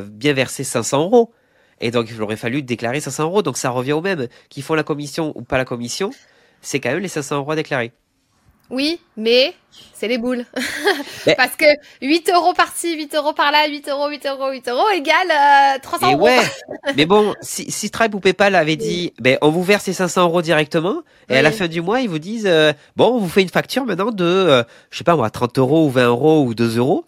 bien 0.09 0.33
versé 0.33 0.63
500 0.63 1.03
euros. 1.03 1.31
Et 1.79 1.91
donc, 1.91 2.09
il 2.09 2.19
aurait 2.23 2.37
fallu 2.37 2.63
déclarer 2.63 2.99
500 2.99 3.23
euros. 3.25 3.41
Donc, 3.43 3.55
ça 3.55 3.69
revient 3.69 3.93
au 3.93 4.01
même. 4.01 4.27
Qu'ils 4.49 4.63
font 4.63 4.73
la 4.73 4.83
commission 4.83 5.31
ou 5.35 5.43
pas 5.43 5.57
la 5.57 5.65
commission, 5.65 6.09
c'est 6.61 6.79
quand 6.79 6.89
même 6.89 6.99
les 6.99 7.07
500 7.07 7.37
euros 7.37 7.51
à 7.51 7.55
déclarer. 7.55 7.91
Oui, 8.69 8.99
mais 9.15 9.53
c'est 9.93 10.07
les 10.07 10.17
boules. 10.17 10.45
Parce 11.37 11.55
que 11.55 11.65
8 12.01 12.31
euros 12.33 12.53
par-ci, 12.53 12.95
8 12.95 13.15
euros 13.15 13.33
par-là, 13.33 13.67
8 13.67 13.89
euros, 13.89 14.09
8 14.09 14.25
euros, 14.27 14.51
8 14.51 14.67
euros 14.69 14.89
égale 14.95 15.31
euh, 15.31 15.79
300 15.81 16.09
et 16.09 16.13
euros. 16.13 16.25
Ouais, 16.25 16.39
mais 16.97 17.05
bon, 17.05 17.33
si, 17.41 17.71
si 17.71 17.87
Stripe 17.87 18.13
ou 18.13 18.19
PayPal 18.19 18.55
avait 18.55 18.75
dit, 18.75 19.13
ben, 19.19 19.37
on 19.41 19.49
vous 19.49 19.63
verse 19.63 19.87
les 19.87 19.93
500 19.93 20.23
euros 20.23 20.41
directement, 20.41 21.01
et 21.29 21.37
à 21.37 21.41
la 21.41 21.51
fin 21.51 21.67
du 21.67 21.81
mois, 21.81 22.01
ils 22.01 22.09
vous 22.09 22.19
disent, 22.19 22.47
euh, 22.47 22.73
bon, 22.95 23.13
on 23.15 23.19
vous 23.19 23.29
fait 23.29 23.41
une 23.41 23.49
facture 23.49 23.85
maintenant 23.85 24.11
de, 24.11 24.25
euh, 24.25 24.63
je 24.91 24.97
sais 24.97 25.03
pas 25.03 25.15
moi, 25.15 25.29
30 25.29 25.57
euros 25.59 25.85
ou 25.85 25.89
20 25.89 26.07
euros 26.07 26.43
ou 26.43 26.53
2 26.53 26.77
euros. 26.77 27.05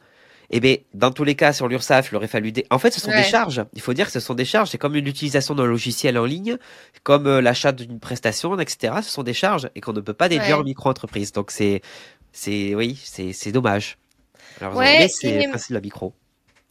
Eh 0.51 0.59
bien, 0.59 0.77
dans 0.93 1.11
tous 1.11 1.23
les 1.23 1.35
cas, 1.35 1.53
sur 1.53 1.67
l'URSSAF, 1.67 2.11
il 2.11 2.15
aurait 2.15 2.27
fallu 2.27 2.51
des... 2.51 2.65
En 2.71 2.79
fait, 2.79 2.91
ce 2.91 2.99
sont 2.99 3.11
des 3.11 3.23
charges. 3.23 3.63
Il 3.73 3.81
faut 3.81 3.93
dire 3.93 4.07
que 4.07 4.11
ce 4.11 4.19
sont 4.19 4.33
des 4.33 4.45
charges. 4.45 4.69
C'est 4.69 4.77
comme 4.77 4.95
l'utilisation 4.95 5.53
d'un 5.55 5.65
logiciel 5.65 6.17
en 6.17 6.25
ligne, 6.25 6.57
comme 7.03 7.27
euh, 7.27 7.41
l'achat 7.41 7.71
d'une 7.71 7.99
prestation, 7.99 8.57
etc. 8.59 8.93
Ce 9.03 9.09
sont 9.09 9.23
des 9.23 9.33
charges 9.33 9.69
et 9.75 9.81
qu'on 9.81 9.93
ne 9.93 10.01
peut 10.01 10.13
pas 10.13 10.29
déduire 10.29 10.59
en 10.59 10.63
micro-entreprise. 10.63 11.31
Donc, 11.31 11.51
c'est, 11.51 11.81
c'est, 12.31 12.73
oui, 12.75 12.99
c'est, 13.03 13.33
c'est 13.33 13.51
dommage. 13.51 13.97
Alors, 14.59 14.75
ouais, 14.75 15.07
c'est 15.09 15.47
facile 15.51 15.75
la 15.75 15.81
micro. 15.81 16.13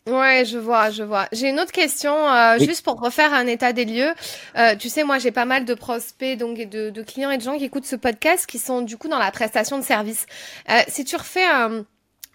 Ouais, 0.09 0.45
je 0.47 0.59
vois, 0.59 0.91
je 0.91 1.03
vois. 1.03 1.29
J'ai 1.33 1.51
une 1.51 1.61
autre 1.61 1.73
question, 1.73 2.15
euh, 2.15 2.59
juste 2.59 2.83
pour 2.83 2.99
refaire 2.99 3.35
un 3.35 3.47
état 3.47 3.75
des 3.75 3.85
lieux. 3.85 4.13
Euh, 4.57 4.75
tu 4.75 4.89
sais, 4.89 5.05
moi, 5.05 5.19
j'ai 5.19 5.33
pas 5.33 5.45
mal 5.45 5.67
de 5.67 5.75
prospects, 5.75 6.39
donc 6.39 6.57
de, 6.57 6.89
de, 6.89 7.03
clients 7.03 7.31
et 7.31 7.37
de 7.37 7.43
gens 7.43 7.59
qui 7.59 7.65
écoutent 7.65 7.85
ce 7.85 7.97
podcast, 7.97 8.47
qui 8.47 8.59
sont 8.59 8.81
du 8.81 8.97
coup 8.97 9.09
dans 9.09 9.19
la 9.19 9.31
prestation 9.31 9.79
de 9.79 9.85
service. 9.85 10.25
Euh, 10.71 10.81
si 10.89 11.05
tu 11.05 11.17
refais 11.17 11.45
un 11.45 11.85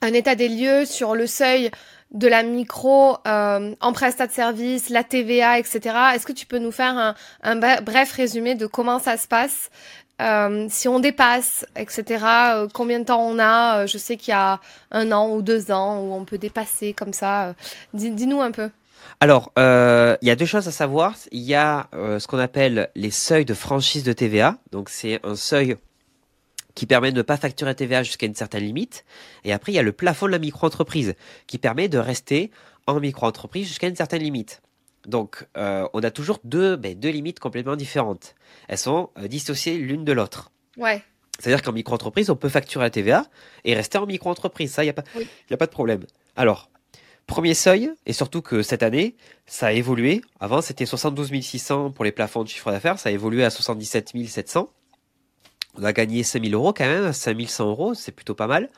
un 0.03 0.13
état 0.13 0.35
des 0.35 0.49
lieux 0.49 0.85
sur 0.85 1.15
le 1.15 1.27
seuil 1.27 1.71
de 2.13 2.27
la 2.27 2.43
micro 2.43 3.17
euh, 3.27 3.73
en 3.81 3.93
prestat 3.93 4.27
de 4.27 4.31
service, 4.31 4.89
la 4.89 5.03
TVA, 5.03 5.57
etc. 5.57 5.79
Est-ce 6.13 6.25
que 6.25 6.31
tu 6.31 6.45
peux 6.45 6.59
nous 6.59 6.71
faire 6.71 7.15
un, 7.41 7.55
bref 7.55 8.11
résumé 8.11 8.55
de 8.55 8.67
comment 8.67 8.99
ça 8.99 9.17
se 9.17 9.27
passe 9.27 9.69
euh, 10.21 10.67
si 10.69 10.87
on 10.87 10.99
dépasse, 10.99 11.65
etc., 11.75 12.23
euh, 12.53 12.67
combien 12.71 12.99
de 12.99 13.05
temps 13.05 13.25
on 13.25 13.39
a 13.39 13.87
Je 13.87 13.97
sais 13.97 14.15
qu'il 14.15 14.29
y 14.31 14.35
a 14.35 14.59
un 14.91 15.11
an 15.11 15.31
ou 15.31 15.41
deux 15.41 15.71
ans 15.71 16.01
où 16.01 16.13
on 16.13 16.23
peut 16.23 16.37
dépasser 16.37 16.93
comme 16.93 17.13
ça. 17.13 17.55
Dis-nous 17.95 18.39
un 18.39 18.51
peu. 18.51 18.69
Alors, 19.19 19.51
il 19.57 20.27
y 20.27 20.29
a 20.29 20.35
deux 20.35 20.45
choses 20.45 20.67
à 20.67 20.71
savoir. 20.71 21.15
Il 21.31 21.41
y 21.41 21.55
a 21.55 21.87
ce 21.93 22.27
qu'on 22.27 22.37
appelle 22.37 22.89
les 22.95 23.09
seuils 23.09 23.43
de 23.43 23.55
franchise 23.55 24.03
de 24.03 24.13
TVA. 24.13 24.57
Donc, 24.71 24.89
c'est 24.89 25.19
un 25.25 25.35
seuil 25.35 25.77
qui 26.75 26.85
permet 26.85 27.11
de 27.11 27.17
ne 27.17 27.21
pas 27.21 27.37
facturer 27.37 27.75
TVA 27.75 28.03
jusqu'à 28.03 28.25
une 28.25 28.35
certaine 28.35 28.63
limite. 28.63 29.05
Et 29.43 29.53
après, 29.53 29.71
il 29.71 29.75
y 29.75 29.79
a 29.79 29.83
le 29.83 29.91
plafond 29.91 30.25
de 30.27 30.31
la 30.31 30.39
micro-entreprise 30.39 31.13
qui 31.47 31.57
permet 31.57 31.87
de 31.89 31.97
rester 31.99 32.51
en 32.87 32.99
micro-entreprise 32.99 33.67
jusqu'à 33.67 33.87
une 33.87 33.95
certaine 33.95 34.23
limite. 34.23 34.61
Donc, 35.07 35.45
euh, 35.57 35.87
on 35.93 36.01
a 36.01 36.11
toujours 36.11 36.39
deux, 36.43 36.75
ben, 36.75 36.97
deux 36.97 37.09
limites 37.09 37.39
complètement 37.39 37.75
différentes. 37.75 38.35
Elles 38.69 38.77
sont 38.77 39.09
euh, 39.17 39.27
dissociées 39.27 39.77
l'une 39.77 40.05
de 40.05 40.13
l'autre. 40.13 40.51
Ouais. 40.77 41.03
C'est-à-dire 41.39 41.61
qu'en 41.61 41.73
micro-entreprise, 41.73 42.29
on 42.29 42.35
peut 42.35 42.49
facturer 42.49 42.85
la 42.85 42.89
TVA 42.89 43.25
et 43.65 43.75
rester 43.75 43.97
en 43.97 44.05
micro-entreprise. 44.05 44.71
Ça, 44.71 44.83
il 44.83 44.85
n'y 44.85 44.91
a, 44.91 44.93
pas- 44.93 45.03
Oui. 45.15 45.27
y 45.49 45.53
a 45.53 45.57
pas 45.57 45.65
de 45.65 45.71
problème. 45.71 46.05
Alors, 46.35 46.69
premier 47.27 47.53
seuil, 47.53 47.91
et 48.05 48.13
surtout 48.13 48.41
que 48.41 48.61
cette 48.63 48.81
année, 48.83 49.15
ça 49.45 49.67
a 49.67 49.71
évolué. 49.73 50.21
Avant, 50.39 50.61
c'était 50.61 50.85
72 50.85 51.31
600 51.41 51.91
pour 51.91 52.05
les 52.05 52.11
plafonds 52.11 52.43
de 52.43 52.49
chiffre 52.49 52.71
d'affaires. 52.71 52.97
Ça 52.97 53.09
a 53.09 53.11
évolué 53.11 53.43
à 53.43 53.49
77 53.49 54.11
700. 54.27 54.69
On 55.77 55.83
a 55.83 55.93
gagné 55.93 56.23
5 56.23 56.43
000 56.43 56.53
euros 56.53 56.73
quand 56.73 56.85
même, 56.85 57.13
5 57.13 57.41
100 57.47 57.67
euros, 57.67 57.93
c'est 57.93 58.11
plutôt 58.11 58.35
pas 58.35 58.47
mal. 58.47 58.69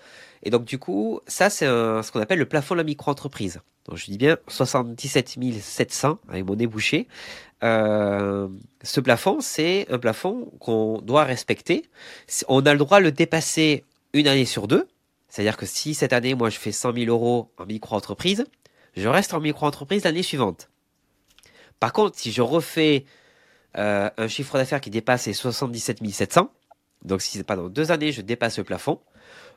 Et 0.44 0.50
donc, 0.50 0.66
du 0.66 0.78
coup, 0.78 1.20
ça, 1.28 1.50
c'est 1.50 1.66
ce 1.66 2.12
qu'on 2.12 2.22
appelle 2.22 2.40
le 2.40 2.46
plafond 2.46 2.76
de 2.76 2.80
la 2.80 2.84
micro-entreprise. 2.84 3.62
Donc, 3.88 3.98
je 3.98 4.06
dis 4.06 4.18
bien 4.18 4.38
77 4.48 5.38
700 5.62 6.20
avec 6.30 6.46
mon 6.46 6.56
nez 6.56 6.68
bouché. 6.68 7.08
Euh, 7.64 8.48
ce 8.84 9.00
plafond, 9.00 9.40
c'est 9.42 9.88
un 9.90 9.98
plafond 9.98 10.52
qu'on 10.60 11.02
doit 11.02 11.24
respecter. 11.24 11.90
On 12.48 12.66
a 12.66 12.74
le 12.74 12.80
droit 12.80 13.00
de 13.00 13.06
le 13.06 13.12
dépasser 13.12 13.84
une 14.14 14.28
année 14.28 14.46
sur 14.46 14.68
deux. 14.68 14.88
C'est-à-dire 15.30 15.58
que 15.58 15.66
si 15.66 15.94
cette 15.94 16.14
année, 16.14 16.36
moi, 16.36 16.50
je 16.50 16.58
fais 16.58 16.72
100 16.72 16.94
000 16.94 17.06
euros 17.08 17.52
en 17.58 17.66
micro-entreprise, 17.66 18.46
je 18.96 19.08
reste 19.08 19.34
en 19.34 19.40
micro-entreprise 19.40 20.04
l'année 20.04 20.24
suivante. 20.24 20.70
Par 21.80 21.92
contre, 21.92 22.18
si 22.18 22.32
je 22.32 22.42
refais 22.42 23.06
euh, 23.78 24.10
un 24.18 24.28
chiffre 24.28 24.58
d'affaires 24.58 24.80
qui 24.80 24.90
dépasse 24.90 25.26
les 25.28 25.34
77 25.34 26.00
700, 26.10 26.50
donc 27.06 27.22
si 27.22 27.42
pendant 27.44 27.70
deux 27.70 27.92
années, 27.92 28.12
je 28.12 28.22
dépasse 28.22 28.58
le 28.58 28.64
plafond, 28.64 29.00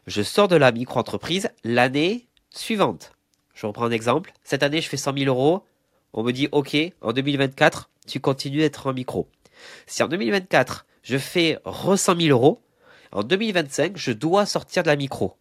je 0.07 0.23
sors 0.23 0.49
de 0.49 0.57
la 0.57 0.73
micro-entreprise 0.73 1.51
l'année 1.65 2.29
suivante. 2.51 3.13
Je 3.55 3.67
reprends 3.67 3.85
un 3.87 3.91
exemple. 3.91 4.33
Cette 4.45 4.63
année, 4.63 4.81
je 4.81 4.89
fais 4.89 4.97
100 4.97 5.15
000 5.19 5.27
euros. 5.27 5.65
On 6.13 6.23
me 6.23 6.33
dit, 6.33 6.49
OK, 6.53 6.77
en 7.03 7.13
2024, 7.13 7.91
tu 8.07 8.21
continues 8.21 8.59
d'être 8.61 8.87
en 8.87 8.93
micro. 8.95 9.29
Si 9.87 10.03
en 10.03 10.09
2024, 10.09 10.87
je 11.03 11.19
fais 11.19 11.59
re 11.65 11.99
100 11.99 12.21
000 12.21 12.29
euros, 12.31 12.63
en 13.13 13.23
2025, 13.23 13.97
je 13.97 14.13
dois 14.13 14.47
sortir 14.47 14.83
de 14.85 14.89
la 14.89 14.97
micro. 14.97 15.37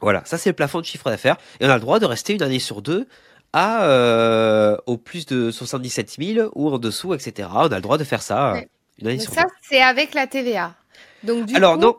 Voilà, 0.00 0.22
ça 0.24 0.38
c'est 0.38 0.50
le 0.50 0.54
plafond 0.54 0.80
de 0.80 0.84
chiffre 0.84 1.10
d'affaires. 1.10 1.36
Et 1.60 1.66
on 1.66 1.70
a 1.70 1.74
le 1.74 1.80
droit 1.80 1.98
de 1.98 2.06
rester 2.06 2.34
une 2.34 2.42
année 2.42 2.60
sur 2.60 2.82
deux 2.82 3.08
à 3.52 3.84
euh, 3.84 4.76
au 4.86 4.96
plus 4.96 5.26
de 5.26 5.50
77 5.50 6.16
000 6.22 6.50
ou 6.54 6.70
en 6.70 6.78
dessous, 6.78 7.14
etc. 7.14 7.48
On 7.52 7.58
a 7.72 7.74
le 7.76 7.80
droit 7.80 7.98
de 7.98 8.04
faire 8.04 8.22
ça 8.22 8.52
Ouais. 8.52 8.68
une 9.00 9.08
année 9.08 9.16
Mais 9.16 9.22
sur 9.22 9.32
ça, 9.34 9.42
deux. 9.42 9.48
c'est 9.62 9.82
avec 9.82 10.14
la 10.14 10.26
TVA. 10.26 10.74
Donc, 11.22 11.46
du 11.46 11.54
Alors 11.56 11.74
coup, 11.74 11.80
non, 11.80 11.96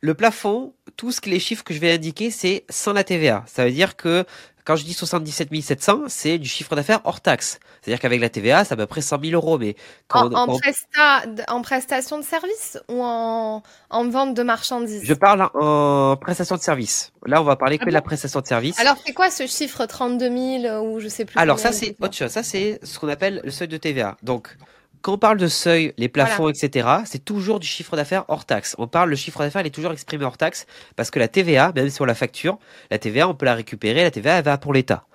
le 0.00 0.14
plafond, 0.14 0.74
tout 0.96 1.12
ce 1.12 1.20
que 1.20 1.30
les 1.30 1.40
chiffres 1.40 1.64
que 1.64 1.74
je 1.74 1.78
vais 1.80 1.92
indiquer, 1.92 2.30
c'est 2.30 2.64
sans 2.68 2.92
la 2.92 3.04
TVA. 3.04 3.44
Ça 3.46 3.64
veut 3.64 3.72
dire 3.72 3.96
que 3.96 4.24
quand 4.64 4.74
je 4.74 4.84
dis 4.84 4.94
77 4.94 5.48
700, 5.62 6.00
c'est 6.08 6.38
du 6.38 6.48
chiffre 6.48 6.74
d'affaires 6.74 7.00
hors 7.04 7.20
taxe. 7.20 7.60
C'est-à-dire 7.80 8.00
qu'avec 8.00 8.20
la 8.20 8.28
TVA, 8.28 8.64
c'est 8.64 8.74
à 8.74 8.76
peu 8.76 8.86
près 8.86 9.00
100 9.00 9.20
000 9.22 9.32
euros. 9.34 9.58
Mais 9.58 9.76
quand 10.08 10.22
en, 10.26 10.32
on- 10.32 10.36
en, 10.36 10.46
quand- 10.48 10.58
presta- 10.58 11.44
en 11.46 11.62
prestation 11.62 12.18
de 12.18 12.24
service 12.24 12.76
ou 12.88 13.00
en, 13.00 13.62
en 13.90 14.08
vente 14.08 14.34
de 14.34 14.42
marchandises? 14.42 15.02
Je 15.04 15.14
parle 15.14 15.48
en 15.54 16.16
prestation 16.16 16.56
de 16.56 16.60
service. 16.62 17.12
Là, 17.26 17.40
on 17.40 17.44
va 17.44 17.54
parler 17.54 17.78
que 17.78 17.84
Ah 17.84 17.90
de 17.90 17.94
la 17.94 18.02
prestation 18.02 18.40
de 18.40 18.46
service. 18.46 18.76
Alors, 18.80 18.96
c'est 19.06 19.12
quoi 19.12 19.30
ce 19.30 19.46
chiffre 19.46 19.86
32 19.86 20.60
000 20.62 20.84
ou 20.84 20.98
je 20.98 21.06
sais 21.06 21.24
plus 21.24 21.38
Alors 21.38 21.60
ça, 21.60 21.70
c'est 21.70 21.94
autre 22.00 22.14
chose. 22.14 22.30
Ça, 22.32 22.42
c'est 22.42 22.80
ce 22.82 22.98
qu'on 22.98 23.08
appelle 23.08 23.40
le 23.44 23.52
seuil 23.52 23.68
de 23.68 23.76
TVA. 23.76 24.16
Donc, 24.24 24.56
quand 25.02 25.14
on 25.14 25.18
parle 25.18 25.38
de 25.38 25.48
seuil, 25.48 25.92
les 25.96 26.08
plafonds, 26.08 26.48
etc., 26.48 26.88
c'est 27.04 27.24
toujours 27.24 27.60
du 27.60 27.66
chiffre 27.66 27.96
d'affaires 27.96 28.24
hors 28.28 28.44
taxe. 28.44 28.74
On 28.78 28.86
parle, 28.86 29.10
le 29.10 29.16
chiffre 29.16 29.40
d'affaires, 29.40 29.62
il 29.62 29.66
est 29.66 29.70
toujours 29.70 29.92
exprimé 29.92 30.24
hors 30.24 30.36
taxe 30.36 30.66
parce 30.96 31.10
que 31.10 31.18
la 31.18 31.28
TVA, 31.28 31.72
même 31.74 31.90
si 31.90 32.00
on 32.02 32.04
la 32.04 32.14
facture, 32.14 32.58
la 32.90 32.98
TVA, 32.98 33.28
on 33.28 33.34
peut 33.34 33.46
la 33.46 33.54
récupérer. 33.54 34.02
La 34.02 34.10
TVA, 34.10 34.38
elle 34.38 34.44
va 34.44 34.58
pour 34.58 34.72
l'État. 34.72 35.06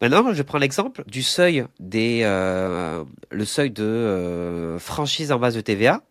Maintenant, 0.00 0.32
je 0.34 0.42
prends 0.42 0.58
l'exemple 0.58 1.02
du 1.06 1.22
seuil 1.22 1.64
des, 1.80 2.20
euh, 2.22 3.04
le 3.30 3.44
seuil 3.44 3.70
de 3.70 3.82
euh, 3.82 4.78
franchise 4.78 5.32
en 5.32 5.38
base 5.38 5.54
de 5.54 5.62
TVA. 5.62 6.02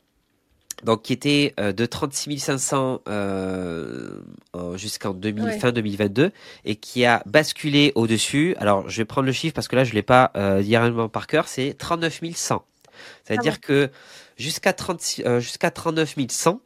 Donc, 0.84 1.04
qui 1.04 1.14
était 1.14 1.54
euh, 1.60 1.72
de 1.72 1.86
36 1.86 2.38
500 2.40 3.02
euh, 3.08 4.20
en- 4.54 4.78
jusqu'en 4.78 5.14
2000 5.14 5.44
Ouais. 5.46 5.60
fin 5.60 5.72
2022 5.72 6.32
et 6.66 6.76
qui 6.76 7.06
a 7.06 7.24
basculé 7.26 7.92
au-dessus. 7.96 8.56
Alors, 8.60 8.90
je 8.90 8.98
vais 8.98 9.06
prendre 9.06 9.26
le 9.26 9.32
chiffre 9.32 9.54
parce 9.54 9.68
que 9.68 9.76
là, 9.76 9.84
je 9.84 9.94
l'ai 9.94 10.02
pas 10.04 10.32
euh, 10.36 10.62
directement 10.62 11.10
par 11.10 11.28
cœur. 11.28 11.48
C'est 11.48 11.76
39 11.78 12.20
100. 12.36 12.64
C'est-à-dire 13.24 13.54
Ah 13.58 13.66
que 13.66 13.90
jusqu'à 14.38 14.74
36 14.74 15.24
euh, 15.26 15.40
jusqu'à 15.40 15.72
39 15.72 16.16
100, 16.30 16.60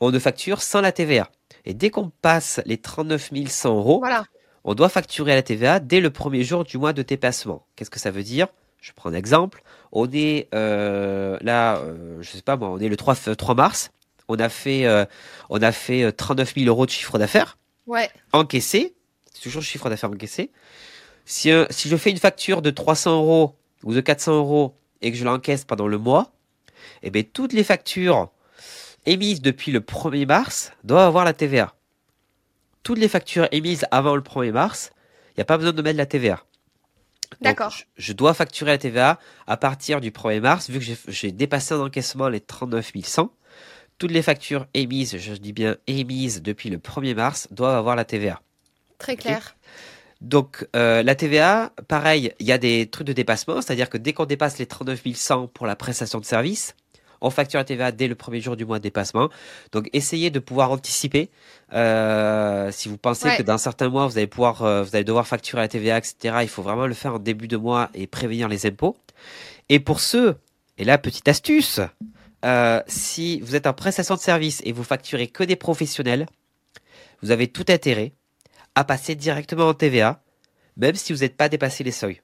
on 0.00 0.10
ne 0.10 0.18
facture 0.18 0.62
sans 0.62 0.80
la 0.80 0.92
TVA. 0.92 1.30
Et 1.64 1.74
dès 1.74 1.90
qu'on 1.90 2.10
passe 2.22 2.60
les 2.66 2.78
39 2.78 3.30
100 3.48 3.74
euros, 3.76 3.98
Voilà. 3.98 4.24
on 4.64 4.74
doit 4.74 4.88
facturer 4.88 5.34
la 5.34 5.42
TVA 5.42 5.80
dès 5.80 6.00
le 6.00 6.10
premier 6.10 6.44
jour 6.44 6.64
du 6.64 6.78
mois 6.78 6.92
de 6.92 7.02
dépassement. 7.02 7.66
Qu'est-ce 7.76 7.90
que 7.90 7.98
ça 7.98 8.10
veut 8.10 8.22
dire? 8.22 8.46
Je 8.80 8.92
prends 8.94 9.10
un 9.10 9.14
exemple. 9.14 9.62
On 9.92 10.08
est 10.12 10.48
euh, 10.54 11.38
là, 11.40 11.78
euh, 11.78 12.18
je 12.20 12.30
sais 12.30 12.42
pas 12.42 12.56
moi, 12.56 12.68
on 12.70 12.78
est 12.78 12.88
le 12.88 12.96
3, 12.96 13.14
f- 13.14 13.34
3 13.36 13.54
mars. 13.54 13.90
On 14.28 14.38
a 14.38 14.48
fait, 14.48 14.84
euh, 14.86 15.04
on 15.48 15.62
a 15.62 15.72
fait 15.72 16.02
euh, 16.04 16.12
39 16.12 16.54
000 16.56 16.66
euros 16.66 16.84
de 16.86 16.90
chiffre 16.90 17.18
d'affaires 17.18 17.56
Ouais. 17.86 18.10
encaissé. 18.32 18.94
C'est 19.32 19.42
toujours 19.42 19.60
le 19.60 19.66
chiffre 19.66 19.88
d'affaires 19.88 20.10
encaissé. 20.10 20.50
Si, 21.24 21.50
euh, 21.50 21.64
si 21.70 21.88
je 21.88 21.96
fais 21.96 22.10
une 22.10 22.18
facture 22.18 22.60
de 22.62 22.70
300 22.70 23.12
euros 23.22 23.54
ou 23.84 23.94
de 23.94 24.00
400 24.00 24.32
euros 24.36 24.74
et 25.00 25.10
que 25.10 25.16
je 25.16 25.24
l'encaisse 25.24 25.64
pendant 25.64 25.86
le 25.86 25.96
mois, 25.98 26.32
eh 27.02 27.10
bien, 27.10 27.22
toutes 27.22 27.52
les 27.54 27.64
factures 27.64 28.30
émises 29.06 29.40
depuis 29.40 29.72
le 29.72 29.80
1er 29.80 30.26
mars 30.26 30.72
doivent 30.84 31.06
avoir 31.06 31.24
la 31.24 31.32
TVA. 31.32 31.74
Toutes 32.82 32.98
les 32.98 33.08
factures 33.08 33.48
émises 33.52 33.86
avant 33.90 34.14
le 34.16 34.22
1er 34.22 34.52
mars, 34.52 34.90
il 35.30 35.34
n'y 35.38 35.42
a 35.42 35.44
pas 35.44 35.56
besoin 35.56 35.72
de 35.72 35.82
mettre 35.82 35.96
la 35.98 36.06
TVA. 36.06 36.42
D'accord. 37.40 37.70
Je, 37.70 37.84
je 37.96 38.12
dois 38.12 38.34
facturer 38.34 38.72
la 38.72 38.78
TVA 38.78 39.18
à 39.46 39.56
partir 39.56 40.00
du 40.00 40.10
1er 40.10 40.40
mars, 40.40 40.70
vu 40.70 40.78
que 40.78 41.12
j'ai- 41.12 41.32
dépassé 41.32 41.74
en 41.74 41.84
encaissement 41.84 42.28
les 42.28 42.40
39 42.40 42.92
100. 43.04 43.32
Toutes 43.98 44.10
les 44.12 44.22
factures 44.22 44.66
émises, 44.74 45.16
je 45.18 45.34
dis 45.34 45.52
bien 45.52 45.76
émises 45.86 46.40
depuis 46.42 46.70
le 46.70 46.78
1er 46.78 47.14
mars, 47.14 47.48
doivent 47.50 47.76
avoir 47.76 47.96
la 47.96 48.04
TVA. 48.04 48.40
Très 48.98 49.16
clair. 49.16 49.56
Donc 50.20 50.66
euh, 50.74 51.02
la 51.02 51.14
TVA, 51.14 51.72
pareil, 51.86 52.32
il 52.40 52.46
y 52.46 52.52
a 52.52 52.58
des 52.58 52.88
trucs 52.90 53.06
de 53.06 53.12
dépassement, 53.12 53.60
c'est-à-dire 53.62 53.88
que 53.88 53.98
dès 53.98 54.12
qu'on 54.12 54.24
dépasse 54.24 54.58
les 54.58 54.66
39 54.66 55.02
100 55.14 55.46
pour 55.48 55.66
la 55.66 55.76
prestation 55.76 56.18
de 56.18 56.24
service, 56.24 56.74
on 57.20 57.30
facture 57.30 57.58
la 57.58 57.64
TVA 57.64 57.92
dès 57.92 58.08
le 58.08 58.14
premier 58.14 58.40
jour 58.40 58.56
du 58.56 58.64
mois 58.64 58.78
de 58.78 58.82
dépassement. 58.82 59.28
Donc 59.72 59.88
essayez 59.92 60.30
de 60.30 60.38
pouvoir 60.38 60.70
anticiper. 60.70 61.30
Euh, 61.72 62.70
si 62.72 62.88
vous 62.88 62.98
pensez 62.98 63.28
Ouais. 63.28 63.36
que 63.36 63.42
dans 63.42 63.58
certains 63.58 63.88
mois 63.88 64.06
vous 64.06 64.16
allez 64.18 64.26
pouvoir, 64.26 64.62
euh, 64.62 64.82
vous 64.82 64.94
allez 64.94 65.04
devoir 65.04 65.26
facturer 65.26 65.62
la 65.62 65.68
TVA, 65.68 65.98
etc. 65.98 66.38
Il 66.42 66.48
faut 66.48 66.62
vraiment 66.62 66.86
le 66.86 66.94
faire 66.94 67.14
en 67.14 67.18
début 67.18 67.48
de 67.48 67.56
mois 67.56 67.90
et 67.94 68.06
prévenir 68.06 68.48
les 68.48 68.66
impôts. 68.66 68.96
Et 69.68 69.80
pour 69.80 70.00
ceux, 70.00 70.36
et 70.78 70.84
là 70.84 70.96
petite 70.98 71.28
astuce, 71.28 71.80
euh, 72.44 72.80
si 72.86 73.40
vous 73.40 73.56
êtes 73.56 73.66
en 73.66 73.72
prestation 73.72 74.14
de 74.14 74.20
service 74.20 74.62
et 74.64 74.72
vous 74.72 74.84
facturez 74.84 75.26
que 75.28 75.42
des 75.44 75.56
professionnels, 75.56 76.26
vous 77.22 77.30
avez 77.32 77.48
tout 77.48 77.64
intérêt 77.68 78.12
à 78.76 78.84
passer 78.84 79.16
directement 79.16 79.68
en 79.68 79.74
TVA, 79.74 80.22
même 80.76 80.94
si 80.94 81.12
vous 81.12 81.18
n'êtes 81.20 81.36
pas 81.36 81.48
dépassé 81.48 81.82
les 81.82 81.90
seuils 81.90 82.20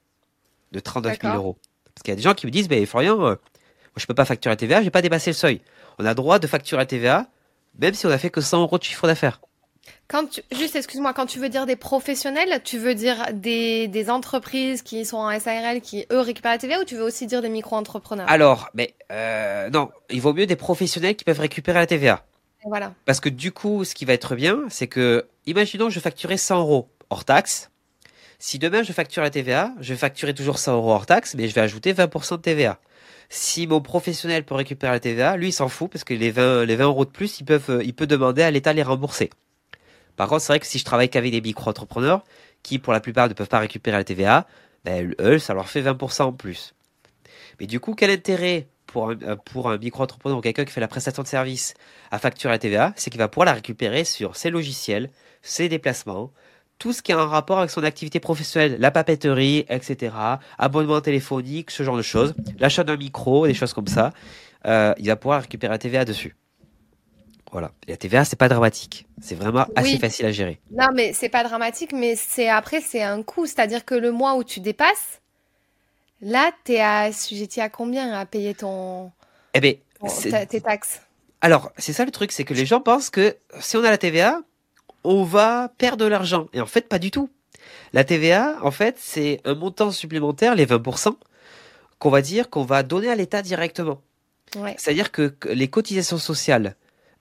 de 0.70 0.78
39 0.78 1.14
000 1.14 1.22
D'accord. 1.22 1.36
euros. 1.36 1.59
Parce 1.95 2.03
qu'il 2.05 2.12
y 2.12 2.14
a 2.14 2.16
des 2.16 2.22
gens 2.22 2.34
qui 2.34 2.47
me 2.47 2.51
disent, 2.53 2.68
ben 2.68 2.84
Florian, 2.86 3.36
moi, 3.95 4.01
je 4.01 4.07
peux 4.07 4.14
pas 4.14 4.24
facturer 4.24 4.53
la 4.53 4.57
TVA, 4.57 4.82
j'ai 4.82 4.90
pas 4.90 5.03
dépassé 5.03 5.30
le 5.30 5.34
seuil. 5.34 5.61
On 6.01 6.05
a 6.05 6.14
droit 6.14 6.40
de 6.40 6.49
facturer 6.49 6.80
la 6.80 6.86
TVA, 6.86 7.26
même 7.78 7.95
si 7.95 8.07
on 8.07 8.11
a 8.11 8.18
fait 8.18 8.30
que 8.30 8.40
100 8.40 8.62
euros 8.62 8.76
de 8.76 8.82
chiffre 8.82 9.07
d'affaires. 9.07 9.40
Quand 10.09 10.26
tu, 10.26 10.42
juste, 10.51 10.74
excuse-moi, 10.74 11.12
quand 11.12 11.26
tu 11.26 11.38
veux 11.38 11.49
dire 11.49 11.64
des 11.64 11.76
professionnels, 11.76 12.61
tu 12.64 12.78
veux 12.78 12.97
dire 12.97 13.28
des, 13.32 13.86
des 13.86 14.11
entreprises 14.11 14.82
qui 14.82 15.05
sont 15.05 15.18
en 15.18 15.38
SARL 15.38 15.80
qui, 15.80 16.07
eux, 16.11 16.20
récupèrent 16.20 16.53
la 16.53 16.59
TVA 16.59 16.80
ou 16.80 16.84
tu 16.84 16.97
veux 16.97 17.05
aussi 17.05 17.26
dire 17.26 17.40
des 17.40 17.49
micro-entrepreneurs? 17.49 18.28
Alors, 18.28 18.68
mais 18.74 18.95
euh, 19.12 19.70
non, 19.70 19.90
il 20.11 20.20
vaut 20.20 20.32
mieux 20.34 20.47
des 20.47 20.57
professionnels 20.57 21.14
qui 21.14 21.24
peuvent 21.24 21.40
récupérer 21.40 21.78
la 21.78 21.86
TVA. 21.86 22.24
Et 22.64 22.68
Voilà. 22.68 22.92
Parce 23.05 23.20
que 23.20 23.28
du 23.28 23.53
coup, 23.53 23.84
ce 23.84 23.95
qui 23.95 24.05
va 24.05 24.14
être 24.14 24.34
bien, 24.34 24.62
c'est 24.70 24.88
que, 24.88 25.26
imaginons, 25.47 25.88
je 25.88 26.01
facturais 26.01 26.36
100 26.36 26.61
euros 26.61 26.88
hors 27.11 27.24
taxe. 27.24 27.70
Si 28.38 28.59
demain 28.59 28.82
je 28.82 28.92
facture 28.92 29.22
la 29.22 29.30
TVA, 29.30 29.72
je 29.80 29.95
vais 29.95 29.99
facturer 29.99 30.34
toujours 30.34 30.59
100 30.59 30.74
euros 30.74 30.92
hors 30.92 31.07
taxe, 31.07 31.34
mais 31.34 31.49
je 31.49 31.55
vais 31.55 31.61
ajouter 31.61 31.95
20% 31.95 32.36
de 32.36 32.42
TVA. 32.42 32.78
Si 33.28 33.66
mon 33.66 33.80
professionnel 33.80 34.44
peut 34.44 34.54
récupérer 34.54 34.92
la 34.92 35.00
TVA, 35.00 35.36
lui 35.36 35.48
il 35.48 35.52
s'en 35.52 35.68
fout 35.68 35.90
parce 35.90 36.04
que 36.04 36.14
les 36.14 36.30
20, 36.30 36.64
les 36.64 36.76
20 36.76 36.84
euros 36.84 37.04
de 37.04 37.10
plus, 37.10 37.40
ils 37.40 37.44
peuvent, 37.44 37.80
il 37.84 37.94
peut 37.94 38.06
demander 38.06 38.42
à 38.42 38.50
l'État 38.50 38.72
les 38.72 38.82
rembourser. 38.82 39.30
Par 40.16 40.28
contre, 40.28 40.42
c'est 40.42 40.52
vrai 40.52 40.60
que 40.60 40.66
si 40.66 40.78
je 40.78 40.84
travaille 40.84 41.08
qu'avec 41.08 41.32
des 41.32 41.40
micro-entrepreneurs, 41.40 42.24
qui 42.62 42.78
pour 42.78 42.92
la 42.92 43.00
plupart 43.00 43.28
ne 43.28 43.34
peuvent 43.34 43.48
pas 43.48 43.58
récupérer 43.58 43.96
la 43.96 44.04
TVA, 44.04 44.46
ben, 44.84 45.14
eux, 45.20 45.38
ça 45.38 45.54
leur 45.54 45.68
fait 45.68 45.82
20% 45.82 46.22
en 46.22 46.32
plus. 46.32 46.74
Mais 47.60 47.66
du 47.66 47.80
coup, 47.80 47.94
quel 47.94 48.10
intérêt 48.10 48.68
pour 48.86 49.10
un, 49.10 49.18
euh, 49.22 49.36
pour 49.36 49.70
un 49.70 49.78
micro-entrepreneur 49.78 50.38
ou 50.38 50.40
quelqu'un 50.40 50.64
qui 50.64 50.72
fait 50.72 50.80
la 50.80 50.88
prestation 50.88 51.22
de 51.22 51.28
service 51.28 51.74
à 52.10 52.18
facturer 52.18 52.52
la 52.52 52.58
TVA, 52.58 52.92
c'est 52.96 53.10
qu'il 53.10 53.18
va 53.18 53.28
pouvoir 53.28 53.46
la 53.46 53.54
récupérer 53.54 54.04
sur 54.04 54.36
ses 54.36 54.50
logiciels, 54.50 55.10
ses 55.42 55.68
déplacements, 55.68 56.32
tout 56.85 56.93
ce 56.93 57.01
qui 57.01 57.12
a 57.14 57.18
un 57.18 57.24
rapport 57.24 57.61
avec 57.61 57.70
son 57.70 57.82
activité 57.82 58.20
professionnelle, 58.20 58.76
la 58.78 58.91
papeterie, 58.91 59.64
etc., 59.70 60.14
abonnement 60.59 61.01
téléphonique, 61.01 61.70
ce 61.70 61.82
genre 61.82 61.97
de 61.97 62.03
choses, 62.03 62.35
l'achat 62.59 62.85
d'un 62.85 62.99
micro, 62.99 63.47
des 63.47 63.55
choses 63.55 63.72
comme 63.72 63.87
ça, 63.87 64.12
euh, 64.66 64.93
il 64.99 65.07
va 65.07 65.16
pouvoir 65.16 65.41
récupérer 65.41 65.70
la 65.72 65.78
TVA 65.78 66.05
dessus. 66.05 66.37
Voilà. 67.53 67.70
Et 67.87 67.93
la 67.93 67.97
TVA, 67.97 68.26
c'est 68.26 68.37
pas 68.37 68.51
dramatique. 68.51 69.07
C'est 69.22 69.35
vraiment 69.35 69.66
assez 69.76 69.93
Oui. 69.95 69.99
facile 69.99 70.26
à 70.26 70.30
gérer. 70.32 70.61
Non, 70.72 70.89
mais 70.95 71.14
c'est 71.14 71.30
pas 71.30 71.43
dramatique, 71.43 71.95
mais 71.95 72.16
c'est 72.16 72.51
après, 72.51 72.82
c'est 72.82 73.03
un 73.03 73.22
coût. 73.22 73.47
C'est-à-dire 73.47 73.87
que 73.87 73.95
le 73.95 74.12
mois 74.12 74.35
où 74.35 74.45
tu 74.45 74.61
dépasses, 74.61 75.22
là, 76.20 76.51
t'es 76.64 76.80
assujetti 76.80 77.62
à 77.62 77.70
combien 77.70 78.12
à 78.12 78.26
payer 78.26 78.53
ton, 78.53 79.11
Eh 79.55 79.61
ben, 79.61 79.76
ton- 79.99 80.09
tes 80.51 80.61
taxes? 80.61 81.01
Alors, 81.41 81.72
c'est 81.78 81.95
ça 81.95 82.05
le 82.05 82.11
truc, 82.11 82.30
c'est 82.30 82.45
que 82.45 82.53
les 82.53 82.66
gens 82.66 82.82
pensent 82.82 83.09
que 83.09 83.39
si 83.59 83.78
on 83.78 83.85
a 83.85 83.91
la 83.91 83.97
TVA, 83.97 84.43
on 85.05 85.22
va 85.22 85.72
perdre 85.78 86.05
de 86.05 86.09
l'argent. 86.09 86.48
Et 86.52 86.61
en 86.61 86.66
fait, 86.66 86.88
pas 86.88 86.98
du 86.98 87.11
tout. 87.11 87.30
La 87.92 88.05
TVA, 88.05 88.57
en 88.62 88.70
fait, 88.70 88.96
c'est 88.98 89.40
un 89.44 89.55
montant 89.55 89.90
supplémentaire, 89.90 90.55
les 90.55 90.66
20%, 90.66 91.14
qu'on 91.98 92.11
va 92.11 92.22
dire 92.22 92.50
qu'on 92.50 92.64
va 92.64 92.82
donner 92.82 93.11
à 93.11 93.14
l'État 93.14 93.42
directement. 93.42 94.00
Ouais. 94.57 94.74
C'est-à-dire 94.78 95.12
que 95.12 95.34
les 95.48 95.68
cotisations 95.68 96.18
sociales, 96.18 96.76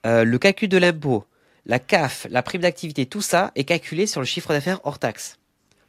euh, 0.05 0.23
le 0.23 0.38
calcul 0.38 0.69
de 0.69 0.77
l'impôt, 0.77 1.25
la 1.65 1.79
CAF, 1.79 2.27
la 2.29 2.43
prime 2.43 2.61
d'activité, 2.61 3.05
tout 3.05 3.21
ça 3.21 3.51
est 3.55 3.63
calculé 3.63 4.07
sur 4.07 4.19
le 4.19 4.25
chiffre 4.25 4.49
d'affaires 4.49 4.81
hors 4.84 4.99
taxe. 4.99 5.38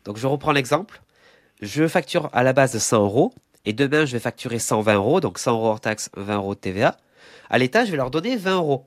Donc 0.04 0.16
je 0.16 0.26
reprends 0.26 0.52
l'exemple. 0.52 1.02
Je 1.60 1.88
facture 1.88 2.28
à 2.32 2.42
la 2.42 2.52
base 2.52 2.72
de 2.72 2.78
100 2.78 3.02
euros 3.02 3.34
et 3.64 3.72
demain 3.72 4.04
je 4.04 4.12
vais 4.12 4.20
facturer 4.20 4.58
120 4.58 4.94
euros, 4.94 5.20
donc 5.20 5.38
100 5.38 5.52
euros 5.52 5.68
hors 5.68 5.80
taxe, 5.80 6.10
20 6.16 6.36
euros 6.36 6.54
de 6.54 6.60
TVA. 6.60 6.96
À 7.50 7.58
l'État, 7.58 7.84
je 7.84 7.90
vais 7.90 7.96
leur 7.96 8.10
donner 8.10 8.36
20 8.36 8.56
euros. 8.56 8.86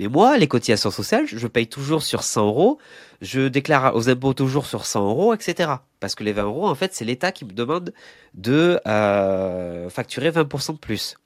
Mais 0.00 0.08
moi, 0.08 0.38
les 0.38 0.48
cotisations 0.48 0.90
sociales, 0.90 1.26
je 1.26 1.46
paye 1.46 1.66
toujours 1.66 2.02
sur 2.02 2.22
100 2.22 2.46
euros, 2.46 2.78
je 3.20 3.48
déclare 3.48 3.94
aux 3.94 4.08
impôts 4.08 4.32
toujours 4.32 4.64
sur 4.64 4.86
100 4.86 5.06
euros, 5.06 5.34
etc. 5.34 5.72
Parce 6.00 6.14
que 6.14 6.24
les 6.24 6.32
20 6.32 6.44
euros, 6.44 6.66
en 6.66 6.74
fait, 6.74 6.94
c'est 6.94 7.04
l'État 7.04 7.32
qui 7.32 7.44
me 7.44 7.52
demande 7.52 7.92
de 8.32 8.80
euh, 8.86 9.90
facturer 9.90 10.30
20% 10.30 10.72
de 10.72 10.78
plus. 10.78 11.18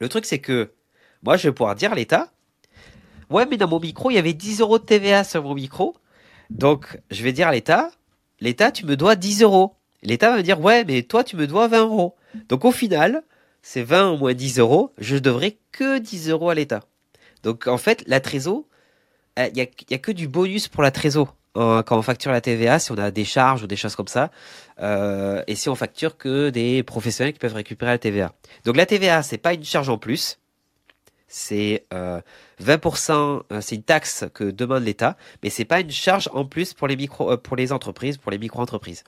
Le 0.00 0.08
truc, 0.08 0.24
c'est 0.24 0.38
que 0.38 0.72
moi, 1.22 1.36
je 1.36 1.48
vais 1.48 1.52
pouvoir 1.52 1.74
dire 1.74 1.92
à 1.92 1.96
l'État, 1.96 2.30
ouais, 3.28 3.44
mais 3.44 3.58
dans 3.58 3.68
mon 3.68 3.78
micro, 3.78 4.10
il 4.10 4.14
y 4.14 4.18
avait 4.18 4.32
10 4.32 4.62
euros 4.62 4.78
de 4.78 4.84
TVA 4.84 5.22
sur 5.22 5.42
mon 5.42 5.52
micro. 5.52 5.94
Donc, 6.48 6.98
je 7.10 7.22
vais 7.22 7.34
dire 7.34 7.48
à 7.48 7.52
l'État, 7.52 7.90
l'État, 8.40 8.72
tu 8.72 8.86
me 8.86 8.96
dois 8.96 9.16
10 9.16 9.42
euros. 9.42 9.74
L'État 10.02 10.30
va 10.30 10.38
me 10.38 10.42
dire, 10.42 10.62
ouais, 10.62 10.86
mais 10.86 11.02
toi, 11.02 11.24
tu 11.24 11.36
me 11.36 11.46
dois 11.46 11.68
20 11.68 11.82
euros. 11.82 12.16
Donc, 12.48 12.64
au 12.64 12.72
final, 12.72 13.22
c'est 13.60 13.82
20 13.82 14.12
au 14.12 14.16
moins 14.16 14.32
10 14.32 14.60
euros. 14.60 14.94
Je 14.96 15.18
devrais 15.18 15.58
que 15.72 15.98
10 15.98 16.30
euros 16.30 16.48
à 16.48 16.54
l'État. 16.54 16.80
Donc, 17.46 17.68
en 17.68 17.78
fait, 17.78 18.02
la 18.08 18.18
trésor, 18.18 18.64
il 19.38 19.52
n'y 19.52 19.60
a, 19.62 19.98
que 19.98 20.10
du 20.10 20.26
bonus 20.26 20.66
pour 20.66 20.82
la 20.82 20.90
trésor 20.90 21.36
euh, 21.56 21.84
quand 21.84 21.96
on 21.96 22.02
facture 22.02 22.32
la 22.32 22.40
TVA, 22.40 22.80
si 22.80 22.90
on 22.90 22.98
a 22.98 23.12
des 23.12 23.24
charges 23.24 23.62
ou 23.62 23.68
des 23.68 23.76
choses 23.76 23.94
comme 23.94 24.08
ça, 24.08 24.32
euh, 24.80 25.44
et 25.46 25.54
si 25.54 25.68
on 25.68 25.76
facture 25.76 26.16
que 26.16 26.50
des 26.50 26.82
professionnels 26.82 27.32
qui 27.32 27.38
peuvent 27.38 27.54
récupérer 27.54 27.92
la 27.92 27.98
TVA. 27.98 28.32
Donc 28.64 28.76
la 28.76 28.84
TVA, 28.84 29.22
c'est 29.22 29.38
pas 29.38 29.54
une 29.54 29.62
charge 29.62 29.88
en 29.88 29.96
plus, 29.96 30.40
c'est 31.28 31.86
euh, 31.94 32.20
20%, 32.60 33.42
euh, 33.52 33.60
c'est 33.60 33.76
une 33.76 33.84
taxe 33.84 34.24
que 34.34 34.42
demande 34.42 34.82
l'État, 34.82 35.16
mais 35.44 35.50
c'est 35.50 35.64
pas 35.64 35.78
une 35.78 35.92
charge 35.92 36.28
en 36.32 36.46
plus 36.46 36.74
pour 36.74 36.88
les 36.88 36.96
euh, 37.20 37.36
pour 37.36 37.54
les 37.54 37.70
entreprises, 37.70 38.16
pour 38.16 38.32
les 38.32 38.38
micro-entreprises. 38.38 39.04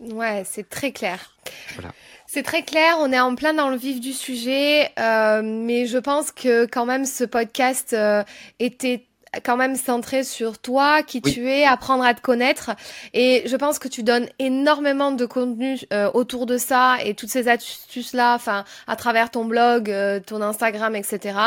Ouais, 0.00 0.42
c'est 0.44 0.68
très 0.68 0.92
clair. 0.92 1.32
Voilà. 1.74 1.90
C'est 2.26 2.42
très 2.42 2.62
clair, 2.62 2.96
on 3.00 3.10
est 3.12 3.18
en 3.20 3.34
plein 3.34 3.54
dans 3.54 3.70
le 3.70 3.76
vif 3.76 4.00
du 4.00 4.12
sujet, 4.12 4.90
euh, 4.98 5.40
mais 5.42 5.86
je 5.86 5.96
pense 5.98 6.30
que 6.30 6.66
quand 6.66 6.84
même 6.84 7.04
ce 7.06 7.24
podcast 7.24 7.94
euh, 7.94 8.22
était 8.58 9.06
quand 9.44 9.56
même 9.56 9.76
centré 9.76 10.24
sur 10.24 10.58
toi, 10.58 11.02
qui 11.02 11.20
Oui. 11.24 11.32
tu 11.32 11.50
es, 11.50 11.64
apprendre 11.64 12.04
à 12.04 12.14
te 12.14 12.20
connaître. 12.20 12.70
Et 13.12 13.42
je 13.46 13.56
pense 13.56 13.78
que 13.78 13.88
tu 13.88 14.02
donnes 14.02 14.26
énormément 14.38 15.10
de 15.10 15.26
contenu 15.26 15.78
euh, 15.92 16.10
autour 16.14 16.46
de 16.46 16.58
ça 16.58 16.96
et 17.04 17.14
toutes 17.14 17.28
ces 17.30 17.48
astuces-là, 17.48 18.34
enfin, 18.34 18.64
à 18.86 18.96
travers 18.96 19.30
ton 19.30 19.44
blog, 19.44 19.90
euh, 19.90 20.20
ton 20.20 20.40
Instagram, 20.42 20.94
etc. 20.96 21.38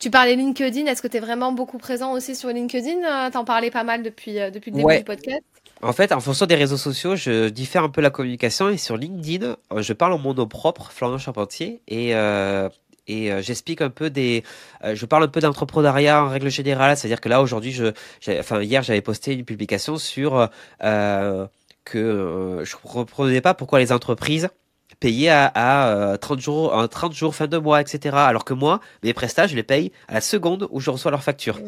Tu 0.00 0.10
parlais 0.10 0.36
LinkedIn. 0.36 0.86
Est-ce 0.86 1.02
que 1.02 1.08
tu 1.08 1.16
es 1.16 1.20
vraiment 1.20 1.52
beaucoup 1.52 1.78
présent 1.78 2.12
aussi 2.12 2.36
sur 2.36 2.50
LinkedIn? 2.50 3.02
Euh, 3.04 3.30
T'en 3.30 3.44
parlais 3.44 3.70
pas 3.70 3.84
mal 3.84 4.02
depuis, 4.02 4.38
euh, 4.40 4.50
depuis 4.50 4.70
le 4.70 4.76
début 4.76 4.86
Ouais. 4.86 4.98
du 4.98 5.04
podcast. 5.04 5.42
En 5.84 5.92
fait, 5.92 6.12
en 6.12 6.20
fonction 6.20 6.46
des 6.46 6.54
réseaux 6.54 6.78
sociaux, 6.78 7.14
je 7.14 7.50
diffère 7.50 7.84
un 7.84 7.90
peu 7.90 8.00
la 8.00 8.08
communication 8.08 8.70
et 8.70 8.78
sur 8.78 8.96
LinkedIn, 8.96 9.56
euh, 9.70 9.82
je 9.82 9.92
parle 9.92 10.14
en 10.14 10.18
mon 10.18 10.32
nom 10.32 10.48
propre, 10.48 10.90
Florian 10.90 11.18
Charpentier, 11.18 11.82
et, 11.88 12.14
euh, 12.14 12.70
et 13.06 13.30
euh, 13.30 13.42
j'explique 13.42 13.82
un 13.82 13.90
peu 13.90 14.08
des, 14.08 14.44
euh, 14.82 14.94
je 14.94 15.04
parle 15.04 15.24
un 15.24 15.28
peu 15.28 15.40
d'entrepreneuriat 15.40 16.24
en 16.24 16.30
règle 16.30 16.48
générale, 16.48 16.96
c'est-à-dire 16.96 17.20
que 17.20 17.28
là 17.28 17.42
aujourd'hui, 17.42 17.70
je, 17.70 17.92
enfin 18.38 18.62
hier 18.62 18.82
j'avais 18.82 19.02
posté 19.02 19.34
une 19.34 19.44
publication 19.44 19.98
sur 19.98 20.48
euh, 20.82 21.46
que 21.84 21.98
euh, 21.98 22.64
je 22.64 22.76
comprenais 22.76 23.42
pas 23.42 23.52
pourquoi 23.52 23.78
les 23.78 23.92
entreprises 23.92 24.48
payaient 25.04 25.28
à, 25.28 25.52
à 25.54 25.88
euh, 25.88 26.16
30 26.16 26.40
jours, 26.40 26.74
en 26.74 26.88
30 26.88 27.12
jours 27.12 27.34
fin 27.34 27.46
de 27.46 27.58
mois, 27.58 27.82
etc. 27.82 28.16
Alors 28.16 28.46
que 28.46 28.54
moi, 28.54 28.80
mes 29.02 29.12
prestats, 29.12 29.46
je 29.46 29.54
les 29.54 29.62
paye 29.62 29.92
à 30.08 30.14
la 30.14 30.20
seconde 30.22 30.66
où 30.70 30.80
je 30.80 30.88
reçois 30.88 31.10
leur 31.10 31.22
facture. 31.22 31.58
Mm. 31.58 31.62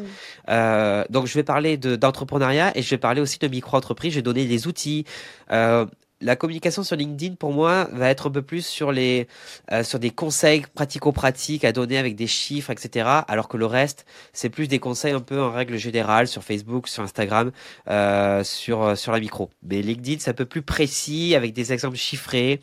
Euh, 0.49 1.03
donc 1.11 1.27
je 1.27 1.35
vais 1.35 1.43
parler 1.43 1.77
de- 1.77 1.95
d'entrepreneuriat 1.95 2.75
et 2.75 2.81
je 2.81 2.89
vais 2.89 2.97
parler 2.97 3.21
aussi 3.21 3.37
de 3.37 3.47
micro-entreprise. 3.47 4.13
Je 4.13 4.17
vais 4.17 4.23
donner 4.23 4.45
des 4.45 4.65
outils. 4.65 5.05
Euh, 5.51 5.85
la 6.19 6.35
communication 6.35 6.81
sur 6.83 6.95
LinkedIn 6.95 7.35
pour 7.35 7.53
moi 7.53 7.87
va 7.91 8.09
être 8.09 8.27
un 8.27 8.31
peu 8.31 8.41
plus 8.41 8.65
sur 8.65 8.91
les 8.91 9.27
euh, 9.71 9.83
sur 9.83 9.99
des 9.99 10.09
conseils 10.09 10.63
pratico-pratiques 10.73 11.63
à 11.63 11.71
donner 11.71 11.97
avec 11.97 12.15
des 12.15 12.27
chiffres, 12.27 12.71
etc. 12.71 13.07
Alors 13.27 13.47
que 13.47 13.57
le 13.57 13.65
reste 13.67 14.05
c'est 14.33 14.49
plus 14.49 14.67
des 14.67 14.79
conseils 14.79 15.13
un 15.13 15.19
peu 15.19 15.39
en 15.39 15.51
règle 15.51 15.77
générale 15.77 16.27
sur 16.27 16.43
Facebook, 16.43 16.87
sur 16.87 17.03
Instagram, 17.03 17.51
euh, 17.87 18.43
sur 18.43 18.81
euh, 18.83 18.95
sur 18.95 19.11
la 19.11 19.19
micro. 19.19 19.51
Mais 19.61 19.81
LinkedIn 19.81 20.17
c'est 20.19 20.31
un 20.31 20.33
peu 20.33 20.45
plus 20.45 20.63
précis 20.63 21.35
avec 21.35 21.53
des 21.53 21.71
exemples 21.71 21.97
chiffrés 21.97 22.61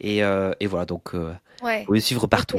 et 0.00 0.22
euh, 0.24 0.52
et 0.60 0.66
voilà 0.66 0.86
donc 0.86 1.14
euh, 1.14 1.32
Ouais. 1.62 1.80
vous 1.80 1.86
pouvez 1.86 2.00
suivre 2.00 2.26
partout. 2.26 2.58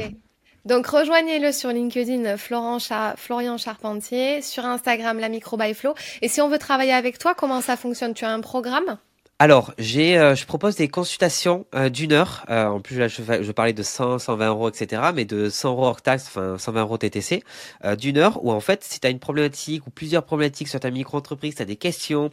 Donc 0.64 0.86
rejoignez-le 0.88 1.52
sur 1.52 1.70
LinkedIn 1.70 2.36
Florent 2.36 2.78
Cha- 2.78 3.14
Florian 3.16 3.56
Charpentier, 3.58 4.42
sur 4.42 4.64
Instagram 4.66 5.18
la 5.18 5.28
micro 5.28 5.56
by 5.56 5.72
Flo. 5.72 5.94
Et 6.20 6.28
si 6.28 6.40
on 6.40 6.48
veut 6.48 6.58
travailler 6.58 6.92
avec 6.92 7.18
toi, 7.18 7.34
comment 7.34 7.60
ça 7.60 7.76
fonctionne? 7.76 8.12
Tu 8.12 8.24
as 8.24 8.30
un 8.30 8.40
programme? 8.40 8.98
Alors, 9.38 9.72
j'ai, 9.78 10.18
euh, 10.18 10.34
je 10.34 10.44
propose 10.46 10.74
des 10.74 10.88
consultations 10.88 11.64
euh, 11.76 11.88
d'une 11.88 12.10
heure. 12.12 12.44
Euh, 12.50 12.66
en 12.66 12.80
plus, 12.80 12.98
là, 12.98 13.06
je, 13.06 13.52
parlais 13.52 13.72
de 13.72 13.84
100, 13.84 14.18
120 14.18 14.48
euros, 14.48 14.68
etc., 14.68 15.00
mais 15.14 15.24
de 15.24 15.48
100 15.48 15.68
euros 15.70 15.84
hors 15.86 16.02
taxe, 16.02 16.24
enfin 16.26 16.58
120 16.58 16.80
euros 16.80 16.98
TTC, 16.98 17.44
d'une 17.96 18.18
heure 18.18 18.44
où 18.44 18.50
en 18.50 18.58
fait, 18.60 18.82
si 18.82 18.98
tu 18.98 19.06
as 19.06 19.10
une 19.10 19.20
problématique 19.20 19.86
ou 19.86 19.90
plusieurs 19.90 20.24
problématiques 20.24 20.66
sur 20.66 20.80
ta 20.80 20.90
micro-entreprise, 20.90 21.54
tu 21.54 21.62
as 21.62 21.66
des 21.66 21.76
questions, 21.76 22.30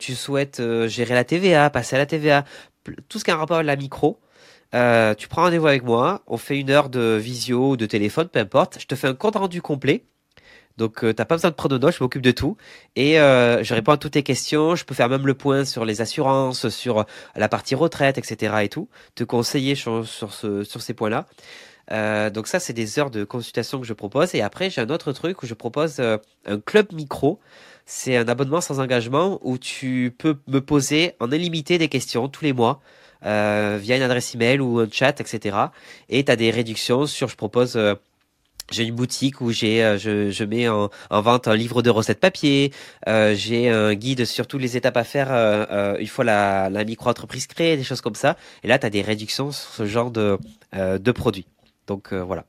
tu 0.00 0.14
souhaites 0.16 0.60
gérer 0.88 1.14
la 1.14 1.22
TVA, 1.24 1.70
passer 1.70 1.94
à 1.94 2.00
la 2.00 2.06
TVA, 2.06 2.44
tout 3.08 3.20
ce 3.20 3.24
qui 3.24 3.30
a 3.30 3.34
un 3.34 3.38
rapport 3.38 3.58
avec 3.58 3.68
la 3.68 3.76
micro. 3.76 4.18
Euh, 4.74 5.14
tu 5.14 5.28
prends 5.28 5.42
rendez-vous 5.42 5.66
avec 5.66 5.84
moi, 5.84 6.22
on 6.26 6.36
fait 6.36 6.58
une 6.58 6.70
heure 6.70 6.88
de 6.88 7.16
visio 7.20 7.70
ou 7.70 7.76
de 7.76 7.86
téléphone, 7.86 8.28
peu 8.28 8.38
importe. 8.38 8.78
Je 8.80 8.86
te 8.86 8.94
fais 8.94 9.08
un 9.08 9.14
compte 9.14 9.36
rendu 9.36 9.60
complet. 9.60 10.04
Donc, 10.78 11.04
euh, 11.04 11.12
t'as 11.12 11.24
pas 11.24 11.36
besoin 11.36 11.50
de 11.50 11.54
prendre 11.54 11.78
notes, 11.78 11.94
je 11.96 12.02
m'occupe 12.02 12.22
de 12.22 12.30
tout. 12.30 12.56
Et 12.96 13.20
euh, 13.20 13.62
je 13.62 13.74
réponds 13.74 13.92
à 13.92 13.96
toutes 13.98 14.12
tes 14.12 14.22
questions. 14.22 14.74
Je 14.74 14.84
peux 14.84 14.94
faire 14.94 15.08
même 15.08 15.26
le 15.26 15.34
point 15.34 15.64
sur 15.64 15.84
les 15.84 16.00
assurances, 16.00 16.68
sur 16.70 17.04
la 17.36 17.48
partie 17.48 17.74
retraite, 17.74 18.18
etc. 18.18 18.54
et 18.62 18.68
tout. 18.68 18.88
Te 19.14 19.24
conseiller 19.24 19.74
sur, 19.74 20.06
sur, 20.06 20.32
ce, 20.32 20.64
sur 20.64 20.80
ces 20.80 20.94
points-là. 20.94 21.26
Euh, 21.90 22.30
donc 22.30 22.46
ça, 22.46 22.60
c'est 22.60 22.72
des 22.72 22.98
heures 22.98 23.10
de 23.10 23.24
consultation 23.24 23.80
que 23.80 23.86
je 23.86 23.92
propose. 23.92 24.34
Et 24.34 24.40
après, 24.40 24.70
j'ai 24.70 24.80
un 24.80 24.88
autre 24.88 25.12
truc 25.12 25.42
où 25.42 25.46
je 25.46 25.54
propose 25.54 26.00
un 26.00 26.58
club 26.64 26.92
micro. 26.92 27.40
C'est 27.84 28.16
un 28.16 28.28
abonnement 28.28 28.60
sans 28.60 28.80
engagement 28.80 29.38
où 29.42 29.58
tu 29.58 30.14
peux 30.16 30.38
me 30.46 30.60
poser 30.60 31.14
en 31.20 31.30
illimité 31.30 31.78
des 31.78 31.88
questions 31.88 32.28
tous 32.28 32.44
les 32.44 32.52
mois 32.52 32.80
euh, 33.24 33.78
via 33.80 33.96
une 33.96 34.02
adresse 34.02 34.34
email 34.34 34.60
ou 34.60 34.78
un 34.80 34.88
chat, 34.90 35.20
etc. 35.20 35.56
Et 36.08 36.24
tu 36.24 36.32
as 36.32 36.36
des 36.36 36.50
réductions 36.50 37.06
sur, 37.06 37.28
je 37.28 37.36
propose... 37.36 37.76
euh, 37.76 37.94
j'ai 38.70 38.84
une 38.84 38.94
boutique 38.94 39.40
où 39.40 39.50
j'ai, 39.50 39.84
euh, 39.84 39.98
je, 39.98 40.30
je 40.30 40.44
mets 40.44 40.68
en, 40.68 40.88
en 41.10 41.20
vente 41.20 41.46
un 41.46 41.56
livre 41.56 41.82
de 41.82 41.90
recettes 41.90 42.20
papier. 42.20 42.72
euh, 43.08 43.34
j'ai 43.34 43.68
un 43.68 43.94
guide 43.94 44.24
sur 44.24 44.46
toutes 44.46 44.62
les 44.62 44.76
étapes 44.76 44.96
à 44.96 45.04
faire 45.04 45.30
euh, 45.30 45.66
euh, 45.70 45.96
une 45.98 46.06
fois 46.06 46.24
la, 46.24 46.70
la 46.70 46.84
micro-entreprise 46.84 47.46
créée, 47.48 47.76
des 47.76 47.84
choses 47.84 48.00
comme 48.00 48.14
ça. 48.14 48.36
Et 48.62 48.68
là, 48.68 48.78
tu 48.78 48.86
as 48.86 48.90
des 48.90 49.02
réductions 49.02 49.50
sur 49.52 49.70
ce 49.72 49.84
genre 49.84 50.10
de, 50.10 50.38
euh, 50.74 50.98
de 50.98 51.12
produits. 51.12 51.46
Donc 51.86 52.14
voilà. 52.14 52.44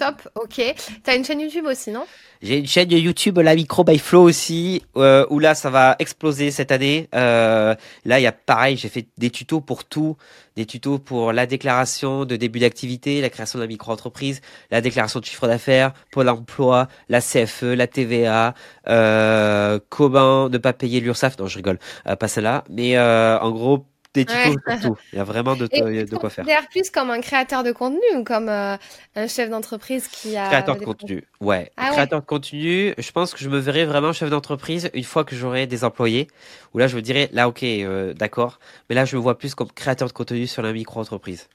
Top, 0.00 0.26
ok. 0.34 0.54
Tu 0.54 1.10
as 1.10 1.14
une 1.14 1.26
chaîne 1.26 1.40
YouTube 1.40 1.66
aussi, 1.66 1.90
non? 1.90 2.06
J'ai 2.40 2.56
une 2.56 2.66
chaîne 2.66 2.90
YouTube, 2.90 3.36
la 3.36 3.54
Micro 3.54 3.84
by 3.84 3.98
Flow 3.98 4.22
aussi, 4.22 4.82
euh, 4.96 5.26
où 5.28 5.38
là, 5.38 5.54
ça 5.54 5.68
va 5.68 5.96
exploser 5.98 6.50
cette 6.50 6.72
année. 6.72 7.10
Euh, 7.14 7.74
là, 8.06 8.18
il 8.18 8.22
y 8.22 8.26
a 8.26 8.32
pareil, 8.32 8.78
j'ai 8.78 8.88
fait 8.88 9.08
des 9.18 9.28
tutos 9.28 9.60
pour 9.60 9.84
tout. 9.84 10.16
Des 10.56 10.64
tutos 10.64 10.98
pour 10.98 11.34
la 11.34 11.44
déclaration 11.44 12.24
de 12.24 12.36
début 12.36 12.60
d'activité, 12.60 13.20
la 13.20 13.28
création 13.28 13.58
de 13.58 13.64
la 13.64 13.68
micro-entreprise, 13.68 14.40
la 14.70 14.80
déclaration 14.80 15.20
de 15.20 15.26
chiffre 15.26 15.46
d'affaires, 15.46 15.92
Pôle 16.12 16.30
emploi, 16.30 16.88
la 17.10 17.20
CFE, 17.20 17.74
la 17.74 17.86
TVA, 17.86 18.54
euh, 18.88 19.78
comment 19.90 20.48
ne 20.48 20.56
pas 20.56 20.72
payer 20.72 21.00
l'URSSAF. 21.00 21.38
Non, 21.38 21.46
je 21.46 21.56
rigole, 21.56 21.78
pas 22.18 22.26
celle-là. 22.26 22.64
Mais 22.70 22.98
en 22.98 23.50
gros, 23.50 23.84
des 24.14 24.24
tutos 24.24 24.56
Ouais. 24.66 24.80
tout. 24.80 24.96
Il 25.12 25.18
y 25.18 25.20
a 25.20 25.24
vraiment 25.24 25.54
de, 25.54 25.68
Et 25.70 25.80
de 25.82 26.00
tu 26.02 26.06
te 26.10 26.16
quoi 26.16 26.30
faire. 26.30 26.44
considères 26.44 26.68
plus 26.68 26.90
comme 26.90 27.10
un 27.10 27.20
créateur 27.20 27.62
de 27.62 27.70
contenu 27.72 28.00
ou 28.16 28.24
comme 28.24 28.48
euh, 28.48 28.76
un 29.14 29.26
chef 29.28 29.50
d'entreprise 29.50 30.08
qui 30.08 30.36
a 30.36 30.48
Créateur 30.48 30.76
de 30.76 30.84
contenu, 30.84 31.24
ouais. 31.40 31.70
Ah 31.76 31.86
ouais. 31.86 31.92
Créateur 31.92 32.20
de 32.20 32.26
contenu, 32.26 32.92
je 32.98 33.12
pense 33.12 33.32
que 33.34 33.38
je 33.40 33.48
me 33.48 33.58
verrai 33.58 33.84
vraiment 33.84 34.12
chef 34.12 34.28
d'entreprise 34.30 34.90
une 34.94 35.04
fois 35.04 35.24
que 35.24 35.36
j'aurai 35.36 35.66
des 35.66 35.84
employés. 35.84 36.26
Où 36.74 36.78
là, 36.78 36.88
je 36.88 36.96
me 36.96 37.02
dirais, 37.02 37.28
là, 37.32 37.48
ok, 37.48 37.62
euh, 37.62 38.12
d'accord. 38.14 38.58
Mais 38.88 38.94
là, 38.96 39.04
je 39.04 39.16
me 39.16 39.20
vois 39.22 39.38
plus 39.38 39.54
comme 39.54 39.70
créateur 39.70 40.08
de 40.08 40.12
contenu 40.12 40.46
sur 40.46 40.62
la 40.62 40.72
micro-entreprise. 40.72 41.48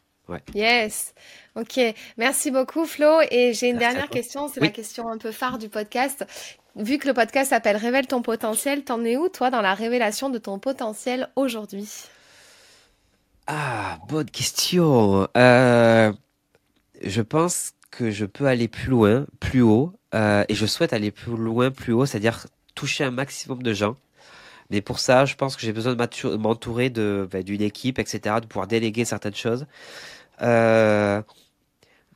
Yes. 0.56 1.14
Ok. 1.56 1.80
Merci 2.18 2.50
beaucoup, 2.52 2.86
Flo. 2.86 3.20
Et 3.30 3.54
j'ai 3.54 3.68
une 3.70 3.78
Merci 3.78 3.94
dernière 3.94 4.10
question. 4.10 4.48
C'est 4.48 4.60
Oui. 4.62 4.68
la 4.68 4.74
question 4.74 5.08
un 5.10 5.18
peu 5.20 5.32
phare 5.32 5.58
du 5.60 5.70
podcast. 5.70 6.26
Vu 6.76 6.98
que 6.98 7.08
le 7.08 7.14
podcast 7.14 7.52
s'appelle 7.52 7.78
Révèle 7.78 8.08
ton 8.08 8.22
potentiel, 8.24 8.84
t'en 8.84 9.04
es 9.06 9.18
où, 9.18 9.30
toi, 9.30 9.52
dans 9.52 9.62
la 9.62 9.74
révélation 9.76 10.30
de 10.30 10.38
ton 10.40 10.58
potentiel 10.58 11.30
aujourd'hui? 11.36 11.88
Ah, 13.48 14.00
bonne 14.10 14.30
question. 14.30 15.28
Euh, 15.38 16.12
je 17.04 17.22
pense 17.22 17.74
que 17.92 18.12
je 18.12 18.26
peux 18.26 18.46
aller 18.48 18.68
plus 18.68 18.90
loin, 18.90 19.26
plus 19.40 19.62
haut, 19.62 19.94
et 20.14 20.56
je 20.56 20.66
souhaite 20.66 20.94
aller 20.94 21.12
plus 21.12 21.36
loin, 21.36 21.72
plus 21.72 21.94
haut, 21.94 22.06
c'est-à-dire 22.06 22.48
toucher 22.74 23.04
un 23.04 23.12
maximum 23.12 23.62
de 23.64 23.74
gens. 23.74 23.96
Mais 24.72 24.82
pour 24.82 25.00
ça, 25.00 25.26
je 25.26 25.36
pense 25.36 25.56
que 25.56 25.62
j'ai 25.62 25.74
besoin 25.74 25.96
de 25.96 26.38
m'entourer 26.38 26.90
de 26.90 27.28
bah, 27.32 27.44
d'une 27.44 27.62
équipe, 27.62 28.00
etc., 28.00 28.38
de 28.42 28.48
pouvoir 28.48 28.68
déléguer 28.68 29.06
certaines 29.06 29.36
choses. 29.36 29.68
Euh, 30.42 31.22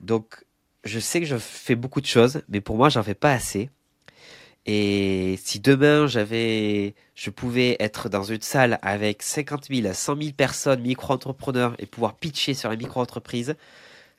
donc, 0.01 0.45
je 0.83 0.99
sais 0.99 1.19
que 1.21 1.27
je 1.27 1.37
fais 1.37 1.75
beaucoup 1.75 2.01
de 2.01 2.07
choses, 2.07 2.43
mais 2.49 2.61
pour 2.61 2.77
moi, 2.77 2.89
j'en 2.89 3.03
fais 3.03 3.15
pas 3.15 3.33
assez. 3.33 3.69
Et 4.71 5.39
si 5.43 5.59
demain 5.59 6.05
j'avais, 6.05 6.93
je 7.15 7.31
pouvais 7.31 7.75
être 7.79 8.07
dans 8.07 8.21
une 8.21 8.43
salle 8.43 8.77
avec 8.83 9.23
50 9.23 9.65
000 9.73 9.91
100 9.91 10.15
000 10.21 10.33
personnes, 10.37 10.81
micro-entrepreneurs, 10.81 11.73
et 11.79 11.87
pouvoir 11.87 12.13
pitcher 12.13 12.53
sur 12.53 12.69
la 12.69 12.75
micro-entreprise, 12.75 13.55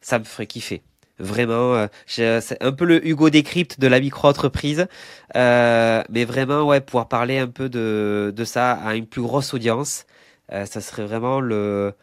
ça 0.00 0.18
me 0.18 0.24
ferait 0.24 0.48
kiffer. 0.48 0.82
Vraiment, 1.20 1.74
euh, 1.76 1.86
c'est 2.06 2.60
un 2.60 2.72
peu 2.72 2.84
le 2.84 3.06
Hugo 3.06 3.30
Décrypte 3.30 3.78
de 3.78 3.86
la 3.86 4.00
micro-entreprise, 4.00 4.88
euh, 5.36 6.02
mais 6.10 6.24
vraiment, 6.24 6.64
ouais, 6.64 6.80
pouvoir 6.80 7.06
parler 7.06 7.38
un 7.38 7.46
peu 7.46 7.68
de, 7.68 8.32
de 8.34 8.44
ça 8.44 8.72
à 8.72 8.96
une 8.96 9.06
plus 9.06 9.22
grosse 9.22 9.54
audience, 9.54 10.04
euh, 10.52 10.66
ça 10.66 10.80
serait 10.80 11.04
vraiment 11.04 11.40
le 11.40 11.94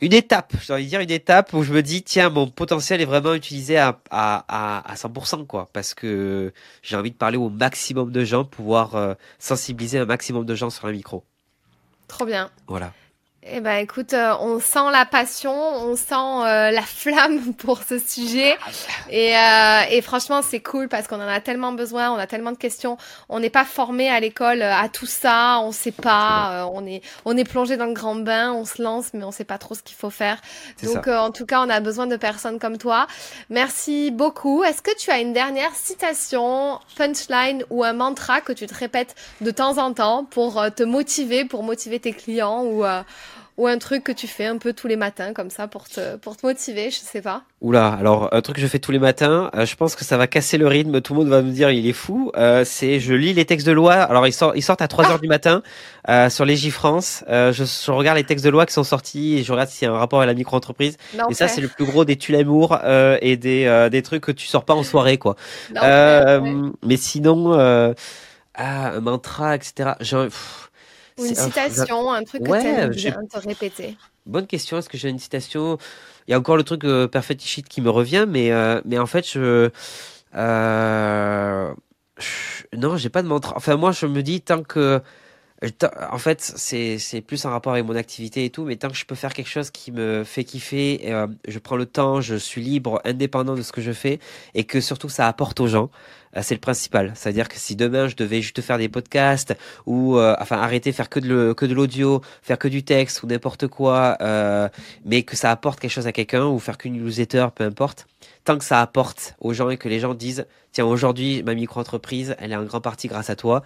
une 0.00 0.12
étape, 0.12 0.52
j'ai 0.62 0.72
envie 0.74 0.84
de 0.84 0.90
dire 0.90 1.00
une 1.00 1.10
étape 1.10 1.54
où 1.54 1.62
je 1.62 1.72
me 1.72 1.82
dis 1.82 2.02
tiens 2.02 2.28
mon 2.28 2.48
potentiel 2.48 3.00
est 3.00 3.06
vraiment 3.06 3.32
utilisé 3.32 3.78
à, 3.78 3.98
à, 4.10 4.90
à, 4.90 4.94
100% 4.94 5.46
quoi 5.46 5.68
parce 5.72 5.94
que 5.94 6.52
j'ai 6.82 6.96
envie 6.96 7.10
de 7.10 7.16
parler 7.16 7.38
au 7.38 7.48
maximum 7.48 8.10
de 8.10 8.24
gens, 8.24 8.44
pouvoir 8.44 8.94
euh, 8.94 9.14
sensibiliser 9.38 9.98
un 9.98 10.04
maximum 10.04 10.44
de 10.44 10.54
gens 10.54 10.68
sur 10.68 10.86
la 10.86 10.92
micro. 10.92 11.24
Trop 12.08 12.26
bien. 12.26 12.50
Voilà. 12.68 12.92
Eh 13.48 13.60
ben, 13.60 13.76
écoute, 13.76 14.12
euh, 14.12 14.34
on 14.40 14.58
sent 14.58 14.90
la 14.90 15.04
passion, 15.04 15.52
on 15.52 15.94
sent 15.94 16.14
euh, 16.14 16.70
la 16.72 16.82
flamme 16.82 17.54
pour 17.54 17.82
ce 17.84 17.98
sujet, 17.98 18.56
et, 19.08 19.36
euh, 19.36 19.82
et 19.90 20.02
franchement, 20.02 20.40
c'est 20.42 20.58
cool 20.58 20.88
parce 20.88 21.06
qu'on 21.06 21.20
en 21.20 21.28
a 21.28 21.40
tellement 21.40 21.72
besoin, 21.72 22.10
on 22.10 22.16
a 22.16 22.26
tellement 22.26 22.50
de 22.50 22.56
questions. 22.56 22.96
On 23.28 23.38
n'est 23.38 23.50
pas 23.50 23.64
formé 23.64 24.08
à 24.08 24.18
l'école 24.18 24.62
à 24.62 24.88
tout 24.88 25.06
ça, 25.06 25.60
on 25.60 25.70
sait 25.70 25.92
pas, 25.92 26.68
on 26.72 26.86
est 26.86 27.02
on 27.24 27.36
est 27.36 27.44
plongé 27.44 27.76
dans 27.76 27.86
le 27.86 27.92
grand 27.92 28.16
bain, 28.16 28.52
on 28.52 28.64
se 28.64 28.82
lance, 28.82 29.10
mais 29.14 29.22
on 29.22 29.30
sait 29.30 29.44
pas 29.44 29.58
trop 29.58 29.74
ce 29.74 29.82
qu'il 29.82 29.96
faut 29.96 30.10
faire. 30.10 30.38
Donc, 30.82 31.06
en 31.06 31.30
tout 31.30 31.46
cas, 31.46 31.60
on 31.60 31.70
a 31.70 31.78
besoin 31.80 32.06
de 32.06 32.16
personnes 32.16 32.58
comme 32.58 32.78
toi. 32.78 33.06
Merci 33.50 34.10
beaucoup. 34.10 34.64
Est-ce 34.64 34.82
que 34.82 34.96
tu 34.96 35.10
as 35.10 35.20
une 35.20 35.32
dernière 35.32 35.74
citation, 35.74 36.80
punchline 36.96 37.64
ou 37.70 37.84
un 37.84 37.92
mantra 37.92 38.40
que 38.40 38.52
tu 38.52 38.66
te 38.66 38.74
répètes 38.74 39.14
de 39.40 39.50
temps 39.50 39.78
en 39.78 39.92
temps 39.92 40.24
pour 40.24 40.64
te 40.74 40.82
motiver, 40.82 41.44
pour 41.44 41.62
motiver 41.62 42.00
tes 42.00 42.12
clients 42.12 42.64
ou 42.64 42.84
ou 43.56 43.66
un 43.66 43.78
truc 43.78 44.04
que 44.04 44.12
tu 44.12 44.26
fais 44.26 44.44
un 44.44 44.58
peu 44.58 44.72
tous 44.74 44.86
les 44.86 44.96
matins 44.96 45.32
comme 45.32 45.48
ça 45.48 45.66
pour 45.66 45.88
te, 45.88 46.16
pour 46.16 46.36
te 46.36 46.46
motiver, 46.46 46.90
je 46.90 46.98
sais 46.98 47.22
pas. 47.22 47.42
Oula, 47.62 47.88
alors 47.88 48.28
un 48.32 48.42
truc 48.42 48.56
que 48.56 48.62
je 48.62 48.66
fais 48.66 48.78
tous 48.78 48.92
les 48.92 48.98
matins, 48.98 49.50
euh, 49.54 49.64
je 49.64 49.76
pense 49.76 49.96
que 49.96 50.04
ça 50.04 50.18
va 50.18 50.26
casser 50.26 50.58
le 50.58 50.66
rythme, 50.66 51.00
tout 51.00 51.14
le 51.14 51.20
monde 51.20 51.28
va 51.28 51.40
me 51.40 51.50
dire 51.50 51.70
il 51.70 51.86
est 51.86 51.94
fou, 51.94 52.30
euh, 52.36 52.64
c'est 52.64 53.00
je 53.00 53.14
lis 53.14 53.32
les 53.32 53.46
textes 53.46 53.66
de 53.66 53.72
loi, 53.72 53.94
alors 53.94 54.26
ils 54.26 54.32
sortent, 54.32 54.56
ils 54.56 54.62
sortent 54.62 54.82
à 54.82 54.88
3 54.88 55.10
heures 55.10 55.20
du 55.20 55.28
matin 55.28 55.62
euh, 56.10 56.28
sur 56.28 56.44
Légifrance, 56.44 57.24
euh, 57.28 57.52
je, 57.52 57.64
je, 57.64 57.90
regarde 57.90 58.18
les 58.18 58.24
textes 58.24 58.44
de 58.44 58.50
loi 58.50 58.66
qui 58.66 58.74
sont 58.74 58.84
sortis 58.84 59.38
et 59.38 59.42
je 59.42 59.50
regarde 59.52 59.70
s'il 59.70 59.88
y 59.88 59.90
a 59.90 59.94
un 59.94 59.98
rapport 59.98 60.20
avec 60.20 60.28
la 60.28 60.34
micro-entreprise. 60.34 60.98
Et 61.30 61.34
ça 61.34 61.48
c'est 61.48 61.62
le 61.62 61.68
plus 61.68 61.86
gros 61.86 62.04
des 62.04 62.16
tue-l'amour 62.16 62.78
euh, 62.84 63.16
et 63.22 63.36
des, 63.36 63.88
des 63.90 64.02
trucs 64.02 64.22
que 64.22 64.32
tu 64.32 64.46
sors 64.46 64.64
pas 64.64 64.74
en 64.74 64.82
soirée 64.82 65.16
quoi. 65.16 65.36
Mais 65.72 66.96
sinon, 66.96 67.94
ah, 68.58 68.92
un 68.94 69.00
mantra, 69.00 69.54
etc. 69.54 69.92
Genre, 70.00 70.28
ou 71.18 71.24
une 71.24 71.34
citation, 71.34 72.12
un 72.12 72.24
truc 72.24 72.42
que 72.42 72.60
tu 72.60 72.66
aimes 72.66 72.90
bien 72.90 73.24
te 73.30 73.38
répéter. 73.38 73.96
Bonne 74.26 74.46
question. 74.46 74.78
Est-ce 74.78 74.88
que 74.88 74.98
j'ai 74.98 75.08
une 75.08 75.18
citation? 75.18 75.78
Il 76.26 76.32
y 76.32 76.34
a 76.34 76.38
encore 76.38 76.56
le 76.56 76.64
truc 76.64 76.84
euh, 76.84 77.06
Perfect 77.06 77.42
Shit 77.42 77.68
qui 77.68 77.80
me 77.80 77.90
revient, 77.90 78.26
mais, 78.28 78.50
euh, 78.52 78.80
mais 78.84 78.98
en 78.98 79.06
fait, 79.06 79.28
je. 79.28 79.70
Euh, 80.34 81.74
je 82.18 82.76
non, 82.76 82.96
j'ai 82.96 83.08
pas 83.08 83.22
de 83.22 83.28
mantra. 83.28 83.54
Enfin, 83.56 83.76
moi, 83.76 83.92
je 83.92 84.06
me 84.06 84.22
dis, 84.22 84.40
tant 84.40 84.62
que. 84.62 85.00
En 86.10 86.18
fait, 86.18 86.40
c'est, 86.40 87.20
plus 87.26 87.46
un 87.46 87.50
rapport 87.50 87.72
avec 87.72 87.86
mon 87.86 87.96
activité 87.96 88.44
et 88.44 88.50
tout, 88.50 88.64
mais 88.64 88.76
tant 88.76 88.88
que 88.88 88.94
je 88.94 89.06
peux 89.06 89.14
faire 89.14 89.32
quelque 89.32 89.48
chose 89.48 89.70
qui 89.70 89.90
me 89.90 90.22
fait 90.22 90.44
kiffer, 90.44 91.00
euh, 91.06 91.26
je 91.48 91.58
prends 91.58 91.76
le 91.76 91.86
temps, 91.86 92.20
je 92.20 92.34
suis 92.36 92.60
libre, 92.60 93.00
indépendant 93.04 93.54
de 93.54 93.62
ce 93.62 93.72
que 93.72 93.80
je 93.80 93.92
fais, 93.92 94.18
et 94.54 94.64
que 94.64 94.80
surtout 94.80 95.08
ça 95.08 95.26
apporte 95.26 95.58
aux 95.60 95.66
gens, 95.66 95.90
euh, 96.36 96.40
c'est 96.42 96.54
le 96.54 96.60
principal. 96.60 97.12
C'est-à-dire 97.14 97.48
que 97.48 97.56
si 97.56 97.76
demain 97.76 98.08
je 98.08 98.16
devais 98.16 98.42
juste 98.42 98.60
faire 98.60 98.78
des 98.78 98.88
podcasts 98.88 99.56
ou 99.86 100.16
euh, 100.16 100.36
enfin 100.40 100.58
arrêter 100.58 100.92
faire 100.92 101.08
que 101.08 101.20
de 101.20 101.28
le, 101.28 101.54
que 101.54 101.66
de 101.66 101.74
l'audio, 101.74 102.20
faire 102.42 102.58
que 102.58 102.68
du 102.68 102.84
texte 102.84 103.22
ou 103.22 103.26
n'importe 103.26 103.66
quoi, 103.68 104.16
euh, 104.20 104.68
mais 105.04 105.22
que 105.22 105.36
ça 105.36 105.50
apporte 105.50 105.80
quelque 105.80 105.90
chose 105.90 106.06
à 106.06 106.12
quelqu'un 106.12 106.46
ou 106.46 106.58
faire 106.58 106.78
qu'une 106.78 106.94
newsletter, 106.94 107.48
peu 107.54 107.64
importe. 107.64 108.06
Tant 108.44 108.58
que 108.58 108.64
ça 108.64 108.80
apporte 108.80 109.34
aux 109.40 109.52
gens 109.52 109.70
et 109.70 109.76
que 109.76 109.88
les 109.88 110.00
gens 110.00 110.14
disent 110.14 110.46
tiens 110.72 110.86
aujourd'hui 110.86 111.42
ma 111.42 111.54
micro-entreprise 111.54 112.36
elle 112.38 112.52
est 112.52 112.56
en 112.56 112.64
grande 112.64 112.82
partie 112.82 113.08
grâce 113.08 113.30
à 113.30 113.36
toi, 113.36 113.62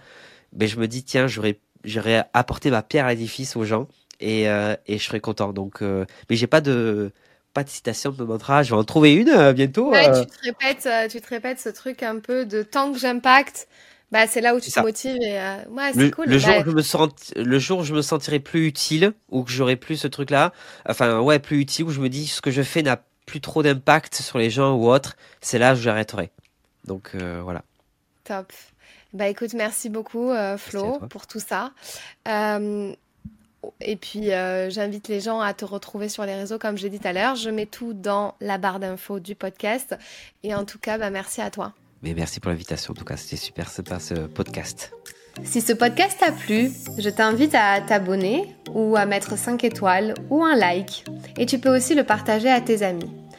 ben 0.53 0.67
je 0.67 0.77
me 0.77 0.87
dis 0.87 1.03
tiens 1.03 1.27
j'aurais 1.27 1.59
j'aurais 1.83 2.25
apporté 2.33 2.71
ma 2.71 2.83
pierre 2.83 3.05
à 3.05 3.09
l'édifice 3.09 3.55
aux 3.55 3.65
gens 3.65 3.87
et, 4.19 4.43
et 4.43 4.97
je 4.97 5.03
serais 5.03 5.19
content. 5.19 5.53
Donc 5.53 5.81
mais 5.81 6.35
j'ai 6.35 6.47
pas 6.47 6.61
de 6.61 7.11
pas 7.53 7.63
de 7.63 7.69
citation 7.69 8.11
de 8.11 8.23
mantra. 8.23 8.63
Je 8.63 8.71
vais 8.71 8.79
en 8.79 8.83
trouver 8.83 9.13
une 9.13 9.29
euh, 9.29 9.53
bientôt. 9.53 9.91
Ouais, 9.91 10.07
euh. 10.09 10.23
tu, 10.23 10.27
te 10.27 10.41
répètes, 10.43 10.85
euh, 10.85 11.07
tu 11.07 11.21
te 11.21 11.27
répètes 11.27 11.59
ce 11.59 11.69
truc 11.69 12.03
un 12.03 12.19
peu 12.19 12.45
de 12.45 12.63
tant 12.63 12.91
que 12.91 12.99
j'impacte, 12.99 13.67
bah, 14.11 14.27
c'est 14.27 14.41
là 14.41 14.55
où 14.55 14.59
tu 14.59 14.71
te 14.71 14.79
motives. 14.79 15.17
Et, 15.21 15.39
ouais, 15.69 15.91
c'est 15.93 16.11
cool. 16.11 16.27
Le 16.27 16.37
jour, 16.37 16.53
où 16.59 16.69
je 16.69 16.75
me 16.75 16.81
sens, 16.81 17.09
le 17.35 17.59
jour 17.59 17.79
où 17.79 17.83
je 17.83 17.93
me 17.93 18.01
sentirai 18.01 18.39
plus 18.39 18.67
utile, 18.67 19.13
ou 19.29 19.43
que 19.43 19.51
j'aurai 19.51 19.75
plus 19.75 19.97
ce 19.97 20.07
truc-là, 20.07 20.53
enfin, 20.87 21.19
ouais, 21.19 21.39
plus 21.39 21.59
utile, 21.59 21.85
où 21.85 21.91
je 21.91 22.01
me 22.01 22.09
dis 22.09 22.27
ce 22.27 22.41
que 22.41 22.51
je 22.51 22.61
fais 22.61 22.81
n'a 22.81 23.01
plus 23.25 23.41
trop 23.41 23.63
d'impact 23.63 24.15
sur 24.15 24.37
les 24.37 24.49
gens 24.49 24.75
ou 24.75 24.89
autres, 24.89 25.15
c'est 25.39 25.59
là 25.59 25.73
où 25.73 25.77
j'arrêterai. 25.77 26.31
Donc, 26.85 27.15
voilà. 27.15 27.63
Top. 28.23 28.51
Bah 29.13 29.27
écoute, 29.27 29.53
merci 29.53 29.89
beaucoup 29.89 30.31
Flo 30.57 30.99
pour 31.09 31.27
tout 31.27 31.39
ça. 31.39 31.71
Euh, 32.27 32.95
et 33.79 33.95
puis, 33.95 34.31
euh, 34.31 34.69
j'invite 34.69 35.07
les 35.07 35.19
gens 35.19 35.39
à 35.39 35.53
te 35.53 35.65
retrouver 35.65 36.09
sur 36.09 36.25
les 36.25 36.35
réseaux, 36.35 36.57
comme 36.57 36.77
j'ai 36.77 36.89
dit 36.89 36.99
tout 36.99 37.07
à 37.07 37.13
l'heure. 37.13 37.35
Je 37.35 37.49
mets 37.49 37.65
tout 37.65 37.93
dans 37.93 38.35
la 38.41 38.57
barre 38.57 38.79
d'infos 38.79 39.19
du 39.19 39.35
podcast. 39.35 39.95
Et 40.43 40.55
en 40.55 40.65
tout 40.65 40.79
cas, 40.79 40.97
bah, 40.97 41.09
merci 41.09 41.41
à 41.41 41.49
toi. 41.49 41.73
Mais 42.01 42.13
merci 42.13 42.39
pour 42.39 42.49
l'invitation. 42.51 42.91
En 42.91 42.95
tout 42.95 43.05
cas, 43.05 43.17
c'était 43.17 43.35
super 43.35 43.69
sympa 43.69 43.99
ce 43.99 44.13
podcast. 44.15 44.91
Si 45.43 45.61
ce 45.61 45.73
podcast 45.73 46.17
t'a 46.19 46.31
plu, 46.31 46.71
je 46.97 47.09
t'invite 47.09 47.55
à 47.55 47.79
t'abonner 47.81 48.53
ou 48.73 48.95
à 48.97 49.05
mettre 49.05 49.37
5 49.37 49.63
étoiles 49.63 50.13
ou 50.29 50.43
un 50.43 50.55
like. 50.55 51.05
Et 51.37 51.45
tu 51.45 51.59
peux 51.59 51.73
aussi 51.73 51.95
le 51.95 52.03
partager 52.03 52.49
à 52.49 52.59
tes 52.59 52.83
amis. 52.83 53.09